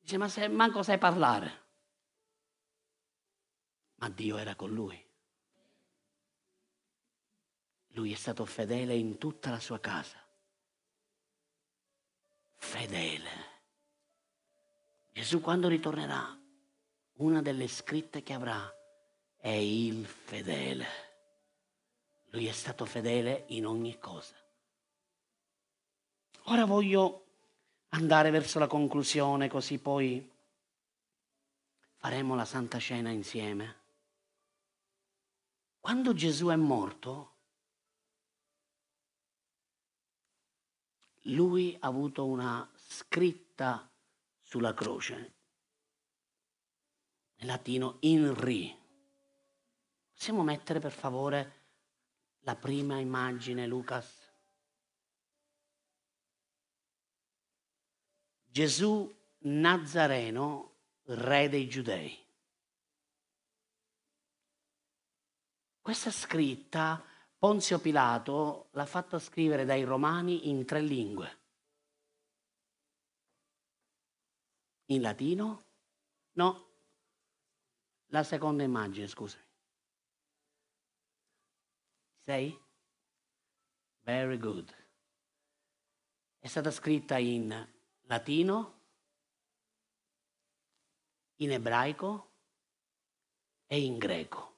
Dice, 0.00 0.16
ma 0.16 0.28
se 0.28 0.48
manco 0.48 0.82
sai 0.82 0.96
parlare. 0.96 1.64
Ma 3.96 4.08
Dio 4.08 4.38
era 4.38 4.54
con 4.54 4.70
lui. 4.70 5.02
Lui 7.88 8.12
è 8.12 8.16
stato 8.16 8.46
fedele 8.46 8.94
in 8.94 9.18
tutta 9.18 9.50
la 9.50 9.60
sua 9.60 9.78
casa. 9.78 10.18
Fedele. 12.54 13.30
Gesù 15.12 15.42
quando 15.42 15.68
ritornerà, 15.68 16.38
una 17.18 17.42
delle 17.42 17.68
scritte 17.68 18.22
che 18.22 18.32
avrà 18.32 18.70
è 19.36 19.48
il 19.48 20.06
fedele. 20.06 21.05
Lui 22.36 22.48
è 22.48 22.52
stato 22.52 22.84
fedele 22.84 23.46
in 23.48 23.64
ogni 23.64 23.98
cosa. 23.98 24.34
Ora 26.48 26.66
voglio 26.66 27.24
andare 27.88 28.28
verso 28.28 28.58
la 28.58 28.66
conclusione, 28.66 29.48
così 29.48 29.78
poi 29.78 30.30
faremo 31.94 32.34
la 32.34 32.44
Santa 32.44 32.78
Cena 32.78 33.08
insieme. 33.08 33.84
Quando 35.80 36.12
Gesù 36.12 36.48
è 36.48 36.56
morto, 36.56 37.36
lui 41.22 41.74
ha 41.80 41.86
avuto 41.86 42.26
una 42.26 42.70
scritta 42.76 43.90
sulla 44.42 44.74
croce, 44.74 45.34
in 47.36 47.46
latino 47.46 47.96
INRI. 48.00 48.78
Possiamo 50.12 50.42
mettere 50.42 50.80
per 50.80 50.92
favore 50.92 51.55
la 52.46 52.54
prima 52.54 52.98
immagine, 53.00 53.66
Lucas? 53.66 54.24
Gesù 58.44 59.12
Nazareno, 59.38 60.74
re 61.06 61.48
dei 61.48 61.68
giudei. 61.68 62.24
Questa 65.80 66.12
scritta 66.12 67.04
Ponzio 67.36 67.80
Pilato 67.80 68.68
l'ha 68.72 68.86
fatta 68.86 69.18
scrivere 69.18 69.64
dai 69.64 69.82
romani 69.82 70.48
in 70.48 70.64
tre 70.64 70.80
lingue. 70.80 71.38
In 74.86 75.00
latino? 75.02 75.64
No. 76.34 76.68
La 78.06 78.22
seconda 78.22 78.62
immagine, 78.62 79.08
scusami. 79.08 79.45
Sei? 82.26 82.58
Very 84.00 84.36
good. 84.36 84.74
È 86.40 86.48
stata 86.48 86.72
scritta 86.72 87.18
in 87.18 87.68
latino, 88.06 88.80
in 91.36 91.52
ebraico 91.52 92.32
e 93.68 93.80
in 93.80 93.96
greco. 93.96 94.56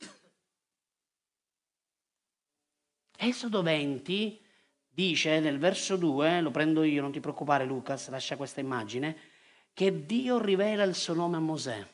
Esodo 3.19 3.61
20 3.61 4.43
dice 4.89 5.39
nel 5.39 5.59
verso 5.59 5.97
2, 5.97 6.41
lo 6.41 6.51
prendo 6.51 6.83
io, 6.83 7.03
non 7.03 7.13
ti 7.13 7.21
preoccupare 7.21 7.67
Lucas, 7.67 8.09
lascia 8.09 8.39
questa 8.39 8.61
immagine, 8.61 9.15
che 9.75 10.07
Dio 10.07 10.43
rivela 10.43 10.85
il 10.85 10.95
suo 10.95 11.13
nome 11.13 11.37
a 11.37 11.41
Mosè. 11.41 11.87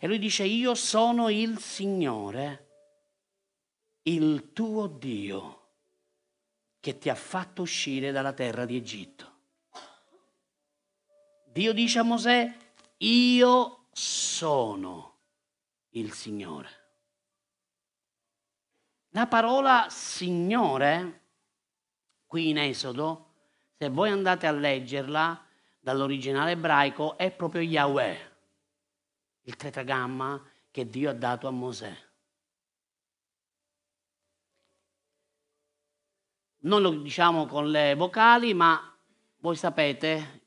E 0.00 0.06
lui 0.08 0.18
dice, 0.18 0.42
io 0.42 0.74
sono 0.74 1.28
il 1.28 1.60
Signore, 1.60 2.71
il 4.04 4.52
tuo 4.52 4.86
Dio, 4.86 5.60
che 6.80 6.98
ti 6.98 7.08
ha 7.08 7.14
fatto 7.14 7.62
uscire 7.62 8.10
dalla 8.10 8.32
terra 8.32 8.64
di 8.64 8.76
Egitto. 8.76 9.30
Dio 11.44 11.72
dice 11.72 11.98
a 12.00 12.02
Mosè, 12.02 12.56
io 12.98 13.86
sono 13.92 15.18
il 15.90 16.12
Signore. 16.12 16.80
La 19.10 19.26
parola 19.26 19.86
Signore, 19.90 21.20
qui 22.26 22.48
in 22.48 22.58
Esodo, 22.58 23.34
se 23.76 23.88
voi 23.90 24.10
andate 24.10 24.46
a 24.46 24.52
leggerla 24.52 25.46
dall'originale 25.78 26.52
ebraico, 26.52 27.18
è 27.18 27.30
proprio 27.30 27.60
Yahweh, 27.60 28.32
il 29.42 29.56
tetragramma 29.56 30.42
che 30.70 30.88
Dio 30.88 31.10
ha 31.10 31.14
dato 31.14 31.46
a 31.46 31.50
Mosè. 31.50 32.10
Non 36.64 36.82
lo 36.82 36.90
diciamo 36.90 37.46
con 37.46 37.70
le 37.70 37.94
vocali, 37.94 38.54
ma 38.54 38.96
voi 39.38 39.56
sapete 39.56 40.40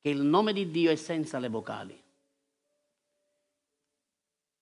che 0.00 0.10
il 0.10 0.22
nome 0.22 0.52
di 0.52 0.70
Dio 0.70 0.90
è 0.90 0.96
senza 0.96 1.38
le 1.38 1.48
vocali. 1.48 2.04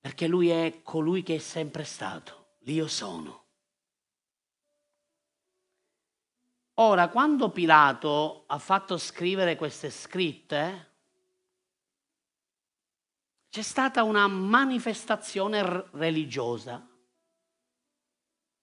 Perché 0.00 0.26
Lui 0.26 0.48
è 0.48 0.80
colui 0.82 1.22
che 1.22 1.36
è 1.36 1.38
sempre 1.38 1.84
stato 1.84 2.42
l'io 2.64 2.86
sono. 2.86 3.42
Ora, 6.74 7.08
quando 7.08 7.50
Pilato 7.50 8.44
ha 8.46 8.58
fatto 8.58 8.98
scrivere 8.98 9.56
queste 9.56 9.90
scritte, 9.90 10.92
c'è 13.48 13.62
stata 13.62 14.02
una 14.02 14.26
manifestazione 14.26 15.88
religiosa. 15.92 16.84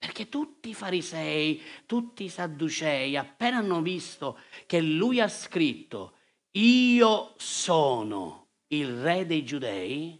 Perché 0.01 0.29
tutti 0.29 0.69
i 0.69 0.73
farisei, 0.73 1.61
tutti 1.85 2.23
i 2.23 2.29
sadducei, 2.29 3.15
appena 3.15 3.57
hanno 3.57 3.83
visto 3.83 4.39
che 4.65 4.81
lui 4.81 5.21
ha 5.21 5.27
scritto 5.27 6.15
io 6.53 7.35
sono 7.37 8.47
il 8.69 8.99
re 8.99 9.27
dei 9.27 9.45
giudei, 9.45 10.19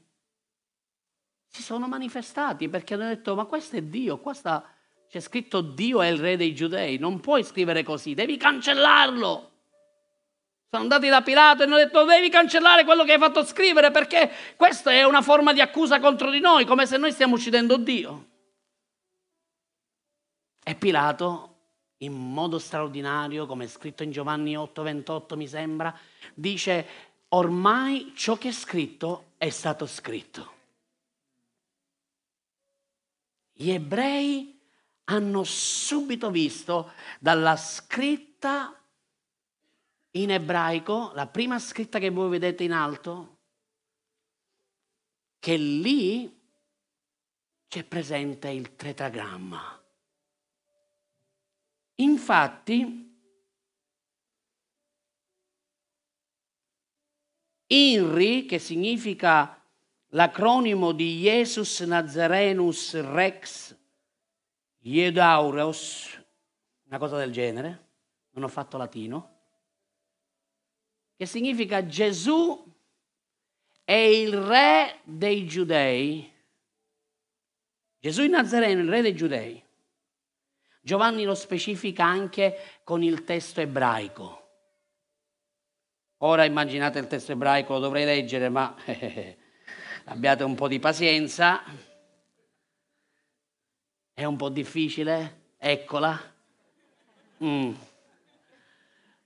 si 1.48 1.64
sono 1.64 1.88
manifestati 1.88 2.70
perché 2.70 2.94
hanno 2.94 3.08
detto 3.08 3.34
ma 3.34 3.46
questo 3.46 3.78
è 3.78 3.82
Dio, 3.82 4.20
qua 4.20 4.36
sta, 4.36 4.64
c'è 5.10 5.20
scritto 5.20 5.62
Dio 5.62 6.00
è 6.04 6.10
il 6.10 6.20
re 6.20 6.38
dei 6.38 6.54
giudei, 6.54 7.00
non 7.00 7.20
puoi 7.20 7.44
scrivere 7.44 7.82
così, 7.82 8.14
devi 8.14 8.38
cancellarlo. 8.38 9.50
Sono 10.70 10.84
andati 10.84 11.10
da 11.10 11.24
Pilato 11.24 11.64
e 11.64 11.66
hanno 11.66 11.78
detto 11.78 12.04
devi 12.04 12.30
cancellare 12.30 12.86
quello 12.86 13.04
che 13.04 13.14
hai 13.14 13.20
fatto 13.20 13.44
scrivere 13.44 13.90
perché 13.90 14.32
questa 14.56 14.92
è 14.92 15.04
una 15.06 15.24
forma 15.24 15.54
di 15.54 15.60
accusa 15.60 16.00
contro 16.00 16.30
di 16.30 16.40
noi, 16.40 16.66
come 16.66 16.86
se 16.86 16.98
noi 16.98 17.12
stiamo 17.12 17.34
uccidendo 17.34 17.78
Dio. 17.78 18.28
E 20.72 20.76
Pilato, 20.76 21.58
in 21.98 22.14
modo 22.14 22.58
straordinario, 22.58 23.46
come 23.46 23.66
è 23.66 23.68
scritto 23.68 24.04
in 24.04 24.12
Giovanni 24.12 24.56
8:28 24.56 25.36
mi 25.36 25.46
sembra, 25.46 25.94
dice 26.34 26.88
ormai 27.28 28.14
ciò 28.16 28.38
che 28.38 28.48
è 28.48 28.52
scritto 28.54 29.34
è 29.36 29.50
stato 29.50 29.86
scritto. 29.86 30.54
Gli 33.52 33.70
ebrei 33.70 34.62
hanno 35.10 35.44
subito 35.44 36.32
visto 36.32 36.94
dalla 37.20 37.58
scritta 37.58 38.74
in 40.12 40.32
ebraico, 40.32 41.12
la 41.14 41.28
prima 41.28 41.60
scritta 41.60 42.00
che 42.00 42.12
voi 42.12 42.30
vedete 42.30 42.64
in 42.64 42.72
alto, 42.72 43.40
che 45.38 45.58
lì 45.58 46.34
c'è 47.68 47.84
presente 47.84 48.48
il 48.48 48.74
tetragramma. 48.78 49.80
Infatti, 51.96 53.02
INRI, 57.68 58.46
che 58.46 58.60
significa 58.60 59.62
l'acronimo 60.08 60.92
di 60.92 61.20
Jesus 61.20 61.82
Nazarenus 61.82 63.00
Rex 63.00 63.76
Iedaureus, 64.80 66.20
una 66.88 66.98
cosa 66.98 67.18
del 67.18 67.32
genere, 67.32 67.90
non 68.32 68.44
ho 68.44 68.48
fatto 68.48 68.78
latino, 68.78 69.40
che 71.16 71.26
significa 71.26 71.86
Gesù 71.86 72.66
è 73.84 73.94
il 73.94 74.36
re 74.36 75.00
dei 75.04 75.46
giudei. 75.46 76.30
Gesù 78.00 78.24
in 78.24 78.32
Nazareno, 78.32 78.82
il 78.82 78.90
re 78.90 79.02
dei 79.02 79.16
giudei. 79.16 79.64
Giovanni 80.84 81.26
lo 81.26 81.36
specifica 81.36 82.06
anche 82.06 82.80
con 82.84 83.04
il 83.04 83.24
testo 83.24 83.62
ebraico. 83.62 84.40
Ora 86.24 86.44
immaginate 86.44 86.98
il 86.98 87.08
testo 87.08 87.34
ebraico, 87.34 87.74
lo 87.74 87.80
dovrei 87.80 88.04
leggere, 88.04 88.50
ma 88.50 88.76
abbiate 90.06 90.44
un 90.44 90.56
po' 90.56 90.68
di 90.68 90.80
pazienza. 90.80 91.64
È 94.12 94.24
un 94.24 94.36
po' 94.36 94.50
difficile? 94.50 95.54
Eccola. 95.58 96.20
Mm. 97.44 97.74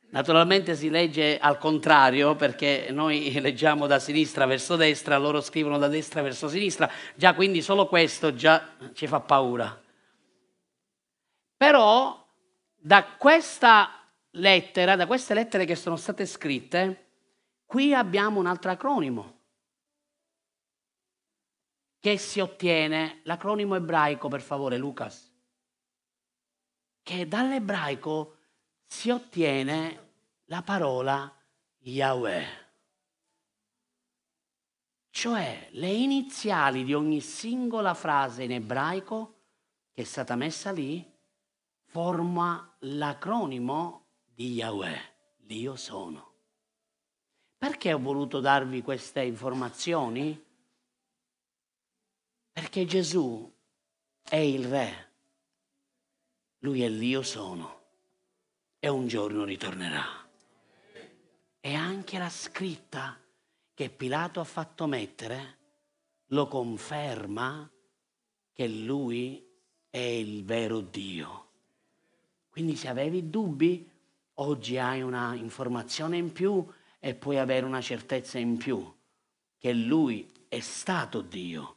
Naturalmente 0.10 0.76
si 0.76 0.90
legge 0.90 1.38
al 1.38 1.58
contrario 1.58 2.36
perché 2.36 2.88
noi 2.92 3.40
leggiamo 3.40 3.88
da 3.88 4.00
sinistra 4.00 4.46
verso 4.46 4.76
destra, 4.76 5.18
loro 5.18 5.42
scrivono 5.42 5.78
da 5.78 5.88
destra 5.88 6.22
verso 6.22 6.48
sinistra, 6.48 6.90
già 7.16 7.34
quindi 7.34 7.62
solo 7.62 7.88
questo 7.88 8.34
già 8.34 8.76
ci 8.94 9.08
fa 9.08 9.20
paura. 9.20 9.84
Però 11.58 12.28
da 12.76 13.06
questa 13.18 13.90
lettera, 14.32 14.96
da 14.96 15.08
queste 15.08 15.34
lettere 15.34 15.66
che 15.66 15.76
sono 15.76 15.96
state 15.96 16.26
scritte, 16.26 17.12
qui 17.66 17.94
abbiamo 17.94 18.40
un 18.40 18.46
altro 18.46 18.72
acronimo 18.72 19.34
che 22.00 22.18
si 22.20 22.40
ottiene, 22.40 23.22
l'acronimo 23.24 23.74
ebraico 23.74 24.28
per 24.28 24.42
favore 24.42 24.78
Lucas, 24.78 25.34
che 27.02 27.28
dall'ebraico 27.28 28.38
si 28.86 29.10
ottiene 29.10 30.12
la 30.46 30.62
parola 30.62 31.36
Yahweh. 31.80 32.64
Cioè 35.10 35.70
le 35.72 35.88
iniziali 35.88 36.84
di 36.84 36.94
ogni 36.94 37.22
singola 37.22 37.96
frase 37.96 38.44
in 38.44 38.52
ebraico 38.52 39.40
che 39.92 40.04
è 40.04 40.06
stata 40.06 40.36
messa 40.36 40.72
lì 40.72 41.14
forma 41.96 42.76
l'acronimo 42.80 44.08
di 44.26 44.56
Yahweh, 44.56 45.00
l'Io 45.44 45.78
sono. 45.78 46.34
Perché 47.58 47.94
ho 47.94 48.00
voluto 48.00 48.42
darvi 48.42 48.82
queste 48.82 49.24
informazioni? 49.24 50.44
Perché 52.52 52.84
Gesù 52.84 53.50
è 54.22 54.36
il 54.36 54.68
Re, 54.68 55.14
Lui 56.58 56.82
è 56.82 56.90
l'Io 56.90 57.22
sono 57.22 57.84
e 58.78 58.90
un 58.90 59.08
giorno 59.08 59.46
ritornerà. 59.46 60.06
E 61.62 61.74
anche 61.74 62.18
la 62.18 62.30
scritta 62.30 63.18
che 63.74 63.90
Pilato 63.90 64.42
ha 64.42 64.44
fatto 64.44 64.86
mettere 64.86 65.60
lo 66.26 66.50
conferma 66.50 67.72
che 68.52 68.68
Lui 68.68 69.50
è 69.90 69.98
il 69.98 70.44
vero 70.44 70.82
Dio. 70.82 71.45
Quindi 72.56 72.78
se 72.78 72.88
avevi 72.88 73.30
dubbi, 73.30 73.86
oggi 74.36 74.78
hai 74.78 75.02
una 75.02 75.36
informazione 75.36 76.16
in 76.16 76.32
più 76.32 76.66
e 77.02 77.14
puoi 77.14 77.38
avere 77.38 77.66
una 77.66 77.82
certezza 77.82 78.40
in 78.40 78.56
più 78.56 78.90
che 79.58 79.74
Lui 79.74 80.32
è 80.48 80.62
stato 80.62 81.20
Dio 81.20 81.76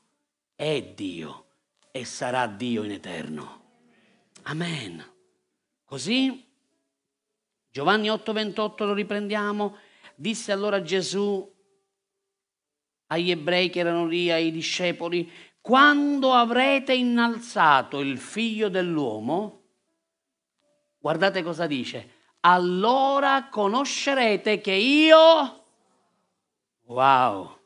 è 0.54 0.80
Dio 0.94 1.46
e 1.90 2.04
sarà 2.04 2.46
Dio 2.46 2.84
in 2.84 2.92
eterno. 2.92 3.62
Amen. 4.42 5.04
Così 5.84 6.48
Giovanni 7.68 8.08
8:28 8.08 8.84
lo 8.84 8.94
riprendiamo, 8.94 9.76
disse 10.14 10.52
allora 10.52 10.80
Gesù 10.80 11.56
agli 13.08 13.32
ebrei 13.32 13.68
che 13.68 13.80
erano 13.80 14.06
lì, 14.06 14.30
ai 14.30 14.52
discepoli, 14.52 15.28
quando 15.60 16.34
avrete 16.34 16.94
innalzato 16.94 17.98
il 17.98 18.16
figlio 18.18 18.68
dell'uomo, 18.68 19.67
guardate 20.98 21.42
cosa 21.42 21.66
dice, 21.66 22.16
allora 22.40 23.48
conoscerete 23.48 24.60
che 24.60 24.72
io, 24.72 25.64
wow, 26.84 27.58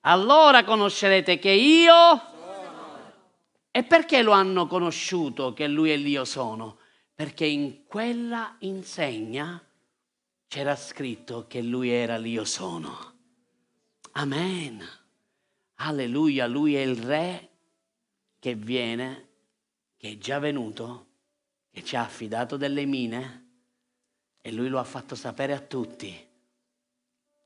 allora 0.00 0.64
conoscerete 0.64 1.38
che 1.38 1.50
io... 1.50 2.34
E 3.70 3.84
perché 3.84 4.22
lo 4.22 4.32
hanno 4.32 4.66
conosciuto 4.66 5.52
che 5.52 5.68
lui 5.68 5.92
e 5.92 5.96
l'io 5.96 6.24
sono? 6.24 6.78
Perché 7.14 7.44
in 7.44 7.84
quella 7.84 8.56
insegna 8.60 9.62
c'era 10.48 10.74
scritto 10.74 11.46
che 11.46 11.60
lui 11.60 11.90
era 11.90 12.16
l'io 12.16 12.46
sono. 12.46 13.14
Amen. 14.12 14.82
Alleluia, 15.74 16.46
lui 16.46 16.74
è 16.74 16.80
il 16.80 16.96
re 16.96 17.50
che 18.38 18.54
viene, 18.54 19.28
che 19.98 20.12
è 20.12 20.16
già 20.16 20.38
venuto, 20.38 21.05
che 21.76 21.84
ci 21.84 21.94
ha 21.94 22.00
affidato 22.00 22.56
delle 22.56 22.86
mine 22.86 23.48
e 24.40 24.50
lui 24.50 24.68
lo 24.68 24.78
ha 24.78 24.84
fatto 24.84 25.14
sapere 25.14 25.52
a 25.52 25.60
tutti 25.60 26.26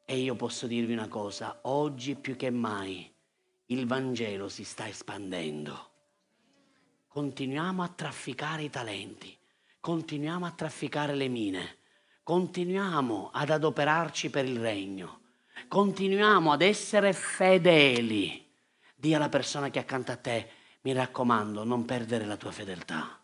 e 0.04 0.18
io 0.18 0.36
posso 0.36 0.68
dirvi 0.68 0.92
una 0.92 1.08
cosa, 1.08 1.58
oggi 1.62 2.14
più 2.14 2.36
che 2.36 2.48
mai 2.48 3.12
il 3.66 3.88
Vangelo 3.88 4.48
si 4.48 4.62
sta 4.62 4.86
espandendo. 4.86 5.90
Continuiamo 7.08 7.82
a 7.82 7.88
trafficare 7.88 8.62
i 8.62 8.70
talenti, 8.70 9.36
continuiamo 9.80 10.46
a 10.46 10.52
trafficare 10.52 11.16
le 11.16 11.26
mine, 11.26 11.78
continuiamo 12.22 13.30
ad 13.32 13.50
adoperarci 13.50 14.30
per 14.30 14.44
il 14.44 14.60
regno, 14.60 15.22
continuiamo 15.66 16.52
ad 16.52 16.62
essere 16.62 17.12
fedeli. 17.14 18.48
Dì 18.94 19.12
alla 19.12 19.28
persona 19.28 19.70
che 19.70 19.80
è 19.80 19.82
accanto 19.82 20.12
a 20.12 20.16
te, 20.16 20.50
mi 20.82 20.92
raccomando, 20.92 21.64
non 21.64 21.84
perdere 21.84 22.26
la 22.26 22.36
tua 22.36 22.52
fedeltà. 22.52 23.19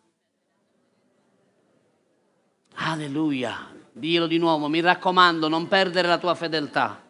Alleluia. 2.77 3.74
Dillo 3.93 4.27
di 4.27 4.39
nuovo, 4.39 4.68
mi 4.68 4.81
raccomando, 4.81 5.49
non 5.49 5.68
perdere 5.68 6.09
la 6.09 6.18
tua 6.18 6.35
fedeltà. 6.35 7.03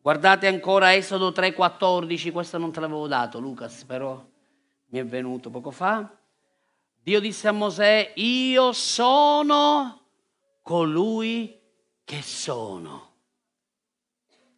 Guardate 0.00 0.46
ancora 0.46 0.94
Esodo 0.94 1.32
3:14, 1.32 2.30
questo 2.30 2.58
non 2.58 2.72
te 2.72 2.80
l'avevo 2.80 3.06
dato, 3.06 3.40
Lucas, 3.40 3.84
però 3.84 4.24
mi 4.86 4.98
è 4.98 5.04
venuto 5.04 5.50
poco 5.50 5.70
fa. 5.70 6.08
Dio 7.02 7.20
disse 7.20 7.48
a 7.48 7.52
Mosè, 7.52 8.12
io 8.16 8.72
sono 8.72 10.00
colui 10.62 11.58
che 12.04 12.22
sono. 12.22 13.14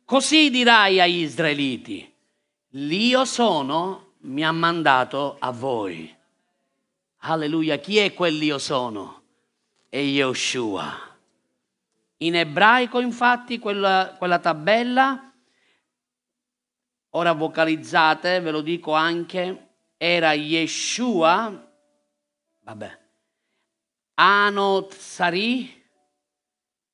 Così 0.05 0.49
dirai 0.51 1.01
agli 1.01 1.21
israeliti, 1.21 2.15
l'io 2.71 3.25
sono 3.27 4.15
mi 4.21 4.45
ha 4.45 4.53
mandato 4.53 5.37
a 5.39 5.51
voi. 5.51 6.18
Alleluia, 7.19 7.79
chi 7.79 7.99
è 7.99 8.15
quell'io 8.15 8.59
sono? 8.59 9.23
È 9.89 9.99
Yeshua. 9.99 11.17
In 12.19 12.37
ebraico, 12.37 13.01
infatti, 13.01 13.59
quella, 13.59 14.15
quella 14.19 14.39
tabella, 14.39 15.33
ora 17.11 17.33
vocalizzate, 17.33 18.41
ve 18.41 18.51
lo 18.51 18.61
dico 18.61 18.93
anche, 18.93 19.69
era 19.97 20.33
Yeshua, 20.33 21.73
vabbè, 22.61 22.99
Anot 24.15 24.95
Sari, 24.95 25.85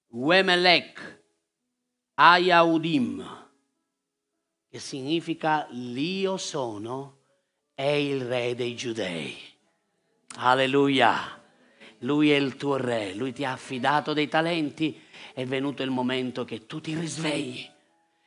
Wemelech, 0.08 1.22
Ayaudim, 2.14 3.48
che 4.68 4.78
significa 4.78 5.66
l'io 5.70 6.36
sono 6.36 7.22
è 7.74 7.82
il 7.82 8.24
re 8.24 8.54
dei 8.54 8.76
giudei. 8.76 9.53
Alleluia. 10.36 11.40
Lui 11.98 12.30
è 12.30 12.36
il 12.36 12.56
tuo 12.56 12.76
re, 12.76 13.14
lui 13.14 13.32
ti 13.32 13.44
ha 13.44 13.52
affidato 13.52 14.12
dei 14.12 14.28
talenti, 14.28 15.00
è 15.32 15.44
venuto 15.46 15.82
il 15.82 15.90
momento 15.90 16.44
che 16.44 16.66
tu 16.66 16.80
ti 16.80 16.94
risvegli. 16.94 17.66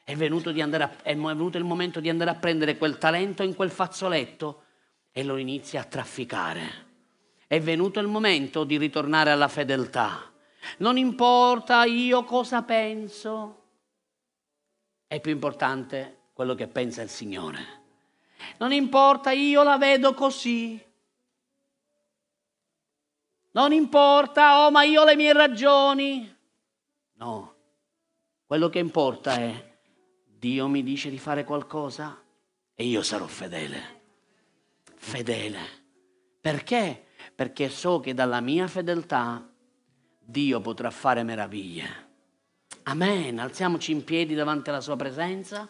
È 0.03 0.15
venuto, 0.15 0.49
a, 0.49 1.03
è 1.03 1.15
venuto 1.15 1.57
il 1.57 1.63
momento 1.63 1.99
di 1.99 2.09
andare 2.09 2.31
a 2.31 2.35
prendere 2.35 2.77
quel 2.77 2.97
talento 2.97 3.43
in 3.43 3.55
quel 3.55 3.69
fazzoletto 3.69 4.63
e 5.11 5.23
lo 5.23 5.37
inizi 5.37 5.77
a 5.77 5.83
trafficare. 5.83 6.85
È 7.45 7.59
venuto 7.59 7.99
il 7.99 8.07
momento 8.07 8.63
di 8.63 8.77
ritornare 8.77 9.31
alla 9.31 9.47
fedeltà. 9.47 10.31
Non 10.77 10.97
importa 10.97 11.83
io 11.83 12.23
cosa 12.23 12.63
penso, 12.63 13.63
è 15.07 15.21
più 15.21 15.31
importante 15.31 16.17
quello 16.33 16.53
che 16.53 16.67
pensa 16.67 17.01
il 17.01 17.09
Signore. 17.09 17.65
Non 18.57 18.73
importa, 18.73 19.31
io 19.31 19.63
la 19.63 19.77
vedo 19.77 20.13
così. 20.13 20.83
Non 23.57 23.71
importa, 23.71 24.67
oh, 24.67 24.69
ma 24.69 24.83
io 24.83 25.01
ho 25.01 25.03
le 25.03 25.15
mie 25.15 25.33
ragioni. 25.33 26.31
No, 27.13 27.55
quello 28.45 28.69
che 28.69 28.77
importa 28.77 29.33
è 29.33 29.79
Dio 30.23 30.67
mi 30.67 30.83
dice 30.83 31.09
di 31.09 31.17
fare 31.17 31.43
qualcosa 31.43 32.21
e 32.75 32.83
io 32.85 33.01
sarò 33.01 33.25
fedele. 33.25 34.01
Fedele. 34.93 35.59
Perché? 36.39 37.07
Perché 37.33 37.69
so 37.69 37.99
che 37.99 38.13
dalla 38.13 38.41
mia 38.41 38.67
fedeltà 38.67 39.51
Dio 40.19 40.61
potrà 40.61 40.91
fare 40.91 41.23
meraviglie. 41.23 42.09
Amen. 42.83 43.39
Alziamoci 43.39 43.91
in 43.91 44.03
piedi 44.03 44.35
davanti 44.35 44.69
alla 44.69 44.81
sua 44.81 44.95
presenza. 44.95 45.67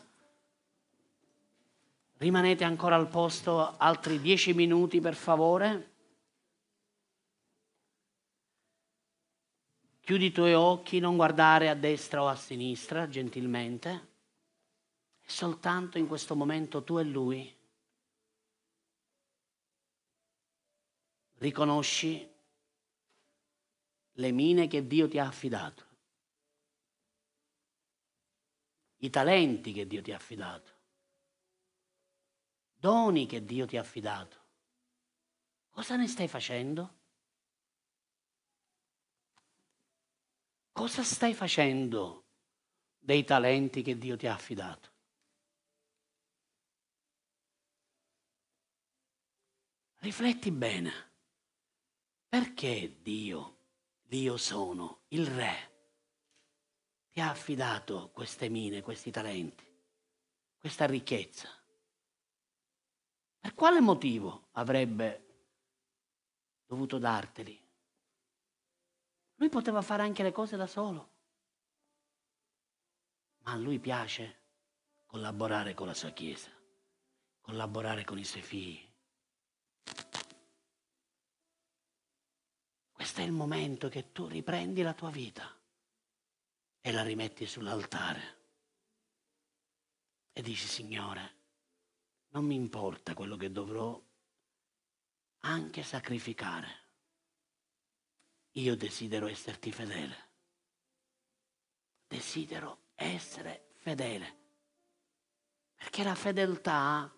Rimanete 2.17 2.65
ancora 2.65 2.97
al 2.97 3.07
posto 3.07 3.75
altri 3.77 4.19
dieci 4.19 4.53
minuti 4.53 4.99
per 4.99 5.15
favore. 5.15 5.95
Chiudi 10.07 10.27
i 10.27 10.31
tuoi 10.31 10.53
occhi, 10.53 10.99
non 10.99 11.17
guardare 11.17 11.67
a 11.67 11.75
destra 11.75 12.23
o 12.23 12.29
a 12.29 12.35
sinistra, 12.37 13.09
gentilmente. 13.09 14.07
Soltanto 15.21 15.97
in 15.97 16.07
questo 16.07 16.33
momento 16.33 16.81
tu 16.81 16.97
e 16.97 17.03
lui 17.03 17.53
riconosci 21.39 22.25
le 24.13 24.31
mine 24.31 24.67
che 24.67 24.87
Dio 24.87 25.09
ti 25.09 25.19
ha 25.19 25.27
affidato, 25.27 25.83
i 28.99 29.09
talenti 29.09 29.73
che 29.73 29.85
Dio 29.85 30.01
ti 30.01 30.13
ha 30.13 30.15
affidato 30.15 30.75
doni 32.79 33.25
che 33.25 33.43
Dio 33.43 33.65
ti 33.65 33.75
ha 33.75 33.81
affidato. 33.81 34.37
Cosa 35.69 35.97
ne 35.97 36.07
stai 36.07 36.29
facendo? 36.29 36.96
Cosa 40.77 41.01
stai 41.01 41.33
facendo 41.33 42.25
dei 42.99 43.23
talenti 43.23 43.81
che 43.81 43.97
Dio 43.97 44.15
ti 44.15 44.27
ha 44.27 44.33
affidato? 44.35 44.91
Rifletti 49.95 50.51
bene. 50.51 50.91
Perché 52.29 52.99
Dio, 53.01 53.57
Dio 54.03 54.37
sono, 54.37 55.05
il 55.07 55.25
Re, 55.25 55.71
ti 57.09 57.21
ha 57.21 57.31
affidato 57.31 58.11
queste 58.13 58.47
mine, 58.47 58.83
questi 58.83 59.09
talenti, 59.09 59.65
questa 60.59 60.85
ricchezza? 60.85 61.49
Per 63.39 63.55
quale 63.55 63.81
motivo 63.81 64.49
avrebbe 64.51 65.25
dovuto 66.67 66.99
darteli? 66.99 67.66
Lui 69.37 69.49
poteva 69.49 69.81
fare 69.81 70.03
anche 70.03 70.23
le 70.23 70.31
cose 70.31 70.57
da 70.57 70.67
solo, 70.67 71.15
ma 73.39 73.53
a 73.53 73.55
lui 73.55 73.79
piace 73.79 74.41
collaborare 75.05 75.73
con 75.73 75.87
la 75.87 75.93
sua 75.93 76.11
Chiesa, 76.11 76.51
collaborare 77.41 78.03
con 78.03 78.17
i 78.19 78.25
suoi 78.25 78.41
figli. 78.41 78.85
Questo 82.91 83.21
è 83.21 83.23
il 83.23 83.31
momento 83.31 83.89
che 83.89 84.11
tu 84.11 84.27
riprendi 84.27 84.81
la 84.81 84.93
tua 84.93 85.09
vita 85.09 85.55
e 86.81 86.91
la 86.91 87.03
rimetti 87.03 87.45
sull'altare 87.45 88.37
e 90.37 90.41
dici, 90.43 90.67
Signore, 90.67 91.35
non 92.29 92.45
mi 92.45 92.53
importa 92.53 93.15
quello 93.15 93.37
che 93.37 93.51
dovrò 93.51 93.99
anche 95.39 95.81
sacrificare. 95.81 96.86
Io 98.57 98.75
desidero 98.75 99.27
esserti 99.27 99.71
fedele. 99.71 100.29
Desidero 102.07 102.85
essere 102.95 103.69
fedele. 103.75 104.35
Perché 105.75 106.03
la 106.03 106.15
fedeltà 106.15 107.13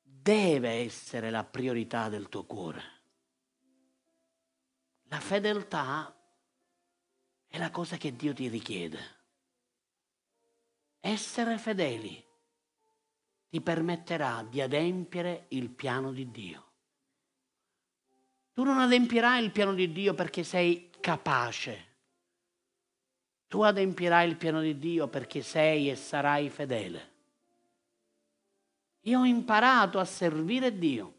deve 0.00 0.70
essere 0.70 1.28
la 1.28 1.44
priorità 1.44 2.08
del 2.08 2.30
tuo 2.30 2.44
cuore. 2.44 2.82
La 5.08 5.20
fedeltà 5.20 6.16
è 7.46 7.58
la 7.58 7.70
cosa 7.70 7.98
che 7.98 8.16
Dio 8.16 8.32
ti 8.32 8.48
richiede. 8.48 9.14
Essere 11.00 11.58
fedeli 11.58 12.24
ti 13.50 13.60
permetterà 13.60 14.42
di 14.42 14.62
adempiere 14.62 15.46
il 15.50 15.68
piano 15.68 16.12
di 16.12 16.30
Dio. 16.30 16.65
Tu 18.56 18.64
non 18.64 18.78
adempierai 18.78 19.44
il 19.44 19.50
piano 19.50 19.74
di 19.74 19.92
Dio 19.92 20.14
perché 20.14 20.42
sei 20.42 20.88
capace. 20.98 21.84
Tu 23.48 23.60
adempierai 23.60 24.26
il 24.26 24.36
piano 24.36 24.62
di 24.62 24.78
Dio 24.78 25.08
perché 25.08 25.42
sei 25.42 25.90
e 25.90 25.94
sarai 25.94 26.48
fedele. 26.48 27.12
Io 29.00 29.20
ho 29.20 29.24
imparato 29.26 29.98
a 29.98 30.06
servire 30.06 30.78
Dio 30.78 31.14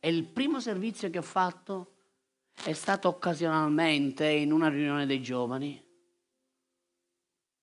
e 0.00 0.08
il 0.08 0.24
primo 0.24 0.58
servizio 0.58 1.08
che 1.08 1.18
ho 1.18 1.22
fatto 1.22 1.92
è 2.64 2.72
stato 2.72 3.06
occasionalmente 3.06 4.28
in 4.28 4.50
una 4.50 4.68
riunione 4.68 5.06
dei 5.06 5.22
giovani. 5.22 5.80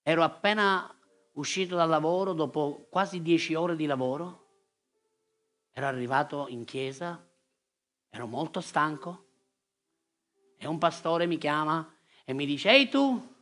Ero 0.01 0.23
appena 0.23 0.97
uscito 1.33 1.75
dal 1.75 1.89
lavoro 1.89 2.31
dopo 2.31 2.87
quasi 2.89 3.21
dieci 3.21 3.53
ore 3.53 3.75
di 3.75 3.85
lavoro, 3.85 4.45
ero 5.73 5.87
arrivato 5.87 6.47
in 6.47 6.63
chiesa, 6.63 7.21
ero 8.13 8.27
molto 8.27 8.61
stanco 8.61 9.25
e 10.55 10.67
un 10.67 10.77
pastore 10.77 11.25
mi 11.25 11.39
chiama 11.39 11.91
e 12.23 12.33
mi 12.33 12.45
dice, 12.45 12.69
ehi 12.69 12.87
tu? 12.87 13.35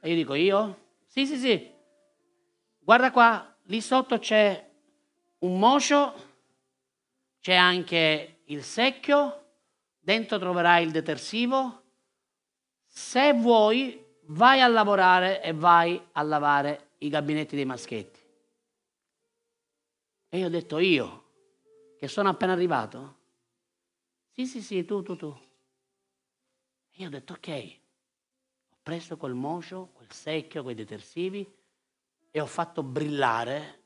E 0.00 0.08
io 0.08 0.14
dico, 0.14 0.32
io? 0.32 0.94
Sì, 1.06 1.26
sì, 1.26 1.36
sì. 1.36 1.70
Guarda 2.78 3.10
qua, 3.10 3.54
lì 3.64 3.82
sotto 3.82 4.18
c'è 4.18 4.66
un 5.40 5.58
mocio, 5.58 6.14
c'è 7.38 7.54
anche 7.54 8.40
il 8.44 8.64
secchio, 8.64 9.44
dentro 9.98 10.38
troverai 10.38 10.82
il 10.82 10.90
detersivo. 10.90 11.82
Se 12.86 13.34
vuoi 13.34 14.02
vai 14.28 14.62
a 14.62 14.68
lavorare 14.68 15.42
e 15.42 15.52
vai 15.52 16.02
a 16.12 16.22
lavare 16.22 16.92
i 16.98 17.10
gabinetti 17.10 17.56
dei 17.56 17.66
maschetti. 17.66 18.20
E 20.30 20.38
io 20.38 20.46
ho 20.46 20.50
detto 20.50 20.78
io, 20.78 21.24
che 21.98 22.08
sono 22.08 22.30
appena 22.30 22.52
arrivato? 22.52 23.18
Sì, 24.32 24.46
sì, 24.46 24.62
sì, 24.62 24.84
tu, 24.84 25.02
tu, 25.02 25.16
tu. 25.16 25.36
E 26.90 27.02
io 27.02 27.06
ho 27.06 27.10
detto 27.10 27.34
ok. 27.34 27.78
Ho 28.70 28.76
preso 28.82 29.16
quel 29.16 29.34
mocio, 29.34 29.90
quel 29.92 30.10
secchio, 30.12 30.62
quei 30.62 30.74
detersivi 30.74 31.58
e 32.30 32.40
ho 32.40 32.46
fatto 32.46 32.82
brillare 32.82 33.82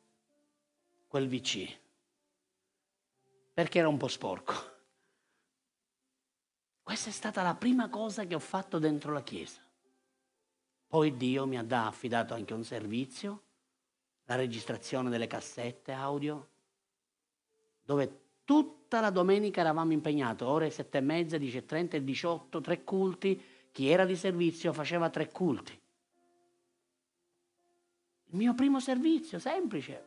quel 1.08 1.28
VC. 1.28 1.78
Perché 3.52 3.78
era 3.78 3.88
un 3.88 3.96
po' 3.96 4.08
sporco. 4.08 4.72
Questa 6.82 7.08
è 7.08 7.12
stata 7.12 7.42
la 7.42 7.54
prima 7.54 7.88
cosa 7.88 8.26
che 8.26 8.34
ho 8.34 8.40
fatto 8.40 8.78
dentro 8.78 9.12
la 9.12 9.22
chiesa. 9.22 9.60
Poi 10.86 11.16
Dio 11.16 11.46
mi 11.46 11.56
ha 11.56 11.86
affidato 11.86 12.34
anche 12.34 12.52
un 12.52 12.62
servizio, 12.62 13.42
la 14.24 14.36
registrazione 14.36 15.08
delle 15.10 15.26
cassette 15.26 15.92
audio, 15.92 16.48
dove 17.82 18.23
tutta 18.44 19.00
la 19.00 19.10
domenica 19.10 19.60
eravamo 19.60 19.92
impegnati, 19.92 20.44
ore 20.44 20.70
sette 20.70 20.98
e 20.98 21.00
mezza, 21.00 21.38
dieci 21.38 21.58
e 21.58 21.66
trenta 21.66 21.96
e 21.96 22.04
diciotto, 22.04 22.60
tre 22.60 22.84
culti, 22.84 23.42
chi 23.72 23.88
era 23.88 24.04
di 24.04 24.16
servizio 24.16 24.72
faceva 24.72 25.10
tre 25.10 25.30
culti. 25.30 25.72
Il 28.26 28.36
mio 28.36 28.54
primo 28.54 28.80
servizio, 28.80 29.38
semplice, 29.38 30.04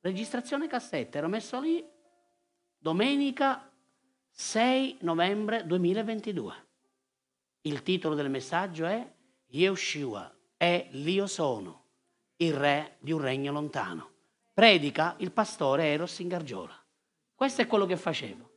registrazione 0.00 0.66
cassette, 0.66 1.18
ero 1.18 1.28
messo 1.28 1.60
lì 1.60 1.84
domenica 2.78 3.70
6 4.30 4.98
novembre 5.00 5.66
2022. 5.66 6.54
Il 7.62 7.82
titolo 7.82 8.14
del 8.14 8.30
messaggio 8.30 8.86
è 8.86 9.14
Yeshua 9.46 10.34
è 10.56 10.88
l'Io 10.92 11.26
sono, 11.26 11.84
il 12.36 12.54
re 12.54 12.96
di 13.00 13.12
un 13.12 13.20
regno 13.20 13.52
lontano. 13.52 14.08
predica, 14.52 15.14
il 15.18 15.32
pastore 15.32 15.86
Eros 15.86 16.18
in 16.18 16.28
gargiola. 16.28 16.79
Questo 17.40 17.62
è 17.62 17.66
quello 17.66 17.86
che 17.86 17.96
facevo. 17.96 18.50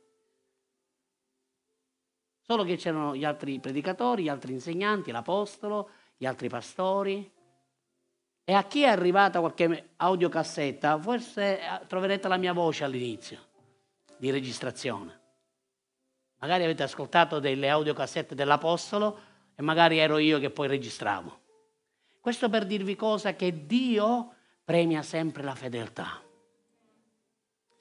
Solo 2.42 2.64
che 2.64 2.76
c'erano 2.76 3.16
gli 3.16 3.24
altri 3.24 3.58
predicatori, 3.58 4.24
gli 4.24 4.28
altri 4.28 4.52
insegnanti, 4.52 5.10
l'apostolo, 5.10 5.88
gli 6.18 6.26
altri 6.26 6.50
pastori. 6.50 7.32
E 8.44 8.52
a 8.52 8.64
chi 8.64 8.82
è 8.82 8.88
arrivata 8.88 9.40
qualche 9.40 9.92
audiocassetta, 9.96 11.00
forse 11.00 11.60
eh, 11.60 11.86
troverete 11.86 12.28
la 12.28 12.36
mia 12.36 12.52
voce 12.52 12.84
all'inizio 12.84 13.38
di 14.18 14.30
registrazione. 14.30 15.18
Magari 16.40 16.64
avete 16.64 16.82
ascoltato 16.82 17.38
delle 17.38 17.70
audiocassette 17.70 18.34
dell'Apostolo 18.34 19.18
e 19.54 19.62
magari 19.62 19.96
ero 19.96 20.18
io 20.18 20.38
che 20.38 20.50
poi 20.50 20.68
registravo. 20.68 21.40
Questo 22.20 22.50
per 22.50 22.66
dirvi 22.66 22.96
cosa 22.96 23.34
che 23.34 23.64
Dio 23.64 24.34
premia 24.62 25.00
sempre 25.00 25.42
la 25.42 25.54
fedeltà. 25.54 26.20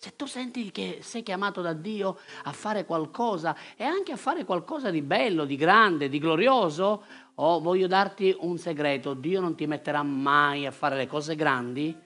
Se 0.04 0.18
tu 0.18 0.26
senti 0.26 0.70
che 0.70 0.98
sei 1.02 1.24
chiamato 1.24 1.62
da 1.62 1.72
Dio 1.72 2.18
a 2.44 2.52
fare 2.52 2.84
qualcosa 2.84 3.56
e 3.78 3.86
anche 3.86 4.12
a 4.12 4.18
fare 4.18 4.44
qualcosa 4.44 4.92
di 4.92 5.02
bello, 5.02 5.46
di 5.46 5.56
grande, 5.56 6.10
di 6.10 6.20
glorioso, 6.20 7.06
oh, 7.36 7.62
voglio 7.62 7.88
darti 7.88 8.36
un 8.42 8.58
segreto, 8.58 9.14
Dio 9.14 9.40
non 9.40 9.56
ti 9.56 9.66
metterà 9.66 10.04
mai 10.04 10.66
a 10.66 10.72
fare 10.72 10.98
le 10.98 11.08
cose 11.08 11.36
grandi 11.36 11.98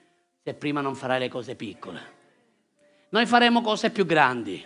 se 0.44 0.54
prima 0.54 0.80
non 0.80 0.94
farai 0.94 1.18
le 1.18 1.28
cose 1.28 1.56
piccole. 1.56 2.00
Noi 3.08 3.26
faremo 3.26 3.62
cose 3.62 3.90
più 3.90 4.06
grandi, 4.06 4.64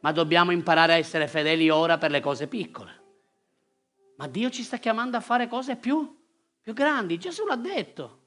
ma 0.00 0.12
dobbiamo 0.12 0.50
imparare 0.50 0.92
a 0.92 0.98
essere 0.98 1.28
fedeli 1.28 1.70
ora 1.70 1.96
per 1.96 2.10
le 2.10 2.20
cose 2.20 2.48
piccole. 2.48 3.00
Ma 4.16 4.28
Dio 4.28 4.50
ci 4.50 4.62
sta 4.62 4.76
chiamando 4.76 5.16
a 5.16 5.20
fare 5.20 5.48
cose 5.48 5.76
più, 5.76 6.18
più 6.60 6.74
grandi. 6.74 7.16
Gesù 7.16 7.46
l'ha 7.46 7.56
detto. 7.56 8.18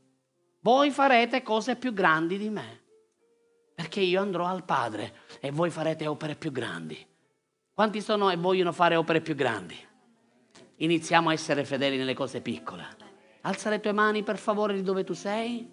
Voi 0.62 0.90
farete 0.90 1.44
cose 1.44 1.76
più 1.76 1.94
grandi 1.94 2.40
di 2.40 2.50
me, 2.50 2.85
perché 3.76 4.00
io 4.00 4.22
andrò 4.22 4.46
al 4.46 4.64
Padre 4.64 5.14
e 5.42 5.52
voi 5.52 5.70
farete 5.70 6.08
opere 6.08 6.36
più 6.36 6.52
grandi. 6.52 7.06
Quanti 7.74 8.02
sono 8.02 8.30
e 8.30 8.38
vogliono 8.38 8.72
fare 8.72 8.96
opere 8.96 9.20
più 9.20 9.36
grandi? 9.36 9.78
Iniziamo 10.78 11.30
a 11.30 11.34
essere 11.34 11.66
fedeli 11.66 11.98
nelle 11.98 12.14
cose 12.14 12.40
piccole. 12.40 12.88
Alza 13.42 13.70
le 13.70 13.82
tue 13.82 13.92
mani 13.92 14.24
per 14.24 14.38
favore 14.38 14.74
di 14.74 14.82
dove 14.82 15.04
tu 15.04 15.14
sei. 15.14 15.70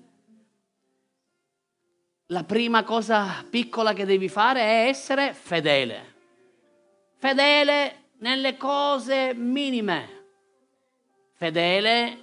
La 2.27 2.45
prima 2.45 2.83
cosa 2.83 3.45
piccola 3.49 3.93
che 3.93 4.05
devi 4.05 4.29
fare 4.29 4.61
è 4.61 4.89
essere 4.89 5.33
fedele. 5.33 6.15
Fedele 7.19 8.11
nelle 8.19 8.57
cose 8.57 9.33
minime. 9.33 10.21
Fedele 11.35 12.19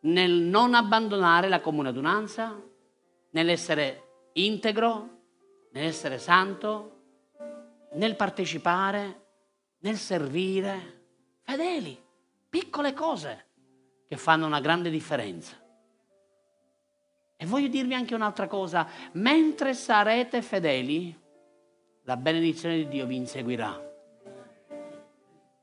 nel 0.00 0.32
non 0.32 0.74
abbandonare 0.74 1.48
la 1.48 1.60
comune 1.60 1.90
adunanza, 1.90 2.60
nell'essere 3.30 4.11
integro, 4.34 5.20
nell'essere 5.72 6.18
santo, 6.18 7.00
nel 7.92 8.16
partecipare, 8.16 9.20
nel 9.80 9.96
servire. 9.96 11.00
Fedeli, 11.42 11.98
piccole 12.48 12.92
cose 12.92 13.46
che 14.06 14.16
fanno 14.16 14.46
una 14.46 14.60
grande 14.60 14.90
differenza. 14.90 15.56
E 17.36 17.46
voglio 17.46 17.68
dirvi 17.68 17.94
anche 17.94 18.14
un'altra 18.14 18.46
cosa, 18.46 18.86
mentre 19.12 19.74
sarete 19.74 20.42
fedeli, 20.42 21.18
la 22.04 22.16
benedizione 22.16 22.76
di 22.76 22.88
Dio 22.88 23.06
vi 23.06 23.16
inseguirà. 23.16 23.90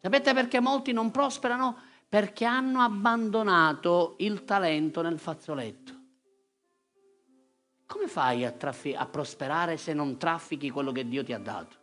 Sapete 0.01 0.33
perché 0.33 0.59
molti 0.59 0.91
non 0.91 1.11
prosperano? 1.11 1.77
Perché 2.07 2.45
hanno 2.45 2.81
abbandonato 2.81 4.15
il 4.19 4.43
talento 4.45 5.01
nel 5.01 5.19
fazzoletto. 5.19 5.98
Come 7.89 8.07
fai 8.07 8.45
a, 8.45 8.51
traffi- 8.51 8.93
a, 8.93 9.07
prosperare 9.07 9.75
se 9.75 9.93
non 9.93 10.19
traffichi 10.19 10.69
quello 10.69 10.91
che 10.91 11.07
Dio 11.07 11.23
ti 11.23 11.33
ha 11.33 11.39
dato? 11.39 11.75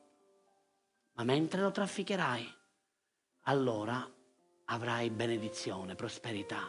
Ma 1.15 1.25
mentre 1.25 1.61
lo 1.61 1.73
trafficherai, 1.73 2.49
allora 3.43 4.09
avrai 4.67 5.11
benedizione, 5.11 5.97
prosperità. 5.97 6.63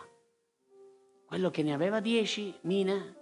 Quello 1.23 1.51
che 1.51 1.61
ne 1.61 1.71
aveva 1.71 1.99
dieci 1.99 2.51
mine 2.61 3.15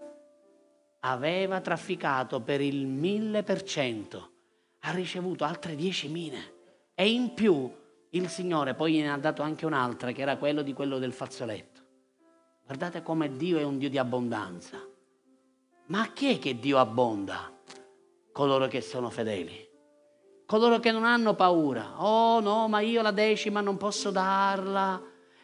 aveva 1.02 1.60
trafficato 1.60 2.40
per 2.40 2.62
il 2.62 2.88
mille 2.88 3.44
per 3.44 3.64
cento, 3.64 4.32
ha 4.80 4.92
ricevuto 4.92 5.44
altre 5.44 5.76
dieci 5.76 6.08
mine 6.08 6.54
e 6.96 7.12
in 7.12 7.34
più 7.34 7.70
il 8.12 8.30
Signore 8.30 8.74
poi 8.74 8.94
gliene 8.94 9.12
ha 9.12 9.18
dato 9.18 9.42
anche 9.42 9.66
un'altra, 9.66 10.14
che 10.14 10.22
era 10.22 10.38
quello 10.38 10.62
di 10.62 10.72
quello 10.72 10.98
del 10.98 11.12
fazzoletto. 11.12 11.82
Guardate 12.64 13.04
come 13.04 13.36
Dio 13.36 13.58
è 13.58 13.64
un 13.64 13.78
Dio 13.78 13.90
di 13.90 13.98
abbondanza. 13.98 14.94
Ma 15.88 16.02
a 16.02 16.08
chi 16.08 16.34
è 16.34 16.40
che 16.40 16.58
Dio 16.58 16.80
abbonda? 16.80 17.54
Coloro 18.32 18.68
che 18.68 18.82
sono 18.82 19.12
fedeli. 19.12 19.70
Coloro 20.48 20.80
che 20.80 20.92
non 20.92 21.06
hanno 21.06 21.36
paura. 21.36 22.04
Oh 22.04 22.40
no, 22.40 22.68
ma 22.68 22.80
io 22.80 23.04
la 23.04 23.12
decima 23.12 23.62
non 23.62 23.78
posso 23.78 24.10
darla, 24.10 25.00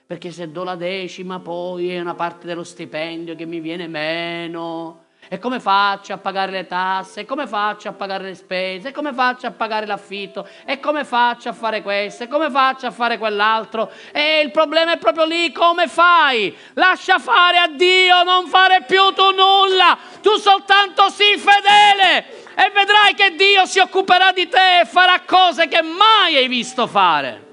perché 0.06 0.32
se 0.32 0.52
do 0.52 0.64
la 0.64 0.76
decima 0.76 1.40
poi 1.40 1.92
è 1.92 2.00
una 2.00 2.16
parte 2.16 2.48
dello 2.48 2.64
stipendio 2.64 3.36
che 3.36 3.46
mi 3.46 3.60
viene 3.60 3.88
meno. 3.88 5.01
E 5.28 5.40
come 5.40 5.60
faccio 5.60 6.14
a 6.14 6.18
pagare 6.18 6.52
le 6.52 6.68
tasse? 6.68 7.22
E 7.22 7.26
come 7.26 7.48
faccio 7.48 7.88
a 7.88 7.94
pagare 7.94 8.26
le 8.26 8.36
spese? 8.36 8.90
E 8.90 8.92
come 8.92 9.14
faccio 9.14 9.48
a 9.48 9.52
pagare 9.52 9.86
l'affitto? 9.86 10.48
E 10.66 10.80
come 10.80 11.06
faccio 11.06 11.50
a 11.50 11.54
fare 11.54 11.82
questo? 11.82 12.24
E 12.24 12.28
come 12.28 12.50
faccio 12.50 12.88
a 12.88 12.92
fare 12.92 13.18
quell'altro? 13.18 13.92
E 14.12 14.42
il 14.44 14.52
problema 14.52 14.92
è 14.92 14.98
proprio 14.98 15.26
lì, 15.26 15.52
come 15.52 15.88
fai? 15.88 16.56
Lascia 16.74 17.18
fare 17.18 17.58
a 17.58 17.68
Dio, 17.68 18.24
non 18.24 18.48
fare 18.48 18.84
più 18.86 19.14
tu 19.14 19.32
nulla. 19.32 19.98
Tu 20.22 20.36
soltanto 20.38 21.10
sii 21.10 21.38
fedele 21.38 22.54
e 22.56 22.72
vedrai 22.74 23.14
che 23.14 23.36
Dio 23.36 23.66
si 23.66 23.80
occuperà 23.80 24.32
di 24.32 24.48
te 24.50 24.82
e 24.82 24.86
farà 24.86 25.22
cose 25.26 25.68
che 25.68 25.82
mai 25.82 26.36
hai 26.36 26.48
visto 26.48 26.88
fare. 26.88 27.50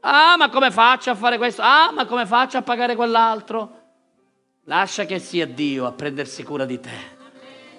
Ah, 0.00 0.36
ma 0.36 0.48
come 0.50 0.70
faccio 0.70 1.10
a 1.10 1.14
fare 1.14 1.38
questo? 1.38 1.62
Ah, 1.62 1.90
ma 1.92 2.04
come 2.04 2.26
faccio 2.26 2.58
a 2.58 2.62
pagare 2.62 2.96
quell'altro? 2.96 3.81
Lascia 4.66 5.04
che 5.06 5.18
sia 5.18 5.46
Dio 5.46 5.86
a 5.86 5.92
prendersi 5.92 6.44
cura 6.44 6.64
di 6.64 6.78
te. 6.78 7.20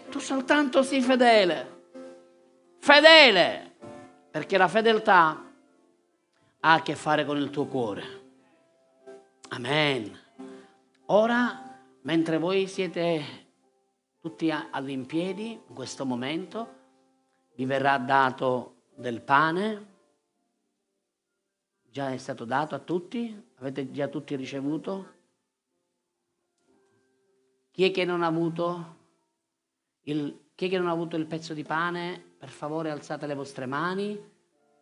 Tu 0.10 0.20
soltanto 0.20 0.84
sii 0.84 1.02
fedele. 1.02 1.84
Fedele. 2.80 3.76
Perché 4.30 4.58
la 4.58 4.68
fedeltà 4.68 5.50
ha 6.60 6.74
a 6.74 6.82
che 6.82 6.96
fare 6.96 7.24
con 7.24 7.38
il 7.38 7.50
tuo 7.50 7.68
cuore. 7.68 8.22
Amen. 9.50 10.20
Ora, 11.06 11.80
mentre 12.02 12.38
voi 12.38 12.68
siete 12.68 13.24
tutti 14.20 14.52
all'impiedi, 14.52 15.52
in 15.52 15.74
questo 15.74 16.06
momento, 16.06 16.82
vi 17.56 17.66
verrà 17.66 17.98
dato 17.98 18.88
del 18.96 19.22
pane. 19.22 19.92
Già 21.90 22.12
è 22.12 22.18
stato 22.18 22.44
dato 22.44 22.76
a 22.76 22.80
tutti? 22.80 23.52
Avete 23.60 23.90
già 23.92 24.08
tutti 24.08 24.36
ricevuto? 24.36 25.22
Chi 27.74 27.86
è 27.86 27.90
che 27.90 28.06
non 28.06 28.22
ha 28.22 28.28
avuto 28.28 28.98
il, 30.02 30.52
chi 30.54 30.68
è 30.68 30.70
che 30.70 30.78
non 30.78 30.90
ha 30.90 30.92
avuto 30.92 31.16
il 31.16 31.26
pezzo 31.26 31.56
di 31.56 31.64
pane? 31.64 32.24
Per 32.38 32.50
favore 32.50 32.92
alzate 32.92 33.26
le 33.26 33.34
vostre 33.34 33.66
mani. 33.66 34.32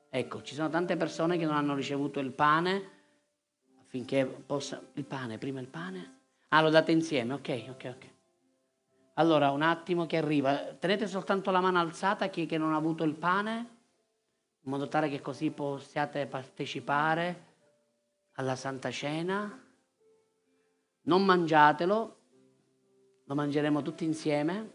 Ecco, 0.10 0.42
ci 0.42 0.54
sono 0.54 0.70
tante 0.70 0.98
persone 0.98 1.38
che 1.38 1.46
non 1.46 1.56
hanno 1.56 1.74
ricevuto 1.74 2.20
il 2.20 2.34
pane 2.34 2.90
affinché 3.80 4.26
possa... 4.26 4.84
Il 4.96 5.06
pane, 5.06 5.38
prima 5.38 5.62
il 5.62 5.70
pane? 5.70 6.20
Ah, 6.50 6.62
lo 6.62 6.70
date 6.70 6.92
insieme, 6.92 7.36
ok, 7.36 7.66
ok, 7.70 7.96
ok. 7.96 8.10
Allora, 9.14 9.52
un 9.52 9.62
attimo 9.62 10.06
che 10.06 10.18
arriva. 10.18 10.58
Tenete 10.74 11.08
soltanto 11.08 11.50
la 11.50 11.62
mano 11.62 11.80
alzata 11.80 12.28
chi 12.28 12.44
è 12.44 12.46
che 12.46 12.58
non 12.58 12.74
ha 12.74 12.78
avuto 12.78 13.06
il 13.06 13.16
pane, 13.16 13.58
in 14.60 14.70
modo 14.70 14.90
tale 14.90 15.08
che 15.08 15.22
così 15.22 15.50
possiate 15.50 16.26
partecipare 16.26 17.46
alla 18.34 18.58
Santa 18.58 18.92
Cena. 18.92 19.62
Non 21.04 21.24
mangiatelo, 21.24 22.21
lo 23.32 23.38
mangeremo 23.38 23.82
tutti 23.82 24.04
insieme? 24.04 24.72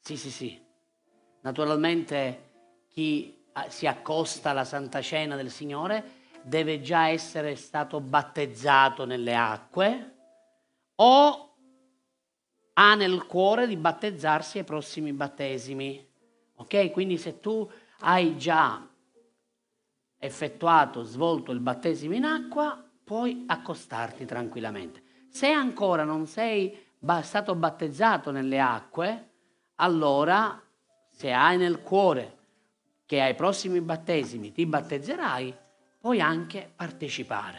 Sì, 0.00 0.16
sì, 0.16 0.30
sì. 0.30 0.58
Naturalmente 1.42 2.84
chi 2.88 3.44
ah, 3.52 3.68
si 3.68 3.86
accosta 3.86 4.50
alla 4.50 4.64
Santa 4.64 5.02
Cena 5.02 5.36
del 5.36 5.50
Signore 5.50 6.18
deve 6.42 6.80
già 6.80 7.08
essere 7.08 7.54
stato 7.54 8.00
battezzato 8.00 9.04
nelle 9.04 9.34
acque 9.36 10.14
o 10.94 11.54
ha 12.72 12.94
nel 12.94 13.26
cuore 13.26 13.66
di 13.66 13.76
battezzarsi 13.76 14.56
ai 14.56 14.64
prossimi 14.64 15.12
battesimi. 15.12 16.08
Ok? 16.56 16.90
Quindi 16.92 17.18
se 17.18 17.40
tu 17.40 17.70
hai 17.98 18.38
già 18.38 18.88
effettuato, 20.16 21.02
svolto 21.02 21.52
il 21.52 21.60
battesimo 21.60 22.14
in 22.14 22.24
acqua, 22.24 22.89
puoi 23.10 23.42
accostarti 23.48 24.24
tranquillamente. 24.24 25.02
Se 25.30 25.48
ancora 25.48 26.04
non 26.04 26.28
sei 26.28 26.78
stato 27.22 27.56
battezzato 27.56 28.30
nelle 28.30 28.60
acque, 28.60 29.30
allora 29.74 30.62
se 31.08 31.32
hai 31.32 31.56
nel 31.56 31.82
cuore 31.82 32.38
che 33.06 33.20
ai 33.20 33.34
prossimi 33.34 33.80
battesimi 33.80 34.52
ti 34.52 34.64
battezzerai, 34.64 35.52
puoi 35.98 36.20
anche 36.20 36.70
partecipare 36.72 37.58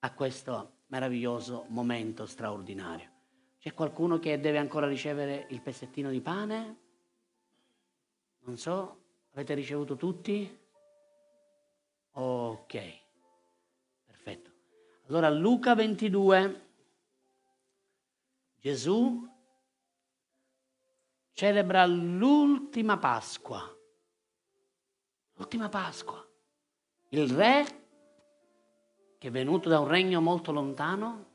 a 0.00 0.12
questo, 0.12 0.72
meraviglioso 0.88 1.64
momento 1.68 2.26
straordinario. 2.26 3.08
C'è 3.58 3.72
qualcuno 3.72 4.18
che 4.18 4.38
deve 4.40 4.58
ancora 4.58 4.86
ricevere 4.86 5.46
il 5.48 5.62
pezzettino 5.62 6.10
di 6.10 6.20
pane? 6.20 6.76
Non 8.40 8.58
so, 8.58 9.04
avete 9.32 9.54
ricevuto 9.54 9.96
tutti? 9.96 10.58
Ok. 12.12 13.04
Allora 15.08 15.30
Luca 15.30 15.76
22, 15.76 16.66
Gesù 18.58 19.24
celebra 21.30 21.86
l'ultima 21.86 22.98
Pasqua. 22.98 23.72
L'ultima 25.34 25.68
Pasqua. 25.68 26.26
Il 27.10 27.30
re, 27.30 27.64
che 29.16 29.28
è 29.28 29.30
venuto 29.30 29.68
da 29.68 29.78
un 29.78 29.86
regno 29.86 30.20
molto 30.20 30.50
lontano, 30.50 31.26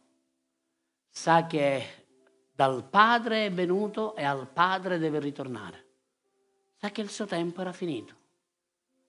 sa 1.09 1.47
che 1.47 2.07
dal 2.51 2.83
Padre 2.83 3.45
è 3.45 3.51
venuto 3.53 4.15
e 4.17 4.25
al 4.25 4.49
Padre 4.49 4.97
deve 4.97 5.19
ritornare. 5.19 5.85
Sa 6.75 6.89
che 6.89 6.99
il 6.99 7.09
suo 7.09 7.25
tempo 7.25 7.61
era 7.61 7.71
finito. 7.71 8.20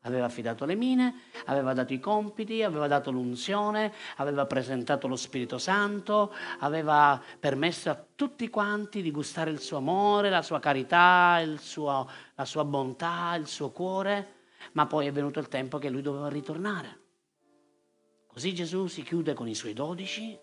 Aveva 0.05 0.25
affidato 0.25 0.65
le 0.65 0.75
mine, 0.75 1.15
aveva 1.45 1.75
dato 1.75 1.93
i 1.93 2.01
compiti, 2.01 2.63
aveva 2.65 2.89
dato 2.89 3.13
l'unzione, 3.13 3.93
aveva 4.17 4.47
presentato 4.47 5.07
lo 5.07 5.15
Spirito 5.15 5.59
Santo, 5.59 6.35
aveva 6.59 7.23
permesso 7.39 7.89
a 7.89 8.05
tutti 8.17 8.49
quanti 8.49 9.01
di 9.01 9.13
gustare 9.13 9.51
il 9.51 9.61
suo 9.61 9.77
amore, 9.77 10.29
la 10.29 10.43
sua 10.43 10.59
carità, 10.59 11.41
suo, 11.59 12.09
la 12.35 12.45
sua 12.45 12.65
bontà, 12.65 13.37
il 13.37 13.47
suo 13.47 13.71
cuore, 13.71 14.41
ma 14.73 14.87
poi 14.87 15.07
è 15.07 15.13
venuto 15.13 15.39
il 15.39 15.47
tempo 15.47 15.79
che 15.79 15.89
lui 15.89 16.03
doveva 16.03 16.29
ritornare. 16.29 17.01
Così 18.27 18.53
Gesù 18.55 18.89
si 18.89 19.03
chiude 19.03 19.35
con 19.35 19.47
i 19.47 19.55
suoi 19.55 19.73
dodici, 19.73 20.37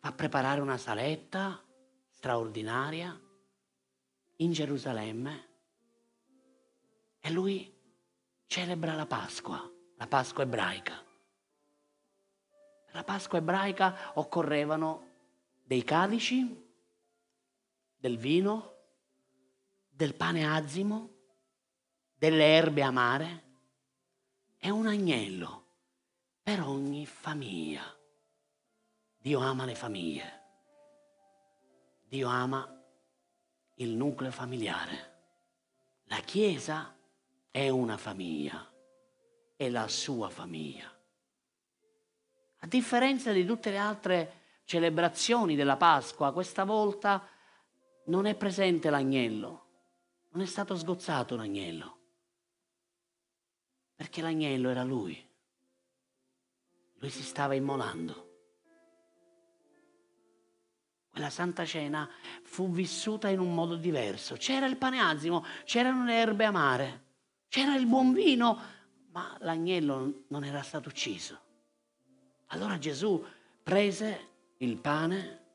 fa 0.00 0.12
preparare 0.12 0.60
una 0.60 0.76
saletta 0.76 1.62
straordinaria 2.10 3.16
in 4.36 4.52
Gerusalemme 4.52 5.47
e 7.28 7.30
lui 7.30 7.74
celebra 8.46 8.94
la 8.94 9.04
Pasqua, 9.04 9.70
la 9.96 10.06
Pasqua 10.06 10.44
ebraica. 10.44 10.94
Per 12.86 12.94
la 12.94 13.04
Pasqua 13.04 13.36
ebraica 13.36 14.12
occorrevano 14.14 15.06
dei 15.62 15.84
calici, 15.84 16.66
del 17.98 18.16
vino, 18.16 18.76
del 19.90 20.14
pane 20.14 20.46
azimo, 20.46 21.16
delle 22.16 22.44
erbe 22.44 22.82
amare 22.82 23.44
e 24.56 24.70
un 24.70 24.86
agnello 24.86 25.66
per 26.42 26.62
ogni 26.62 27.04
famiglia. 27.04 27.84
Dio 29.18 29.40
ama 29.40 29.66
le 29.66 29.74
famiglie. 29.74 30.42
Dio 32.08 32.26
ama 32.26 32.66
il 33.74 33.90
nucleo 33.90 34.30
familiare. 34.30 35.16
La 36.04 36.20
Chiesa 36.20 36.96
è 37.58 37.68
una 37.70 37.96
famiglia, 37.96 38.64
è 39.56 39.68
la 39.68 39.88
sua 39.88 40.28
famiglia. 40.28 40.88
A 42.60 42.66
differenza 42.68 43.32
di 43.32 43.44
tutte 43.44 43.70
le 43.70 43.78
altre 43.78 44.32
celebrazioni 44.64 45.56
della 45.56 45.76
Pasqua, 45.76 46.32
questa 46.32 46.62
volta 46.62 47.26
non 48.06 48.26
è 48.26 48.36
presente 48.36 48.90
l'agnello, 48.90 49.66
non 50.30 50.42
è 50.42 50.46
stato 50.46 50.76
sgozzato 50.76 51.34
l'agnello, 51.34 51.98
perché 53.96 54.22
l'agnello 54.22 54.68
era 54.68 54.84
lui. 54.84 55.26
Lui 57.00 57.10
si 57.10 57.24
stava 57.24 57.54
immolando. 57.54 58.26
Quella 61.10 61.30
Santa 61.30 61.64
Cena 61.64 62.08
fu 62.42 62.70
vissuta 62.70 63.28
in 63.28 63.40
un 63.40 63.52
modo 63.52 63.74
diverso. 63.74 64.36
C'era 64.36 64.66
il 64.66 64.76
pane 64.76 65.00
azimo, 65.00 65.44
c'erano 65.64 66.04
le 66.04 66.14
erbe 66.14 66.44
amare, 66.44 67.06
c'era 67.48 67.74
il 67.76 67.86
buon 67.86 68.12
vino, 68.12 68.60
ma 69.10 69.36
l'agnello 69.40 70.24
non 70.28 70.44
era 70.44 70.62
stato 70.62 70.88
ucciso. 70.88 71.40
Allora 72.46 72.78
Gesù 72.78 73.24
prese 73.62 74.28
il 74.58 74.78
pane, 74.78 75.46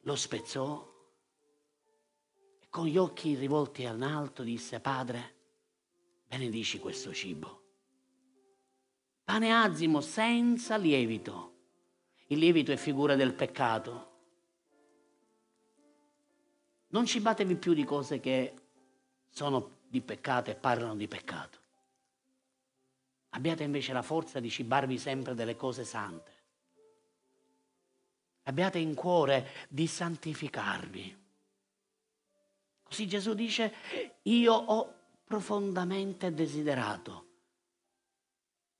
lo 0.00 0.16
spezzò 0.16 0.90
e 2.58 2.66
con 2.68 2.86
gli 2.86 2.96
occhi 2.96 3.34
rivolti 3.34 3.82
in 3.82 4.02
alto 4.02 4.42
disse, 4.42 4.80
Padre, 4.80 5.34
benedici 6.26 6.78
questo 6.78 7.12
cibo. 7.12 7.60
Pane 9.24 9.52
azimo 9.52 10.00
senza 10.00 10.76
lievito 10.76 11.52
il 12.32 12.38
lievito 12.38 12.72
è 12.72 12.76
figura 12.76 13.14
del 13.14 13.34
peccato. 13.34 14.10
Non 16.88 17.04
cibatevi 17.04 17.56
più 17.56 17.74
di 17.74 17.84
cose 17.84 18.20
che 18.20 18.54
sono 19.28 19.80
di 19.92 20.00
peccato 20.00 20.48
e 20.48 20.54
parlano 20.54 20.96
di 20.96 21.06
peccato. 21.06 21.58
Abbiate 23.34 23.62
invece 23.62 23.92
la 23.92 24.00
forza 24.00 24.40
di 24.40 24.48
cibarvi 24.48 24.96
sempre 24.96 25.34
delle 25.34 25.54
cose 25.54 25.84
sante. 25.84 26.32
Abbiate 28.44 28.78
in 28.78 28.94
cuore 28.94 29.66
di 29.68 29.86
santificarvi. 29.86 31.24
Così 32.84 33.06
Gesù 33.06 33.34
dice, 33.34 33.74
io 34.22 34.54
ho 34.54 34.94
profondamente 35.24 36.32
desiderato 36.32 37.26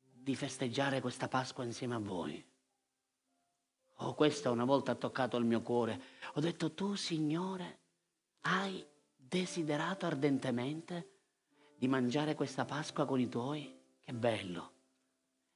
di 0.01 0.35
festeggiare 0.35 1.03
questa 1.03 1.29
Pasqua 1.29 1.63
insieme 1.63 1.97
a 1.97 1.99
voi. 1.99 2.43
Oh, 3.97 4.15
questa 4.15 4.51
una 4.51 4.65
volta 4.65 4.93
ha 4.93 4.95
toccato 4.95 5.37
il 5.37 5.45
mio 5.45 5.61
cuore. 5.61 6.01
Ho 6.33 6.41
detto, 6.41 6.73
tu 6.73 6.95
Signore, 6.95 7.81
hai 8.41 8.87
desiderato 9.33 10.05
ardentemente 10.05 11.09
di 11.74 11.89
mangiare 11.89 12.35
questa 12.35 12.66
Pasqua 12.66 13.07
con 13.07 13.18
i 13.18 13.30
tuoi? 13.30 13.80
Che 13.99 14.12
bello. 14.12 14.70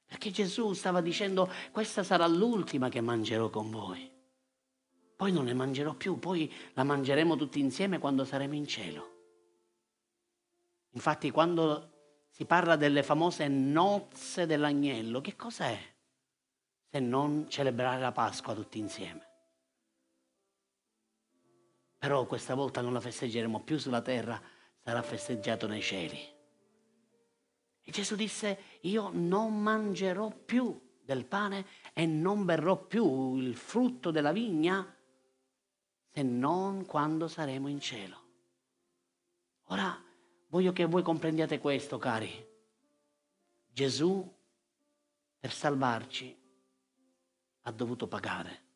Perché 0.07 0.31
Gesù 0.31 0.73
stava 0.73 0.99
dicendo, 0.99 1.47
questa 1.71 2.01
sarà 2.01 2.25
l'ultima 2.25 2.89
che 2.89 3.01
mangerò 3.01 3.51
con 3.51 3.69
voi. 3.69 4.11
Poi 5.15 5.31
non 5.31 5.45
ne 5.45 5.53
mangerò 5.53 5.93
più, 5.93 6.17
poi 6.17 6.51
la 6.73 6.83
mangeremo 6.83 7.35
tutti 7.35 7.59
insieme 7.59 7.99
quando 7.99 8.25
saremo 8.25 8.55
in 8.55 8.65
cielo. 8.65 9.15
Infatti 10.91 11.29
quando 11.29 12.25
si 12.29 12.45
parla 12.45 12.75
delle 12.77 13.03
famose 13.03 13.47
nozze 13.47 14.47
dell'agnello, 14.47 15.21
che 15.21 15.35
cos'è? 15.35 15.95
se 16.89 16.99
non 16.99 17.49
celebrare 17.49 17.99
la 17.99 18.13
Pasqua 18.13 18.53
tutti 18.53 18.79
insieme. 18.79 19.26
Però 22.07 22.25
questa 22.25 22.55
volta 22.55 22.79
non 22.79 22.93
la 22.93 23.01
festeggeremo 23.01 23.63
più 23.63 23.77
sulla 23.77 24.01
terra, 24.01 24.41
sarà 24.81 25.01
festeggiato 25.01 25.67
nei 25.67 25.81
cieli. 25.81 26.17
E 27.81 27.91
Gesù 27.91 28.15
disse, 28.15 28.77
io 28.83 29.09
non 29.11 29.61
mangerò 29.61 30.29
più 30.29 30.99
del 31.03 31.25
pane 31.25 31.65
e 31.91 32.05
non 32.05 32.45
berrò 32.45 32.77
più 32.77 33.35
il 33.35 33.57
frutto 33.57 34.11
della 34.11 34.31
vigna 34.31 34.89
se 36.07 36.23
non 36.23 36.85
quando 36.85 37.27
saremo 37.27 37.67
in 37.67 37.81
cielo. 37.81 38.23
Ora 39.63 40.01
voglio 40.47 40.71
che 40.71 40.85
voi 40.85 41.03
comprendiate 41.03 41.59
questo, 41.59 41.97
cari. 41.97 42.31
Gesù, 43.67 44.33
per 45.37 45.51
salvarci, 45.51 46.33
ha 47.63 47.71
dovuto 47.73 48.07
pagare. 48.07 48.66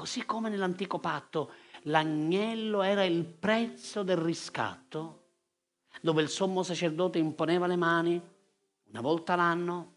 Così 0.00 0.24
come 0.24 0.48
nell'antico 0.48 0.98
patto 0.98 1.52
l'agnello 1.82 2.80
era 2.80 3.04
il 3.04 3.22
prezzo 3.26 4.02
del 4.02 4.16
riscatto, 4.16 5.32
dove 6.00 6.22
il 6.22 6.30
sommo 6.30 6.62
sacerdote 6.62 7.18
imponeva 7.18 7.66
le 7.66 7.76
mani 7.76 8.18
una 8.84 9.00
volta 9.02 9.34
l'anno 9.34 9.96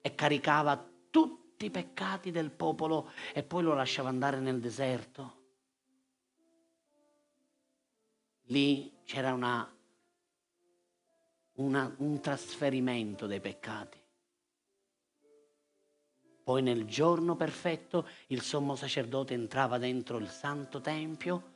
e 0.00 0.14
caricava 0.14 0.88
tutti 1.10 1.64
i 1.64 1.70
peccati 1.70 2.30
del 2.30 2.52
popolo 2.52 3.10
e 3.32 3.42
poi 3.42 3.64
lo 3.64 3.74
lasciava 3.74 4.08
andare 4.08 4.38
nel 4.38 4.60
deserto. 4.60 5.42
Lì 8.42 9.00
c'era 9.02 9.32
una, 9.32 9.68
una, 11.54 11.92
un 11.98 12.20
trasferimento 12.20 13.26
dei 13.26 13.40
peccati. 13.40 14.03
Poi 16.44 16.60
nel 16.60 16.84
giorno 16.84 17.36
perfetto 17.36 18.06
il 18.26 18.42
sommo 18.42 18.76
sacerdote 18.76 19.32
entrava 19.32 19.78
dentro 19.78 20.18
il 20.18 20.28
santo 20.28 20.82
tempio 20.82 21.52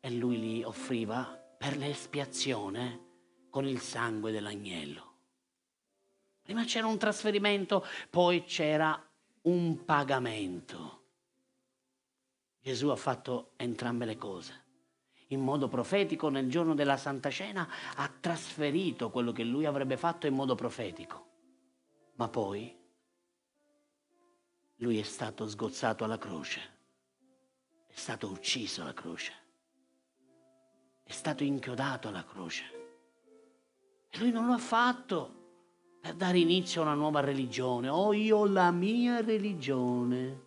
e 0.00 0.10
lui 0.10 0.40
li 0.40 0.62
offriva 0.64 1.40
per 1.56 1.76
l'espiazione 1.76 3.10
con 3.48 3.64
il 3.64 3.78
sangue 3.78 4.32
dell'agnello. 4.32 5.10
Prima 6.42 6.64
c'era 6.64 6.88
un 6.88 6.98
trasferimento, 6.98 7.86
poi 8.10 8.42
c'era 8.42 9.00
un 9.42 9.84
pagamento. 9.84 11.02
Gesù 12.60 12.88
ha 12.88 12.96
fatto 12.96 13.52
entrambe 13.54 14.04
le 14.04 14.16
cose. 14.16 14.60
In 15.28 15.40
modo 15.40 15.68
profetico, 15.68 16.28
nel 16.28 16.50
giorno 16.50 16.74
della 16.74 16.96
Santa 16.96 17.30
Cena, 17.30 17.68
ha 17.94 18.12
trasferito 18.20 19.10
quello 19.10 19.30
che 19.30 19.44
lui 19.44 19.64
avrebbe 19.64 19.96
fatto 19.96 20.26
in 20.26 20.34
modo 20.34 20.54
profetico 20.54 21.26
Ma 22.16 22.28
poi 22.28 22.81
lui 24.82 24.98
è 24.98 25.04
stato 25.04 25.46
sgozzato 25.46 26.02
alla 26.02 26.18
croce, 26.18 26.60
è 27.86 27.94
stato 27.94 28.28
ucciso 28.28 28.82
alla 28.82 28.92
croce, 28.92 29.32
è 31.04 31.12
stato 31.12 31.44
inchiodato 31.44 32.08
alla 32.08 32.24
croce. 32.24 32.64
E 34.10 34.18
lui 34.18 34.32
non 34.32 34.46
lo 34.46 34.54
ha 34.54 34.58
fatto 34.58 35.98
per 36.00 36.14
dare 36.14 36.40
inizio 36.40 36.80
a 36.80 36.86
una 36.86 36.94
nuova 36.94 37.20
religione. 37.20 37.88
Oh, 37.88 38.12
io 38.12 38.38
ho 38.38 38.46
la 38.46 38.72
mia 38.72 39.20
religione, 39.20 40.46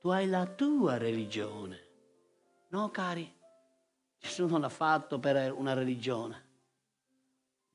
tu 0.00 0.08
hai 0.08 0.26
la 0.26 0.46
tua 0.46 0.98
religione. 0.98 1.86
No, 2.70 2.90
cari, 2.90 3.32
Gesù 4.18 4.46
non 4.46 4.62
l'ha 4.62 4.68
fatto 4.68 5.20
per 5.20 5.52
una 5.52 5.74
religione. 5.74 6.48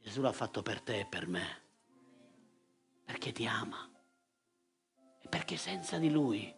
Gesù 0.01 0.19
l'ha 0.21 0.33
fatto 0.33 0.61
per 0.61 0.81
te 0.81 0.99
e 0.99 1.05
per 1.05 1.25
me, 1.25 1.61
perché 3.05 3.31
ti 3.31 3.47
ama 3.47 3.93
perché 5.27 5.57
senza 5.57 5.97
di 5.97 6.09
lui 6.09 6.53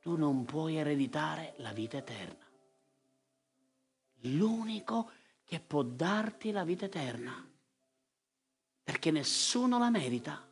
tu 0.00 0.16
non 0.16 0.44
puoi 0.44 0.76
ereditare 0.76 1.54
la 1.58 1.72
vita 1.72 1.96
eterna. 1.96 2.44
L'unico 4.20 5.10
che 5.44 5.60
può 5.60 5.82
darti 5.82 6.50
la 6.50 6.64
vita 6.64 6.86
eterna 6.86 7.46
perché 8.86 9.10
nessuno 9.10 9.78
la 9.78 9.90
merita, 9.90 10.48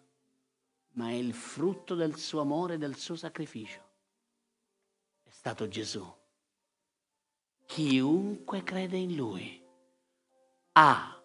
ma 0.95 1.09
è 1.09 1.13
il 1.13 1.33
frutto 1.35 1.95
del 1.95 2.17
suo 2.17 2.41
amore 2.41 2.75
e 2.75 2.79
del 2.79 2.97
suo 2.97 3.15
sacrificio. 3.15 3.81
È 5.23 5.31
stato 5.31 5.69
Gesù. 5.69 6.05
Chiunque 7.65 8.65
crede 8.65 8.97
in 8.97 9.15
Lui 9.15 9.65
ha 10.73 11.23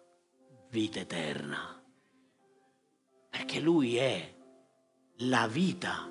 vita 0.68 1.00
eterna, 1.00 1.84
perché 3.28 3.58
Lui 3.58 3.96
è 3.96 4.39
la 5.24 5.46
vita 5.46 6.08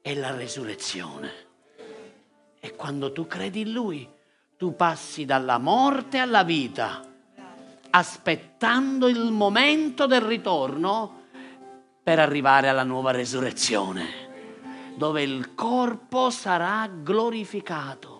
e 0.00 0.14
la 0.14 0.34
resurrezione. 0.34 1.30
E 2.60 2.76
quando 2.76 3.12
tu 3.12 3.26
credi 3.26 3.62
in 3.62 3.72
Lui, 3.72 4.08
tu 4.56 4.76
passi 4.76 5.24
dalla 5.24 5.58
morte 5.58 6.18
alla 6.18 6.44
vita 6.44 7.10
aspettando 7.90 9.08
il 9.08 9.30
momento 9.30 10.06
del 10.06 10.20
ritorno 10.20 11.22
per 12.02 12.18
arrivare 12.18 12.68
alla 12.68 12.82
nuova 12.82 13.10
resurrezione, 13.10 14.94
dove 14.96 15.22
il 15.22 15.54
corpo 15.54 16.30
sarà 16.30 16.88
glorificato. 16.88 18.12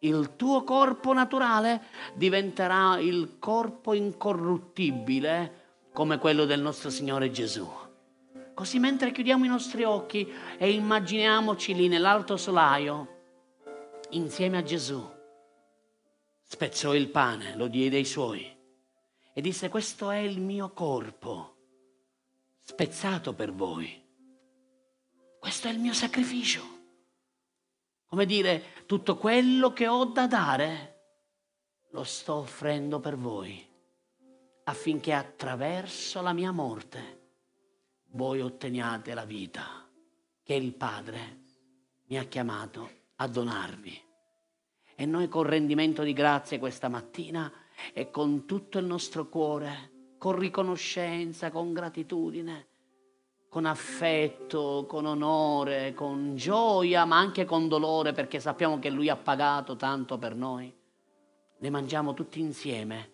Il 0.00 0.36
tuo 0.36 0.64
corpo 0.64 1.12
naturale 1.12 1.82
diventerà 2.14 2.98
il 2.98 3.36
corpo 3.38 3.94
incorruttibile 3.94 5.62
come 5.92 6.18
quello 6.18 6.44
del 6.44 6.60
nostro 6.60 6.90
Signore 6.90 7.30
Gesù. 7.30 7.83
Così 8.54 8.78
mentre 8.78 9.10
chiudiamo 9.10 9.44
i 9.44 9.48
nostri 9.48 9.82
occhi 9.82 10.32
e 10.56 10.70
immaginiamoci 10.70 11.74
lì 11.74 11.88
nell'alto 11.88 12.36
solaio, 12.36 13.08
insieme 14.10 14.58
a 14.58 14.62
Gesù, 14.62 15.04
spezzò 16.40 16.94
il 16.94 17.08
pane, 17.08 17.56
lo 17.56 17.66
diede 17.66 17.96
ai 17.96 18.04
suoi 18.04 18.56
e 19.32 19.40
disse 19.40 19.68
questo 19.68 20.10
è 20.10 20.18
il 20.18 20.40
mio 20.40 20.70
corpo 20.70 21.56
spezzato 22.62 23.34
per 23.34 23.52
voi. 23.52 24.02
Questo 25.40 25.66
è 25.66 25.72
il 25.72 25.80
mio 25.80 25.92
sacrificio. 25.92 26.62
Come 28.06 28.24
dire, 28.24 28.84
tutto 28.86 29.16
quello 29.16 29.72
che 29.72 29.88
ho 29.88 30.04
da 30.04 30.28
dare 30.28 30.92
lo 31.90 32.04
sto 32.04 32.34
offrendo 32.34 33.00
per 33.00 33.16
voi, 33.16 33.66
affinché 34.64 35.12
attraverso 35.12 36.22
la 36.22 36.32
mia 36.32 36.52
morte 36.52 37.23
voi 38.14 38.40
otteniate 38.40 39.14
la 39.14 39.24
vita 39.24 39.88
che 40.42 40.54
il 40.54 40.74
Padre 40.74 41.42
mi 42.06 42.18
ha 42.18 42.24
chiamato 42.24 42.90
a 43.16 43.26
donarvi. 43.26 44.02
E 44.94 45.06
noi 45.06 45.28
con 45.28 45.44
rendimento 45.44 46.02
di 46.02 46.12
grazie 46.12 46.58
questa 46.58 46.88
mattina 46.88 47.50
e 47.92 48.10
con 48.10 48.46
tutto 48.46 48.78
il 48.78 48.84
nostro 48.84 49.28
cuore, 49.28 50.14
con 50.18 50.38
riconoscenza, 50.38 51.50
con 51.50 51.72
gratitudine, 51.72 52.68
con 53.48 53.66
affetto, 53.66 54.84
con 54.86 55.06
onore, 55.06 55.92
con 55.94 56.36
gioia, 56.36 57.04
ma 57.04 57.18
anche 57.18 57.44
con 57.44 57.66
dolore 57.66 58.12
perché 58.12 58.38
sappiamo 58.38 58.78
che 58.78 58.90
Lui 58.90 59.08
ha 59.08 59.16
pagato 59.16 59.74
tanto 59.74 60.18
per 60.18 60.36
noi. 60.36 60.72
Ne 61.58 61.70
mangiamo 61.70 62.14
tutti 62.14 62.38
insieme 62.38 63.12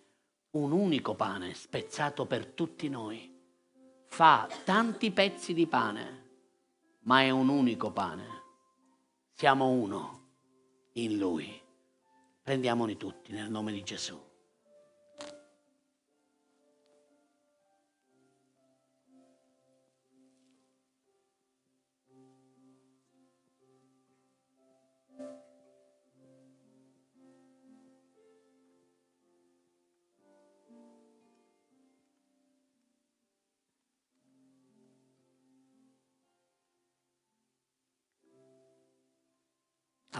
un 0.51 0.71
unico 0.71 1.15
pane 1.15 1.53
spezzato 1.53 2.25
per 2.25 2.45
tutti 2.47 2.87
noi. 2.89 3.30
Fa 4.13 4.45
tanti 4.65 5.09
pezzi 5.11 5.53
di 5.53 5.67
pane, 5.67 6.23
ma 7.03 7.21
è 7.21 7.29
un 7.29 7.47
unico 7.47 7.91
pane. 7.93 8.27
Siamo 9.31 9.69
uno 9.69 10.33
in 10.95 11.17
Lui. 11.17 11.49
Prendiamoli 12.43 12.97
tutti 12.97 13.31
nel 13.31 13.49
nome 13.49 13.71
di 13.71 13.81
Gesù. 13.83 14.21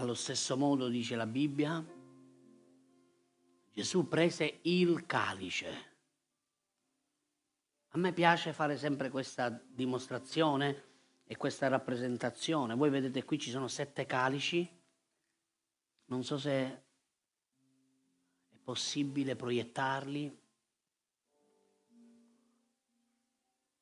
Allo 0.02 0.14
stesso 0.14 0.56
modo 0.56 0.88
dice 0.88 1.14
la 1.14 1.28
Bibbia, 1.28 1.80
Gesù 3.72 4.08
prese 4.08 4.58
il 4.62 5.06
calice. 5.06 5.90
A 7.90 7.98
me 7.98 8.12
piace 8.12 8.52
fare 8.52 8.76
sempre 8.76 9.10
questa 9.10 9.48
dimostrazione 9.48 10.86
e 11.24 11.36
questa 11.36 11.68
rappresentazione. 11.68 12.74
Voi 12.74 12.90
vedete 12.90 13.22
qui 13.22 13.38
ci 13.38 13.50
sono 13.50 13.68
sette 13.68 14.04
calici. 14.04 14.68
Non 16.06 16.24
so 16.24 16.36
se 16.36 16.50
è 16.50 16.82
possibile 18.64 19.36
proiettarli. 19.36 20.36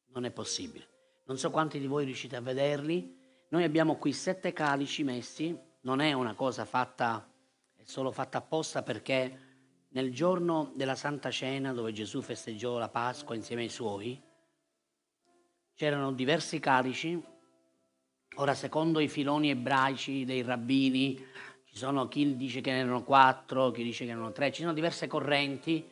Non 0.09 0.27
è 0.27 0.31
possibile. 0.31 0.87
Non 1.25 1.39
so 1.39 1.51
quanti 1.51 1.79
di 1.79 1.87
voi 1.87 2.05
riuscite 2.05 2.37
a 2.37 2.43
vederli. 2.43 3.17
Noi 3.49 3.65
abbiamo 3.65 3.97
qui 3.97 4.13
sette 4.13 4.53
calici 4.53 5.03
messi 5.03 5.69
non 5.83 6.01
è 6.01 6.13
una 6.13 6.35
cosa 6.35 6.65
fatta, 6.65 7.27
è 7.77 7.83
solo 7.85 8.11
fatta 8.11 8.39
apposta 8.39 8.83
perché 8.83 9.49
nel 9.89 10.13
giorno 10.13 10.73
della 10.75 10.95
Santa 10.95 11.31
Cena, 11.31 11.73
dove 11.73 11.93
Gesù 11.93 12.21
festeggiò 12.21 12.79
la 12.79 12.89
Pasqua 12.89 13.35
insieme 13.35 13.63
ai 13.63 13.69
suoi, 13.69 14.21
c'erano 15.75 16.13
diversi 16.13 16.59
calici. 16.61 17.21
Ora, 18.37 18.55
secondo 18.55 19.01
i 19.01 19.09
filoni 19.09 19.51
ebraici 19.51 20.25
dei 20.25 20.43
rabbini, 20.43 21.17
ci 21.65 21.77
sono 21.77 22.07
chi 22.07 22.37
dice 22.37 22.61
che 22.61 22.71
ne 22.71 22.79
erano 22.79 23.03
quattro, 23.03 23.71
chi 23.71 23.83
dice 23.83 24.05
che 24.05 24.11
erano 24.11 24.33
tre, 24.33 24.53
ci 24.53 24.61
sono 24.61 24.75
diverse 24.75 25.07
correnti, 25.07 25.89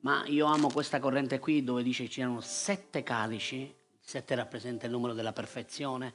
ma 0.00 0.24
io 0.26 0.46
amo 0.46 0.70
questa 0.70 0.98
corrente 0.98 1.38
qui 1.38 1.62
dove 1.62 1.82
dice 1.82 2.04
che 2.04 2.10
c'erano 2.10 2.40
sette 2.40 3.02
calici, 3.02 3.72
sette 4.00 4.34
rappresenta 4.34 4.86
il 4.86 4.92
numero 4.92 5.12
della 5.12 5.32
perfezione, 5.32 6.12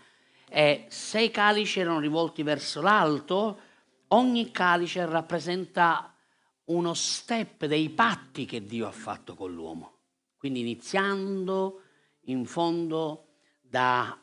e 0.50 0.86
sei 0.90 1.32
calici 1.32 1.80
erano 1.80 2.00
rivolti 2.00 2.44
verso 2.44 2.82
l'alto, 2.82 3.60
ogni 4.10 4.52
calice 4.52 5.06
rappresenta 5.06 6.14
uno 6.66 6.94
step 6.94 7.66
dei 7.66 7.90
patti 7.90 8.46
che 8.46 8.64
Dio 8.66 8.88
ha 8.88 8.92
fatto 8.92 9.36
con 9.36 9.54
l'uomo. 9.54 9.94
Quindi 10.38 10.62
iniziando 10.62 11.82
in 12.26 12.46
fondo 12.46 13.26
da 13.62 14.18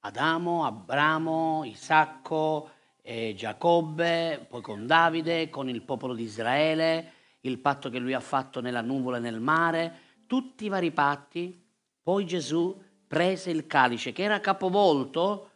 Adamo, 0.00 0.64
Abramo, 0.64 1.64
Isacco, 1.64 2.70
eh, 3.02 3.34
Giacobbe, 3.36 4.46
poi 4.48 4.60
con 4.60 4.86
Davide, 4.86 5.48
con 5.50 5.68
il 5.68 5.82
popolo 5.82 6.14
di 6.14 6.24
Israele, 6.24 7.12
il 7.40 7.58
patto 7.58 7.90
che 7.90 7.98
lui 7.98 8.12
ha 8.12 8.20
fatto 8.20 8.60
nella 8.60 8.80
nuvola 8.80 9.16
e 9.16 9.20
nel 9.20 9.40
mare, 9.40 9.98
tutti 10.26 10.66
i 10.66 10.68
vari 10.68 10.92
patti. 10.92 11.66
Poi 12.02 12.26
Gesù 12.26 12.80
prese 13.06 13.50
il 13.50 13.66
calice 13.66 14.12
che 14.12 14.22
era 14.22 14.40
capovolto 14.40 15.50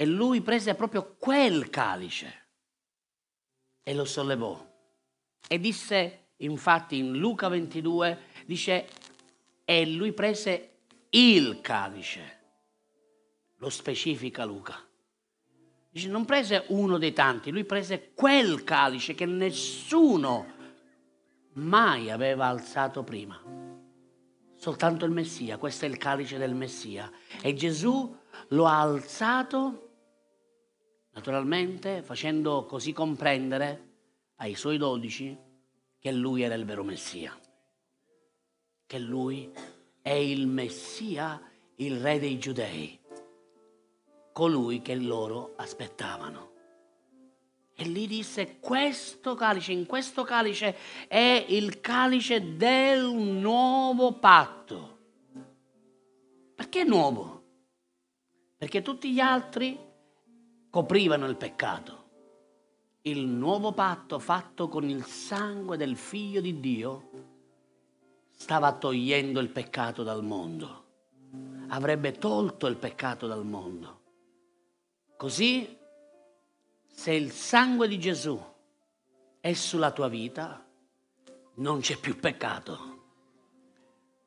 e 0.00 0.06
lui 0.06 0.40
prese 0.40 0.74
proprio 0.74 1.14
quel 1.18 1.68
calice 1.68 2.46
e 3.82 3.92
lo 3.92 4.06
sollevò. 4.06 4.66
E 5.46 5.60
disse, 5.60 6.28
infatti 6.38 6.96
in 6.96 7.18
Luca 7.18 7.48
22, 7.48 8.18
dice, 8.46 8.88
e 9.62 9.86
lui 9.86 10.14
prese 10.14 10.78
il 11.10 11.60
calice. 11.60 12.38
Lo 13.56 13.68
specifica 13.68 14.46
Luca. 14.46 14.82
Dice, 15.90 16.08
non 16.08 16.24
prese 16.24 16.64
uno 16.68 16.96
dei 16.96 17.12
tanti, 17.12 17.50
lui 17.50 17.64
prese 17.64 18.12
quel 18.14 18.64
calice 18.64 19.12
che 19.12 19.26
nessuno 19.26 20.46
mai 21.56 22.10
aveva 22.10 22.46
alzato 22.46 23.04
prima. 23.04 23.38
soltanto 24.56 25.04
il 25.04 25.10
Messia, 25.10 25.58
questo 25.58 25.84
è 25.84 25.88
il 25.88 25.98
calice 25.98 26.38
del 26.38 26.54
Messia. 26.54 27.12
E 27.42 27.52
Gesù 27.52 28.16
lo 28.48 28.66
ha 28.66 28.80
alzato, 28.80 29.89
naturalmente, 31.12 32.02
facendo 32.02 32.64
così 32.64 32.92
comprendere 32.92 33.88
ai 34.36 34.54
suoi 34.54 34.78
dodici 34.78 35.36
che 35.98 36.12
lui 36.12 36.42
era 36.42 36.54
il 36.54 36.64
vero 36.64 36.82
Messia, 36.82 37.38
che 38.86 38.98
lui 38.98 39.50
è 40.00 40.12
il 40.12 40.46
Messia, 40.46 41.40
il 41.76 42.00
re 42.00 42.18
dei 42.18 42.38
giudei, 42.38 42.98
colui 44.32 44.80
che 44.80 44.94
loro 44.94 45.54
aspettavano. 45.56 46.48
E 47.74 47.84
lì 47.84 48.06
disse, 48.06 48.58
questo 48.60 49.34
calice, 49.34 49.72
in 49.72 49.86
questo 49.86 50.22
calice 50.22 50.76
è 51.08 51.46
il 51.48 51.80
calice 51.80 52.56
del 52.56 53.10
nuovo 53.10 54.12
patto. 54.14 54.98
Perché 56.54 56.84
nuovo? 56.84 57.42
Perché 58.56 58.82
tutti 58.82 59.10
gli 59.10 59.20
altri 59.20 59.78
coprivano 60.70 61.26
il 61.26 61.36
peccato. 61.36 61.98
Il 63.02 63.26
nuovo 63.26 63.72
patto 63.72 64.18
fatto 64.18 64.68
con 64.68 64.88
il 64.88 65.04
sangue 65.04 65.76
del 65.76 65.96
figlio 65.96 66.40
di 66.40 66.60
Dio 66.60 67.10
stava 68.30 68.72
togliendo 68.72 69.40
il 69.40 69.48
peccato 69.48 70.02
dal 70.02 70.22
mondo. 70.22 70.84
Avrebbe 71.68 72.12
tolto 72.12 72.66
il 72.66 72.76
peccato 72.76 73.26
dal 73.26 73.44
mondo. 73.44 74.00
Così 75.16 75.76
se 76.86 77.12
il 77.12 77.30
sangue 77.30 77.88
di 77.88 77.98
Gesù 77.98 78.40
è 79.40 79.52
sulla 79.54 79.90
tua 79.90 80.08
vita, 80.08 80.64
non 81.54 81.80
c'è 81.80 81.98
più 81.98 82.18
peccato. 82.18 82.88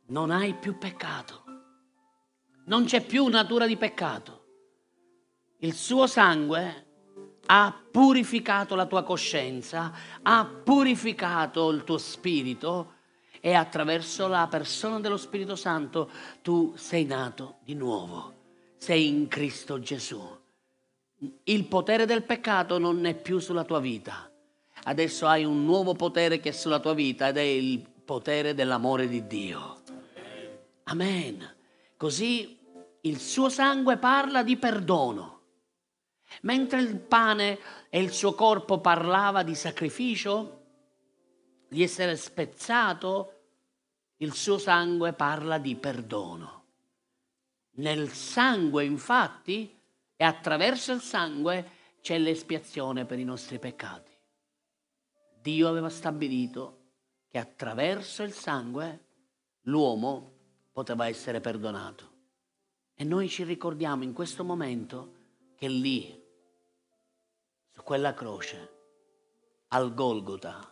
Non 0.07 0.31
hai 0.31 0.53
più 0.55 0.77
peccato. 0.77 1.43
Non 2.65 2.85
c'è 2.85 3.05
più 3.05 3.27
natura 3.27 3.65
di 3.65 3.77
peccato. 3.77 4.42
Il 5.63 5.73
suo 5.73 6.07
sangue 6.07 6.85
ha 7.47 7.81
purificato 7.91 8.75
la 8.75 8.85
tua 8.85 9.03
coscienza, 9.03 9.91
ha 10.21 10.45
purificato 10.45 11.69
il 11.71 11.83
tuo 11.83 11.97
spirito 11.97 12.93
e 13.41 13.53
attraverso 13.53 14.27
la 14.27 14.47
persona 14.49 14.99
dello 14.99 15.17
Spirito 15.17 15.55
Santo 15.55 16.09
tu 16.41 16.73
sei 16.77 17.03
nato 17.05 17.57
di 17.63 17.73
nuovo, 17.73 18.33
sei 18.77 19.07
in 19.07 19.27
Cristo 19.27 19.79
Gesù 19.79 20.41
il 21.45 21.65
potere 21.65 22.05
del 22.05 22.23
peccato 22.23 22.77
non 22.77 23.05
è 23.05 23.15
più 23.15 23.39
sulla 23.39 23.63
tua 23.63 23.79
vita. 23.79 24.29
Adesso 24.85 25.25
hai 25.27 25.45
un 25.45 25.63
nuovo 25.63 25.93
potere 25.93 26.39
che 26.39 26.49
è 26.49 26.51
sulla 26.51 26.79
tua 26.79 26.93
vita 26.93 27.29
ed 27.29 27.37
è 27.37 27.41
il 27.41 27.79
potere 27.79 28.53
dell'amore 28.53 29.07
di 29.07 29.25
Dio. 29.25 29.81
Amen. 30.83 31.55
Così 31.95 32.59
il 33.01 33.19
suo 33.19 33.49
sangue 33.49 33.97
parla 33.97 34.43
di 34.43 34.57
perdono. 34.57 35.32
Mentre 36.41 36.81
il 36.81 36.99
pane 36.99 37.59
e 37.89 38.01
il 38.01 38.11
suo 38.11 38.33
corpo 38.33 38.79
parlava 38.79 39.43
di 39.43 39.55
sacrificio, 39.55 40.61
di 41.67 41.83
essere 41.83 42.15
spezzato, 42.15 43.33
il 44.17 44.33
suo 44.33 44.57
sangue 44.57 45.13
parla 45.13 45.57
di 45.57 45.75
perdono. 45.75 46.65
Nel 47.75 48.09
sangue, 48.09 48.83
infatti, 48.85 49.79
e 50.15 50.23
attraverso 50.23 50.91
il 50.91 51.01
sangue 51.01 51.81
c'è 52.01 52.17
l'espiazione 52.17 53.05
per 53.05 53.19
i 53.19 53.23
nostri 53.23 53.59
peccati. 53.59 54.11
Dio 55.41 55.67
aveva 55.67 55.89
stabilito 55.89 56.81
che 57.27 57.39
attraverso 57.39 58.23
il 58.23 58.31
sangue 58.31 59.05
l'uomo 59.63 60.31
poteva 60.71 61.07
essere 61.07 61.41
perdonato. 61.41 62.11
E 62.93 63.03
noi 63.03 63.27
ci 63.27 63.43
ricordiamo 63.43 64.03
in 64.03 64.13
questo 64.13 64.43
momento 64.43 65.15
che 65.55 65.67
lì, 65.67 66.22
quella 67.83 68.13
croce, 68.13 68.71
al 69.69 69.93
Golgota, 69.93 70.69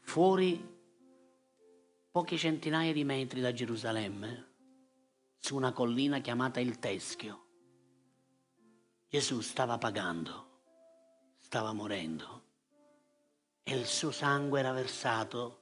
fuori 0.00 0.70
poche 2.10 2.36
centinaia 2.38 2.92
di 2.92 3.04
metri 3.04 3.40
da 3.40 3.52
Gerusalemme, 3.52 4.50
su 5.38 5.54
una 5.54 5.72
collina 5.72 6.20
chiamata 6.20 6.58
il 6.58 6.78
Teschio, 6.78 7.46
Gesù 9.08 9.40
stava 9.40 9.76
pagando, 9.76 10.60
stava 11.38 11.74
morendo 11.74 12.42
e 13.62 13.74
il 13.76 13.84
suo 13.84 14.10
sangue 14.10 14.60
era 14.60 14.72
versato 14.72 15.60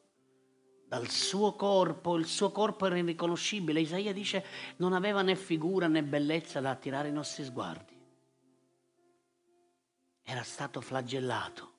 dal 0.87 1.09
suo 1.09 1.55
corpo, 1.55 2.17
il 2.17 2.27
suo 2.27 2.53
corpo 2.53 2.87
era 2.87 2.97
irriconoscibile. 2.97 3.81
Isaia 3.81 4.12
dice 4.12 4.45
non 4.77 4.93
aveva 4.93 5.23
né 5.23 5.35
figura 5.35 5.89
né 5.89 6.05
bellezza 6.05 6.61
da 6.61 6.71
attirare 6.71 7.09
i 7.09 7.12
nostri 7.12 7.45
sguardi. 7.45 7.99
Era 10.31 10.44
stato 10.44 10.81
flagellato, 10.81 11.73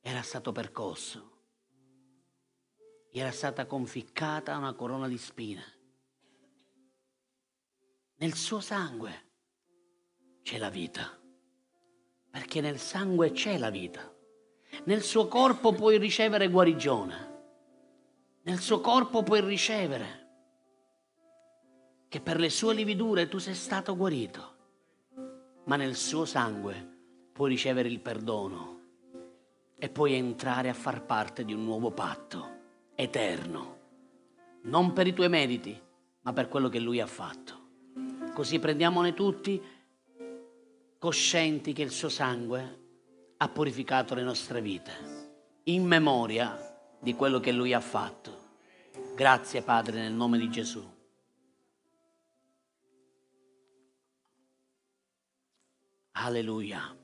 era 0.00 0.22
stato 0.22 0.50
percosso, 0.50 1.30
gli 3.10 3.20
era 3.20 3.30
stata 3.30 3.64
conficcata 3.66 4.56
una 4.56 4.74
corona 4.74 5.06
di 5.06 5.18
spine 5.18 5.74
nel 8.16 8.34
suo 8.34 8.60
sangue 8.60 9.22
c'è 10.42 10.56
la 10.56 10.70
vita, 10.70 11.20
perché 12.30 12.60
nel 12.60 12.78
sangue 12.78 13.32
c'è 13.32 13.58
la 13.58 13.70
vita. 13.70 14.12
Nel 14.84 15.02
suo 15.02 15.28
corpo 15.28 15.72
puoi 15.72 15.98
ricevere 15.98 16.48
guarigione, 16.48 17.42
nel 18.44 18.60
suo 18.60 18.80
corpo 18.80 19.22
puoi 19.22 19.40
ricevere 19.40 20.22
che 22.08 22.20
per 22.20 22.38
le 22.38 22.50
sue 22.50 22.72
lividure 22.72 23.28
tu 23.28 23.38
sei 23.38 23.54
stato 23.54 23.96
guarito, 23.96 24.53
ma 25.64 25.76
nel 25.76 25.96
suo 25.96 26.24
sangue 26.24 26.92
puoi 27.32 27.50
ricevere 27.50 27.88
il 27.88 28.00
perdono 28.00 28.80
e 29.76 29.88
puoi 29.88 30.14
entrare 30.14 30.68
a 30.68 30.74
far 30.74 31.04
parte 31.04 31.44
di 31.44 31.52
un 31.52 31.64
nuovo 31.64 31.90
patto 31.90 32.52
eterno, 32.94 33.78
non 34.62 34.92
per 34.92 35.06
i 35.06 35.12
tuoi 35.12 35.28
meriti, 35.28 35.78
ma 36.22 36.32
per 36.32 36.48
quello 36.48 36.68
che 36.68 36.78
lui 36.78 37.00
ha 37.00 37.06
fatto. 37.06 37.62
Così 38.32 38.58
prendiamone 38.58 39.14
tutti 39.14 39.60
coscienti 40.98 41.72
che 41.72 41.82
il 41.82 41.90
suo 41.90 42.08
sangue 42.08 42.82
ha 43.36 43.48
purificato 43.48 44.14
le 44.14 44.22
nostre 44.22 44.62
vite, 44.62 44.92
in 45.64 45.84
memoria 45.84 46.96
di 46.98 47.14
quello 47.14 47.40
che 47.40 47.52
lui 47.52 47.74
ha 47.74 47.80
fatto. 47.80 48.42
Grazie 49.14 49.62
Padre 49.62 50.00
nel 50.00 50.12
nome 50.12 50.38
di 50.38 50.48
Gesù. 50.48 50.93
Alleluia. 56.16 56.96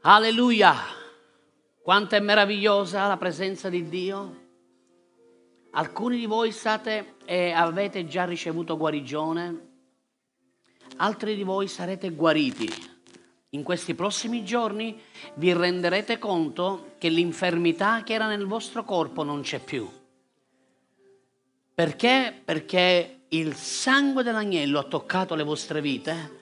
Alleluia. 0.00 0.74
Quanto 1.80 2.16
è 2.16 2.20
meravigliosa 2.20 3.06
la 3.06 3.16
presenza 3.16 3.68
di 3.68 3.88
Dio. 3.88 4.40
Alcuni 5.70 6.18
di 6.18 6.26
voi 6.26 6.50
state 6.50 7.14
e 7.24 7.52
avete 7.52 8.04
già 8.04 8.24
ricevuto 8.24 8.76
guarigione, 8.76 9.68
altri 10.96 11.36
di 11.36 11.44
voi 11.44 11.68
sarete 11.68 12.10
guariti. 12.10 12.68
In 13.50 13.62
questi 13.62 13.94
prossimi 13.94 14.44
giorni 14.44 15.00
vi 15.34 15.52
renderete 15.52 16.18
conto 16.18 16.94
che 16.98 17.08
l'infermità 17.08 18.02
che 18.02 18.14
era 18.14 18.26
nel 18.26 18.46
vostro 18.46 18.84
corpo 18.84 19.22
non 19.22 19.42
c'è 19.42 19.60
più. 19.60 19.88
Perché? 21.74 22.42
Perché 22.44 23.21
il 23.32 23.54
sangue 23.54 24.22
dell'agnello 24.22 24.78
ha 24.78 24.84
toccato 24.84 25.34
le 25.34 25.42
vostre 25.42 25.80
vite 25.80 26.40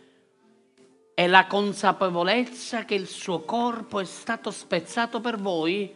e 1.14 1.26
la 1.28 1.46
consapevolezza 1.46 2.84
che 2.84 2.94
il 2.94 3.06
suo 3.06 3.40
corpo 3.42 4.00
è 4.00 4.04
stato 4.04 4.50
spezzato 4.50 5.20
per 5.20 5.38
voi 5.38 5.94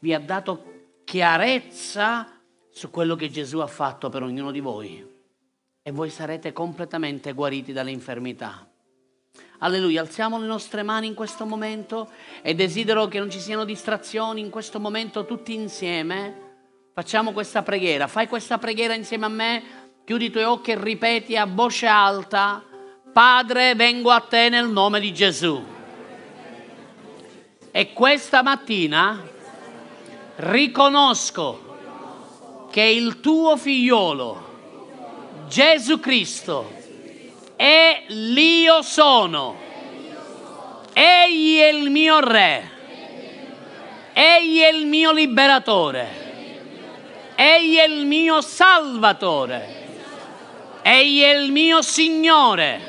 vi 0.00 0.14
ha 0.14 0.20
dato 0.20 1.00
chiarezza 1.04 2.40
su 2.70 2.90
quello 2.90 3.16
che 3.16 3.30
Gesù 3.30 3.58
ha 3.58 3.66
fatto 3.66 4.08
per 4.10 4.22
ognuno 4.22 4.52
di 4.52 4.60
voi 4.60 5.16
e 5.82 5.90
voi 5.90 6.10
sarete 6.10 6.52
completamente 6.52 7.32
guariti 7.32 7.72
dalle 7.72 7.90
infermità. 7.90 8.68
Alleluia, 9.60 10.02
alziamo 10.02 10.38
le 10.38 10.46
nostre 10.46 10.82
mani 10.84 11.08
in 11.08 11.14
questo 11.14 11.46
momento 11.46 12.10
e 12.42 12.54
desidero 12.54 13.08
che 13.08 13.18
non 13.18 13.30
ci 13.30 13.40
siano 13.40 13.64
distrazioni 13.64 14.40
in 14.40 14.50
questo 14.50 14.78
momento 14.78 15.24
tutti 15.24 15.54
insieme. 15.54 16.46
Facciamo 16.92 17.32
questa 17.32 17.62
preghiera, 17.62 18.06
fai 18.06 18.28
questa 18.28 18.58
preghiera 18.58 18.94
insieme 18.94 19.24
a 19.24 19.28
me, 19.28 19.62
chiudi 20.08 20.24
i 20.24 20.30
tuoi 20.30 20.44
occhi 20.44 20.70
e 20.70 20.82
ripeti 20.82 21.36
a 21.36 21.44
voce 21.44 21.84
alta, 21.84 22.64
Padre 23.12 23.74
vengo 23.74 24.10
a 24.10 24.20
te 24.20 24.48
nel 24.48 24.66
nome 24.66 25.00
di 25.00 25.12
Gesù. 25.12 25.62
E 27.70 27.92
questa 27.92 28.42
mattina 28.42 29.22
riconosco 30.36 31.76
che 32.70 32.80
il 32.80 33.20
tuo 33.20 33.58
figliolo, 33.58 35.44
Gesù 35.46 36.00
Cristo, 36.00 36.72
è 37.54 38.04
l'io 38.06 38.80
sono. 38.80 39.56
Egli 40.94 41.58
è 41.58 41.68
il 41.68 41.90
mio 41.90 42.20
re. 42.20 42.70
Egli 44.14 44.60
è 44.60 44.68
il 44.68 44.86
mio 44.86 45.12
liberatore. 45.12 46.08
Egli 47.34 47.76
è 47.76 47.86
il 47.86 48.06
mio 48.06 48.40
salvatore. 48.40 49.77
Egli 50.90 51.20
è 51.20 51.34
il 51.34 51.52
mio 51.52 51.82
Signore. 51.82 52.80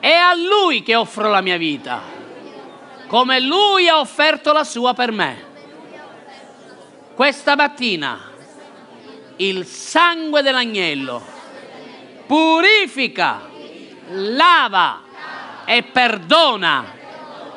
È 0.00 0.12
a 0.12 0.34
Lui 0.34 0.82
che 0.82 0.94
offro 0.94 1.30
la 1.30 1.40
mia 1.40 1.56
vita, 1.56 2.02
come 3.06 3.40
Lui 3.40 3.88
ha 3.88 3.98
offerto 3.98 4.52
la 4.52 4.64
sua 4.64 4.92
per 4.92 5.10
me. 5.10 5.44
Questa 7.14 7.56
mattina 7.56 8.32
il 9.36 9.64
sangue 9.64 10.42
dell'agnello 10.42 11.24
purifica, 12.26 13.48
lava 14.10 15.04
e 15.64 15.84
perdona 15.84 16.84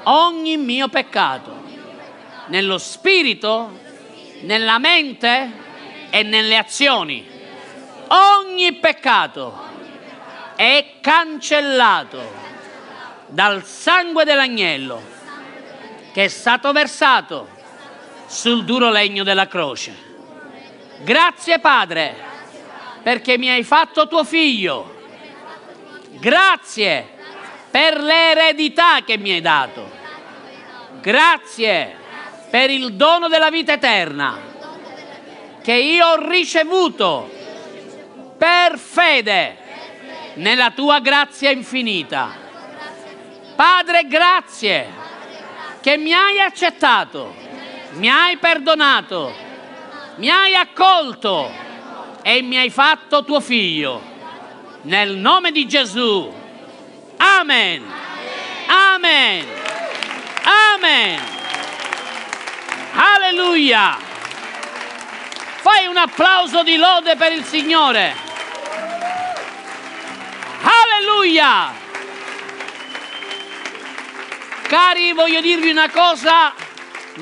ogni 0.04 0.56
mio 0.56 0.88
peccato, 0.88 1.64
nello 2.46 2.78
spirito, 2.78 3.78
nella 4.44 4.80
mente 4.80 5.52
e 6.12 6.24
nelle 6.24 6.56
azioni. 6.56 7.36
Ogni 8.10 8.74
peccato 8.76 9.66
è 10.56 10.94
cancellato 11.02 12.46
dal 13.28 13.66
sangue 13.66 14.24
dell'agnello 14.24 15.02
che 16.14 16.24
è 16.24 16.28
stato 16.30 16.72
versato 16.72 17.50
sul 18.28 18.64
duro 18.64 18.90
legno 18.90 19.24
della 19.24 19.48
croce. 19.48 19.96
Grazie 21.04 21.60
Padre 21.60 22.16
perché 23.04 23.38
mi 23.38 23.50
hai 23.50 23.64
fatto 23.64 24.08
tuo 24.08 24.24
figlio. 24.24 24.96
Grazie 26.12 27.08
per 27.70 28.00
l'eredità 28.00 29.02
che 29.06 29.18
mi 29.18 29.32
hai 29.32 29.42
dato. 29.42 29.92
Grazie 31.02 31.96
per 32.50 32.70
il 32.70 32.94
dono 32.94 33.28
della 33.28 33.50
vita 33.50 33.74
eterna 33.74 34.40
che 35.62 35.74
io 35.74 36.08
ho 36.08 36.28
ricevuto 36.30 37.30
per 38.38 38.78
fede 38.78 39.58
nella 40.36 40.72
tua 40.72 41.00
grazia 41.00 41.50
infinita. 41.50 42.46
Padre, 43.56 44.06
grazie 44.06 44.88
che 45.82 45.98
mi 45.98 46.14
hai 46.14 46.40
accettato, 46.40 47.34
mi 47.94 48.10
hai 48.10 48.38
perdonato, 48.38 49.34
mi 50.18 50.30
hai 50.30 50.54
accolto 50.56 51.52
e 52.22 52.42
mi 52.42 52.58
hai 52.58 52.70
fatto 52.70 53.24
tuo 53.24 53.40
figlio. 53.40 54.16
Nel 54.84 55.16
nome 55.16 55.52
di 55.52 55.68
Gesù. 55.68 56.32
Amen. 57.18 57.84
Amen. 58.68 59.46
Amen. 60.74 61.20
Alleluia. 62.94 63.98
Fai 65.62 65.88
un 65.88 65.98
applauso 65.98 66.64
di 66.64 66.78
lode 66.78 67.16
per 67.16 67.32
il 67.32 67.44
Signore. 67.44 68.27
Alleluia! 70.62 71.74
Cari, 74.68 75.14
voglio 75.14 75.40
dirvi 75.40 75.70
una 75.70 75.90
cosa, 75.90 76.54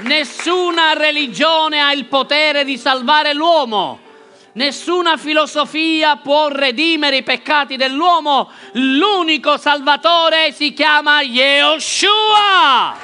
nessuna 0.03 0.93
religione 0.93 1.79
ha 1.81 1.91
il 1.91 2.05
potere 2.05 2.63
di 2.63 2.77
salvare 2.77 3.33
l'uomo. 3.33 3.99
Nessuna 4.53 5.17
filosofia 5.17 6.15
può 6.15 6.47
redimere 6.47 7.17
i 7.17 7.23
peccati 7.23 7.75
dell'uomo. 7.75 8.49
L'unico 8.71 9.57
salvatore 9.57 10.53
si 10.53 10.71
chiama 10.71 11.21
Yehoshua. 11.21 12.95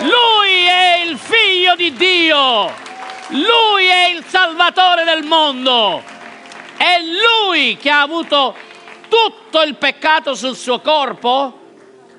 Lui 0.00 0.64
è 0.66 1.04
il 1.06 1.16
figlio 1.16 1.74
di 1.74 1.92
Dio. 1.94 2.70
Lui 3.28 3.86
è 3.86 4.10
il 4.10 4.22
salvatore 4.26 5.04
del 5.04 5.24
mondo. 5.24 6.02
È 6.76 6.98
lui 7.00 7.78
che 7.78 7.88
ha 7.88 8.02
avuto 8.02 8.54
tutto 9.12 9.60
il 9.60 9.76
peccato 9.76 10.34
sul 10.34 10.56
suo 10.56 10.80
corpo, 10.80 11.60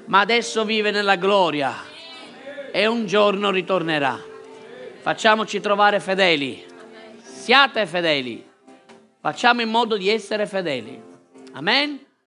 ma 0.06 0.20
adesso 0.20 0.64
vive 0.64 0.92
nella 0.92 1.16
gloria 1.16 1.74
e 2.72 2.86
un 2.86 3.08
giorno 3.08 3.50
ritornerà. 3.50 4.22
Facciamoci 5.02 5.60
trovare 5.60 6.00
fedeli, 6.00 6.64
siate 7.20 7.88
fedeli, 7.88 8.48
facciamo 9.20 9.62
in 9.62 9.70
modo 9.70 9.98
di 9.98 10.08
essere 10.08 10.46
fedeli. 10.46 11.02
Amen. 11.54 12.03